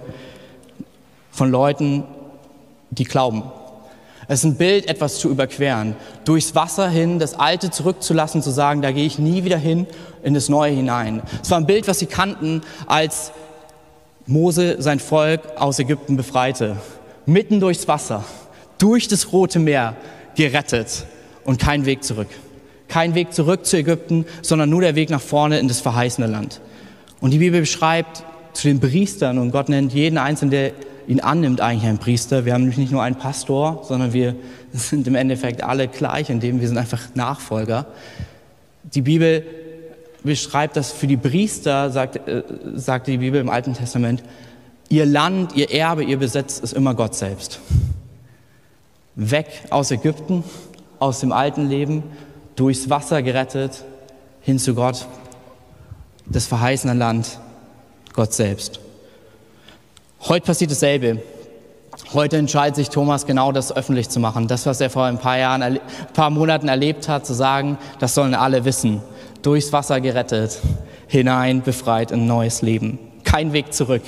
von 1.30 1.52
Leuten, 1.52 2.06
die 2.90 3.04
glauben. 3.04 3.44
Es 4.34 4.40
ist 4.40 4.46
ein 4.46 4.56
Bild, 4.56 4.90
etwas 4.90 5.20
zu 5.20 5.30
überqueren, 5.30 5.96
durchs 6.26 6.56
Wasser 6.56 6.90
hin, 6.90 7.20
das 7.20 7.36
Alte 7.36 7.70
zurückzulassen, 7.70 8.42
zu 8.42 8.50
sagen, 8.50 8.82
da 8.82 8.92
gehe 8.92 9.06
ich 9.06 9.20
nie 9.20 9.44
wieder 9.44 9.60
hin 9.60 9.86
in 10.24 10.34
das 10.34 10.50
Neue 10.50 10.72
hinein. 10.72 11.22
Es 11.44 11.52
war 11.52 11.60
ein 11.60 11.68
Bild, 11.68 11.88
was 11.88 12.00
sie 12.00 12.08
kannten, 12.08 12.64
als 12.88 13.32
Mose 14.26 14.82
sein 14.82 14.98
Volk 15.00 15.42
aus 15.58 15.78
Ägypten 15.78 16.18
befreite. 16.18 16.78
Mitten 17.28 17.60
durchs 17.60 17.88
Wasser, 17.88 18.26
durch 18.80 19.08
das 19.08 19.32
Rote 19.32 19.60
Meer 19.60 19.96
gerettet 20.34 21.06
und 21.44 21.60
kein 21.60 21.86
Weg 21.86 22.04
zurück. 22.04 22.30
Kein 22.88 23.14
Weg 23.14 23.36
zurück 23.36 23.68
zu 23.68 23.78
Ägypten, 23.78 24.26
sondern 24.42 24.68
nur 24.68 24.82
der 24.82 24.96
Weg 24.96 25.12
nach 25.12 25.22
vorne 25.22 25.60
in 25.60 25.68
das 25.68 25.80
verheißene 25.80 26.26
Land. 26.26 26.60
Und 27.22 27.30
die 27.30 27.38
Bibel 27.38 27.60
beschreibt 27.60 28.24
zu 28.54 28.68
den 28.68 28.80
Priestern, 28.80 29.38
und 29.38 29.52
Gott 29.52 29.70
nennt 29.70 29.94
jeden 29.94 30.18
Einzelnen, 30.18 30.52
der 30.52 30.72
ihn 31.08 31.20
annimmt, 31.20 31.62
eigentlich 31.62 31.90
ein 31.90 31.98
Priester. 31.98 32.46
Wir 32.46 32.54
haben 32.54 32.62
nämlich 32.62 32.78
nicht 32.78 32.92
nur 32.92 33.04
einen 33.04 33.18
Pastor, 33.18 33.84
sondern 33.88 34.14
wir 34.14 34.36
sind 34.74 35.08
im 35.08 35.16
Endeffekt 35.16 35.64
alle 35.64 35.88
gleich, 35.88 36.30
indem 36.30 36.62
wir 36.62 36.68
sind 36.68 36.78
einfach 36.78 37.02
Nachfolger. 37.16 37.88
Die 38.94 39.02
Bibel 39.02 39.46
beschreibt 40.24 40.78
das 40.78 40.92
für 40.92 41.08
die 41.08 41.18
Priester, 41.18 41.92
sagt, 41.92 42.28
äh, 42.28 42.44
sagt 42.76 43.08
die 43.08 43.18
Bibel 43.18 43.40
im 43.40 43.50
Alten 43.50 43.74
Testament, 43.74 44.24
ihr 44.90 45.06
Land, 45.06 45.56
ihr 45.56 45.72
Erbe, 45.72 46.04
ihr 46.04 46.18
Besitz 46.18 46.60
ist 46.60 46.74
immer 46.74 46.94
Gott 46.94 47.16
selbst. 47.16 47.60
Weg 49.16 49.48
aus 49.70 49.92
Ägypten, 49.92 50.44
aus 51.00 51.20
dem 51.20 51.32
alten 51.32 51.68
Leben, 51.68 52.04
durchs 52.56 52.90
Wasser 52.90 53.22
gerettet, 53.22 53.84
hin 54.42 54.60
zu 54.60 54.74
Gott, 54.76 55.08
das 56.26 56.48
verheißene 56.48 56.94
Land, 56.94 57.40
Gott 58.14 58.34
selbst. 58.34 58.80
Heute 60.22 60.46
passiert 60.46 60.72
dasselbe. 60.72 61.22
Heute 62.14 62.38
entscheidet 62.38 62.76
sich 62.76 62.90
Thomas 62.90 63.26
genau 63.26 63.52
das 63.52 63.76
öffentlich 63.76 64.10
zu 64.10 64.20
machen. 64.20 64.48
Das, 64.48 64.66
was 64.66 64.80
er 64.82 64.90
vor 64.90 65.06
ein 65.06 65.18
paar 65.18 65.38
Jahren, 65.38 65.62
ein 65.62 65.80
paar 66.14 66.30
Monaten 66.30 66.68
erlebt 66.68 67.10
hat, 67.10 67.26
zu 67.26 67.34
sagen, 67.34 67.78
das 68.00 68.16
sollen 68.16 68.34
alle 68.36 68.66
wissen. 68.66 69.02
Durchs 69.42 69.74
Wasser 69.74 70.00
gerettet, 70.00 70.60
hinein 71.08 71.62
befreit 71.62 72.12
in 72.12 72.22
ein 72.22 72.28
neues 72.28 72.62
Leben. 72.62 73.00
Kein 73.24 73.52
Weg 73.52 73.74
zurück, 73.74 74.04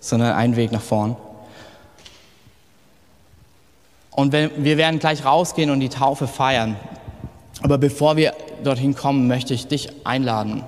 sondern 0.00 0.32
ein 0.32 0.56
Weg 0.56 0.70
nach 0.70 0.82
vorn. 0.82 1.16
Und 4.10 4.32
wir 4.32 4.76
werden 4.76 4.98
gleich 4.98 5.24
rausgehen 5.24 5.70
und 5.70 5.80
die 5.80 5.88
Taufe 5.88 6.26
feiern. 6.26 6.76
Aber 7.62 7.78
bevor 7.78 8.16
wir 8.16 8.34
dorthin 8.62 8.94
kommen, 8.94 9.28
möchte 9.28 9.54
ich 9.54 9.66
dich 9.66 10.06
einladen. 10.06 10.62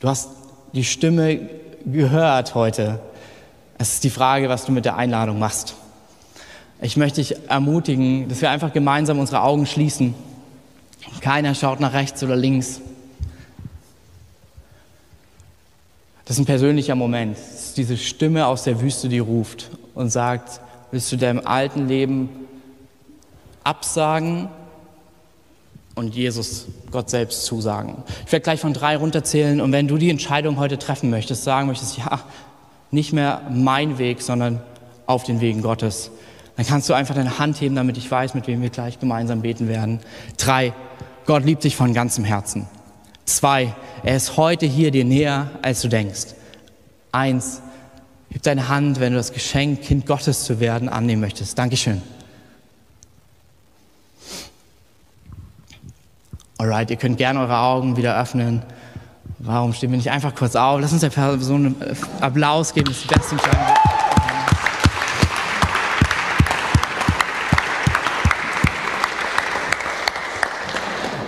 Du 0.00 0.08
hast 0.08 0.30
die 0.72 0.84
Stimme 0.84 1.40
gehört 1.84 2.54
heute 2.54 3.00
es 3.80 3.94
ist 3.94 4.04
die 4.04 4.10
Frage, 4.10 4.50
was 4.50 4.66
du 4.66 4.72
mit 4.72 4.84
der 4.84 4.96
Einladung 4.96 5.38
machst. 5.38 5.74
Ich 6.82 6.98
möchte 6.98 7.22
dich 7.22 7.48
ermutigen, 7.48 8.28
dass 8.28 8.42
wir 8.42 8.50
einfach 8.50 8.74
gemeinsam 8.74 9.18
unsere 9.18 9.40
Augen 9.40 9.64
schließen. 9.64 10.14
Keiner 11.22 11.54
schaut 11.54 11.80
nach 11.80 11.94
rechts 11.94 12.22
oder 12.22 12.36
links. 12.36 12.82
Das 16.26 16.36
ist 16.36 16.42
ein 16.42 16.44
persönlicher 16.44 16.94
Moment. 16.94 17.38
Das 17.38 17.68
ist 17.68 17.78
diese 17.78 17.96
Stimme 17.96 18.46
aus 18.48 18.64
der 18.64 18.82
Wüste, 18.82 19.08
die 19.08 19.18
ruft 19.18 19.70
und 19.94 20.10
sagt, 20.10 20.60
willst 20.90 21.10
du 21.10 21.16
deinem 21.16 21.46
alten 21.46 21.88
Leben 21.88 22.28
absagen 23.64 24.50
und 25.94 26.14
Jesus, 26.14 26.66
Gott 26.90 27.10
selbst 27.10 27.44
zusagen? 27.44 28.02
Ich 28.26 28.32
werde 28.32 28.42
gleich 28.42 28.60
von 28.60 28.72
drei 28.72 28.96
runterzählen 28.96 29.60
und 29.60 29.72
wenn 29.72 29.88
du 29.88 29.98
die 29.98 30.10
Entscheidung 30.10 30.58
heute 30.58 30.78
treffen 30.78 31.10
möchtest, 31.10 31.44
sagen 31.44 31.66
möchtest, 31.66 31.98
ja, 31.98 32.20
nicht 32.90 33.12
mehr 33.12 33.42
mein 33.50 33.98
Weg, 33.98 34.22
sondern 34.22 34.60
auf 35.06 35.24
den 35.24 35.40
Wegen 35.40 35.62
Gottes. 35.62 36.10
Dann 36.56 36.66
kannst 36.66 36.88
du 36.88 36.94
einfach 36.94 37.14
deine 37.14 37.38
Hand 37.38 37.60
heben, 37.60 37.74
damit 37.74 37.96
ich 37.96 38.10
weiß, 38.10 38.34
mit 38.34 38.46
wem 38.46 38.62
wir 38.62 38.70
gleich 38.70 38.98
gemeinsam 38.98 39.42
beten 39.42 39.68
werden. 39.68 40.00
Drei, 40.36 40.72
Gott 41.26 41.44
liebt 41.44 41.64
dich 41.64 41.76
von 41.76 41.94
ganzem 41.94 42.24
Herzen. 42.24 42.66
Zwei, 43.24 43.74
er 44.02 44.16
ist 44.16 44.36
heute 44.36 44.66
hier 44.66 44.90
dir 44.90 45.04
näher, 45.04 45.50
als 45.62 45.82
du 45.82 45.88
denkst. 45.88 46.34
Eins, 47.12 47.62
heb 48.30 48.42
deine 48.42 48.68
Hand, 48.68 49.00
wenn 49.00 49.12
du 49.12 49.18
das 49.18 49.32
Geschenk, 49.32 49.82
Kind 49.82 50.06
Gottes 50.06 50.44
zu 50.44 50.60
werden, 50.60 50.88
annehmen 50.88 51.20
möchtest. 51.20 51.58
Dankeschön. 51.58 52.02
Alright, 56.60 56.90
ihr 56.90 56.96
könnt 56.96 57.16
gerne 57.16 57.40
eure 57.40 57.56
Augen 57.56 57.96
wieder 57.96 58.20
öffnen. 58.20 58.60
Warum 59.38 59.72
stehen 59.72 59.92
wir 59.92 59.96
nicht 59.96 60.10
einfach 60.10 60.34
kurz 60.34 60.54
auf? 60.56 60.78
Lass 60.78 60.92
uns 60.92 61.00
der 61.00 61.08
Person 61.08 61.64
einen 61.64 61.80
äh, 61.80 61.94
Applaus 62.20 62.74
geben. 62.74 62.88
Das 62.88 62.98
ist 62.98 63.04
die 63.04 63.14
beste 63.14 63.32
Entscheidung. 63.36 63.64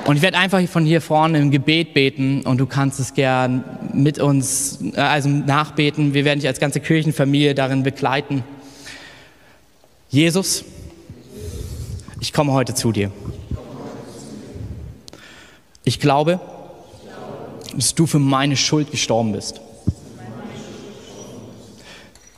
Und 0.05 0.17
ich 0.17 0.23
werde 0.23 0.37
einfach 0.37 0.61
von 0.69 0.85
hier 0.85 1.01
vorne 1.01 1.39
im 1.39 1.51
Gebet 1.51 1.95
beten 1.95 2.43
und 2.43 2.59
du 2.59 2.67
kannst 2.67 3.01
es 3.01 3.15
gern 3.15 3.65
mit 3.95 4.19
uns, 4.19 4.81
äh, 4.95 5.01
also 5.01 5.31
nachbeten. 5.31 6.13
Wir 6.13 6.27
werden 6.27 6.41
dich 6.41 6.49
als 6.49 6.61
ganze 6.61 6.81
Kirchenfamilie 6.81 7.55
darin 7.55 7.83
begleiten. 7.83 8.45
Jesus, 10.11 10.63
ich 12.21 12.35
komme 12.35 12.53
heute 12.53 12.75
zu 12.75 12.93
dir. 12.93 13.11
Ich 15.85 15.99
glaube, 15.99 16.41
dass 17.75 17.95
du 17.95 18.07
für 18.07 18.19
meine 18.19 18.57
Schuld 18.57 18.91
gestorben 18.91 19.33
bist. 19.33 19.61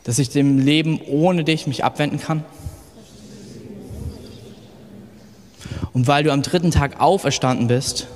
Dass 0.04 0.18
ich 0.18 0.30
dem 0.30 0.58
Leben 0.58 1.00
ohne 1.06 1.44
dich 1.44 1.66
mich 1.66 1.84
abwenden 1.84 2.20
kann. 2.20 2.44
Und 5.92 6.06
weil 6.06 6.24
du 6.24 6.32
am 6.32 6.42
dritten 6.42 6.70
Tag 6.70 7.00
auferstanden 7.00 7.68
bist, 7.68 8.08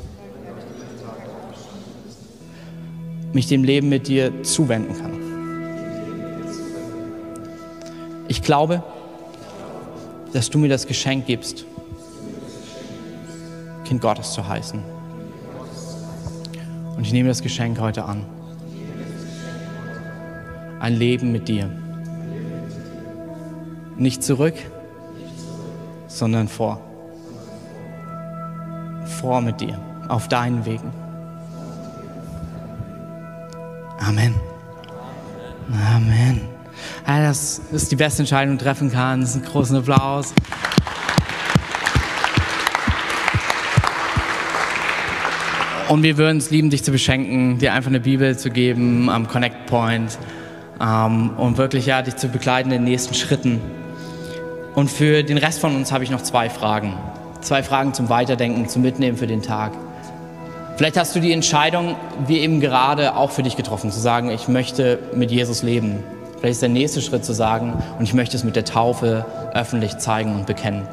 mich 3.32 3.46
dem 3.46 3.62
Leben 3.62 3.88
mit 3.88 4.08
dir 4.08 4.42
zuwenden 4.42 4.96
kann. 4.98 5.18
Ich 8.26 8.42
glaube, 8.42 8.82
dass 10.32 10.50
du 10.50 10.58
mir 10.58 10.68
das 10.68 10.86
Geschenk 10.86 11.26
gibst, 11.26 11.64
Kind 13.84 14.00
Gottes 14.02 14.32
zu 14.32 14.46
heißen. 14.46 14.97
Und 16.98 17.04
ich 17.04 17.12
nehme 17.12 17.28
das 17.28 17.42
Geschenk 17.42 17.78
heute 17.78 18.04
an. 18.06 18.26
Ein 20.80 20.94
Leben 20.96 21.30
mit 21.30 21.46
dir. 21.46 21.70
Nicht 23.96 24.24
zurück, 24.24 24.54
sondern 26.08 26.48
vor. 26.48 26.80
vor 29.20 29.40
mit 29.40 29.60
dir 29.60 29.80
auf 30.08 30.26
deinen 30.26 30.66
Wegen. 30.66 30.90
Amen. 34.00 34.34
Amen. 35.94 36.40
Ja, 37.06 37.22
das 37.22 37.60
ist 37.70 37.92
die 37.92 37.96
beste 37.96 38.22
Entscheidung, 38.22 38.54
die 38.54 38.58
du 38.58 38.64
treffen 38.64 38.90
kannst. 38.90 39.36
Einen 39.36 39.44
großen 39.44 39.76
Applaus. 39.76 40.34
Und 45.88 46.02
wir 46.02 46.18
würden 46.18 46.36
es 46.36 46.50
lieben, 46.50 46.68
dich 46.68 46.84
zu 46.84 46.92
beschenken, 46.92 47.56
dir 47.58 47.72
einfach 47.72 47.88
eine 47.88 48.00
Bibel 48.00 48.36
zu 48.36 48.50
geben 48.50 49.08
am 49.08 49.26
Connect 49.26 49.64
Point 49.66 50.18
ähm, 50.82 51.30
und 51.38 51.56
wirklich 51.56 51.86
ja, 51.86 52.02
dich 52.02 52.16
zu 52.16 52.28
begleiten 52.28 52.70
in 52.70 52.82
den 52.82 52.84
nächsten 52.84 53.14
Schritten. 53.14 53.58
Und 54.74 54.90
für 54.90 55.22
den 55.22 55.38
Rest 55.38 55.60
von 55.60 55.74
uns 55.74 55.90
habe 55.90 56.04
ich 56.04 56.10
noch 56.10 56.20
zwei 56.20 56.50
Fragen. 56.50 56.92
Zwei 57.40 57.62
Fragen 57.62 57.94
zum 57.94 58.10
Weiterdenken, 58.10 58.68
zum 58.68 58.82
Mitnehmen 58.82 59.16
für 59.16 59.26
den 59.26 59.40
Tag. 59.40 59.72
Vielleicht 60.76 60.98
hast 60.98 61.16
du 61.16 61.20
die 61.20 61.32
Entscheidung, 61.32 61.96
wie 62.26 62.38
eben 62.38 62.60
gerade, 62.60 63.16
auch 63.16 63.30
für 63.30 63.42
dich 63.42 63.56
getroffen, 63.56 63.90
zu 63.90 63.98
sagen, 63.98 64.30
ich 64.30 64.46
möchte 64.46 64.98
mit 65.14 65.30
Jesus 65.30 65.62
leben. 65.62 66.04
Vielleicht 66.38 66.52
ist 66.52 66.62
der 66.62 66.68
nächste 66.68 67.00
Schritt 67.00 67.24
zu 67.24 67.32
sagen, 67.32 67.82
und 67.98 68.04
ich 68.04 68.12
möchte 68.12 68.36
es 68.36 68.44
mit 68.44 68.56
der 68.56 68.66
Taufe 68.66 69.24
öffentlich 69.54 69.96
zeigen 69.96 70.34
und 70.34 70.46
bekennen. 70.46 70.86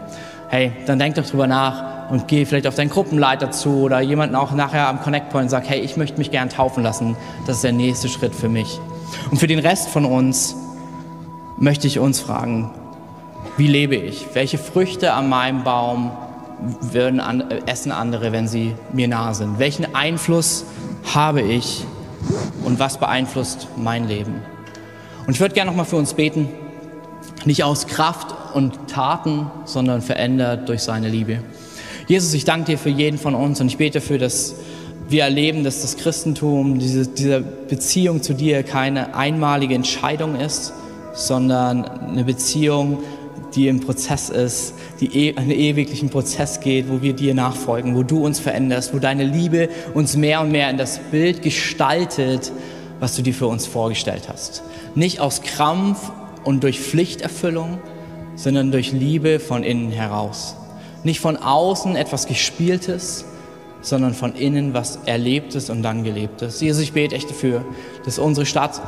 Hey, 0.49 0.71
dann 0.85 0.99
denk 0.99 1.15
doch 1.15 1.25
drüber 1.25 1.47
nach 1.47 2.09
und 2.09 2.27
geh 2.27 2.45
vielleicht 2.45 2.67
auf 2.67 2.75
deinen 2.75 2.89
Gruppenleiter 2.89 3.51
zu 3.51 3.81
oder 3.81 3.99
jemanden 3.99 4.35
auch 4.35 4.51
nachher 4.51 4.87
am 4.87 5.01
Connect 5.01 5.29
Point 5.29 5.45
und 5.45 5.49
sag, 5.49 5.67
hey, 5.67 5.79
ich 5.79 5.97
möchte 5.97 6.17
mich 6.17 6.31
gern 6.31 6.49
taufen 6.49 6.83
lassen. 6.83 7.17
Das 7.47 7.57
ist 7.57 7.63
der 7.63 7.71
nächste 7.71 8.09
Schritt 8.09 8.35
für 8.35 8.49
mich. 8.49 8.79
Und 9.31 9.37
für 9.37 9.47
den 9.47 9.59
Rest 9.59 9.89
von 9.89 10.05
uns 10.05 10.55
möchte 11.57 11.87
ich 11.87 11.99
uns 11.99 12.19
fragen, 12.19 12.71
wie 13.57 13.67
lebe 13.67 13.95
ich? 13.95 14.27
Welche 14.33 14.57
Früchte 14.57 15.13
an 15.13 15.29
meinem 15.29 15.63
Baum 15.63 16.11
würden 16.81 17.19
an, 17.19 17.49
essen 17.65 17.91
andere, 17.91 18.31
wenn 18.31 18.47
sie 18.47 18.75
mir 18.93 19.07
nahe 19.07 19.33
sind? 19.33 19.59
Welchen 19.59 19.95
Einfluss 19.95 20.65
habe 21.13 21.41
ich 21.41 21.85
und 22.63 22.79
was 22.79 22.97
beeinflusst 22.97 23.67
mein 23.77 24.07
Leben? 24.07 24.41
Und 25.25 25.33
ich 25.33 25.39
würde 25.39 25.55
gerne 25.55 25.71
nochmal 25.71 25.85
für 25.85 25.95
uns 25.95 26.13
beten, 26.13 26.49
nicht 27.45 27.63
aus 27.63 27.87
Kraft 27.87 28.34
und 28.55 28.87
Taten, 28.87 29.51
sondern 29.65 30.01
verändert 30.01 30.69
durch 30.69 30.81
seine 30.81 31.09
Liebe. 31.09 31.39
Jesus, 32.07 32.33
ich 32.33 32.45
danke 32.45 32.71
dir 32.71 32.77
für 32.77 32.89
jeden 32.89 33.17
von 33.17 33.35
uns 33.35 33.59
und 33.59 33.67
ich 33.67 33.77
bete 33.77 33.99
dafür, 33.99 34.17
dass 34.17 34.55
wir 35.09 35.23
erleben, 35.23 35.63
dass 35.63 35.81
das 35.81 35.97
Christentum, 35.97 36.79
diese, 36.79 37.07
diese 37.07 37.41
Beziehung 37.41 38.23
zu 38.23 38.33
dir 38.33 38.63
keine 38.63 39.15
einmalige 39.15 39.75
Entscheidung 39.75 40.35
ist, 40.35 40.73
sondern 41.13 41.85
eine 41.85 42.23
Beziehung, 42.23 42.99
die 43.55 43.67
im 43.67 43.79
Prozess 43.79 44.29
ist, 44.29 44.73
die 44.99 45.29
e 45.29 45.35
einen 45.35 45.51
ewiglichen 45.51 46.09
Prozess 46.09 46.59
geht, 46.59 46.89
wo 46.89 47.01
wir 47.01 47.13
dir 47.13 47.33
nachfolgen, 47.33 47.95
wo 47.95 48.03
du 48.03 48.25
uns 48.25 48.39
veränderst, 48.39 48.93
wo 48.93 48.99
deine 48.99 49.23
Liebe 49.23 49.69
uns 49.93 50.15
mehr 50.15 50.41
und 50.41 50.51
mehr 50.51 50.69
in 50.69 50.77
das 50.77 50.99
Bild 51.11 51.41
gestaltet, 51.41 52.51
was 52.99 53.15
du 53.15 53.21
dir 53.21 53.33
für 53.33 53.47
uns 53.47 53.65
vorgestellt 53.65 54.23
hast. 54.27 54.63
Nicht 54.95 55.19
aus 55.19 55.41
Krampf 55.41 56.11
und 56.43 56.63
durch 56.63 56.79
Pflichterfüllung, 56.79 57.79
sondern 58.35 58.71
durch 58.71 58.91
Liebe 58.91 59.39
von 59.39 59.63
innen 59.63 59.91
heraus. 59.91 60.55
Nicht 61.03 61.19
von 61.19 61.37
außen 61.37 61.95
etwas 61.95 62.27
Gespieltes, 62.27 63.25
sondern 63.81 64.13
von 64.13 64.35
innen 64.35 64.73
was 64.73 64.99
Erlebtes 65.05 65.69
und 65.69 65.83
dann 65.83 66.03
Gelebtes. 66.03 66.59
Jesus, 66.61 66.81
ich 66.81 66.93
bete 66.93 67.15
echt 67.15 67.29
dafür, 67.29 67.63
dass 68.03 68.19
unsere 68.19 68.45
Stadt 68.45 68.81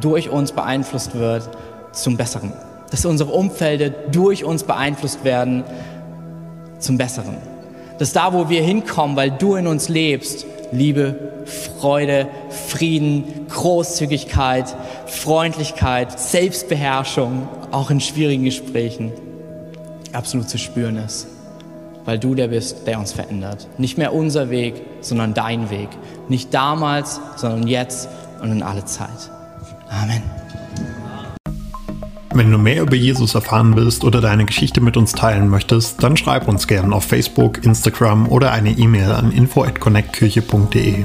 durch 0.00 0.28
uns 0.28 0.52
beeinflusst 0.52 1.14
wird 1.14 1.48
zum 1.92 2.16
Besseren. 2.16 2.52
Dass 2.90 3.04
unsere 3.04 3.30
Umfelder 3.30 3.90
durch 3.90 4.44
uns 4.44 4.64
beeinflusst 4.64 5.24
werden 5.24 5.64
zum 6.78 6.98
Besseren. 6.98 7.36
Dass 7.98 8.12
da, 8.12 8.32
wo 8.32 8.48
wir 8.48 8.62
hinkommen, 8.62 9.16
weil 9.16 9.30
du 9.30 9.54
in 9.54 9.66
uns 9.66 9.88
lebst, 9.88 10.46
Liebe, 10.72 11.14
Freude, 11.44 12.26
Frieden, 12.50 13.46
Großzügigkeit, 13.48 14.74
Freundlichkeit, 15.06 16.18
Selbstbeherrschung, 16.18 17.48
auch 17.70 17.90
in 17.90 18.00
schwierigen 18.00 18.44
Gesprächen, 18.44 19.12
absolut 20.12 20.48
zu 20.48 20.58
spüren 20.58 20.96
ist 20.96 21.28
weil 22.04 22.18
du 22.18 22.34
der 22.34 22.48
bist, 22.48 22.86
der 22.86 22.98
uns 22.98 23.12
verändert. 23.12 23.68
Nicht 23.78 23.98
mehr 23.98 24.12
unser 24.12 24.50
Weg, 24.50 24.74
sondern 25.00 25.34
dein 25.34 25.70
Weg. 25.70 25.88
Nicht 26.28 26.52
damals, 26.52 27.20
sondern 27.36 27.66
jetzt 27.66 28.08
und 28.42 28.52
in 28.52 28.62
alle 28.62 28.84
Zeit. 28.84 29.30
Amen. 29.88 30.22
Wenn 32.34 32.50
du 32.50 32.58
mehr 32.58 32.82
über 32.82 32.96
Jesus 32.96 33.36
erfahren 33.36 33.76
willst 33.76 34.02
oder 34.02 34.20
deine 34.20 34.44
Geschichte 34.44 34.80
mit 34.80 34.96
uns 34.96 35.12
teilen 35.12 35.48
möchtest, 35.48 36.02
dann 36.02 36.16
schreib 36.16 36.48
uns 36.48 36.66
gerne 36.66 36.94
auf 36.94 37.04
Facebook, 37.04 37.64
Instagram 37.64 38.28
oder 38.28 38.50
eine 38.50 38.70
E-Mail 38.70 39.12
an 39.12 39.30
info@connectkirche.de. 39.30 41.04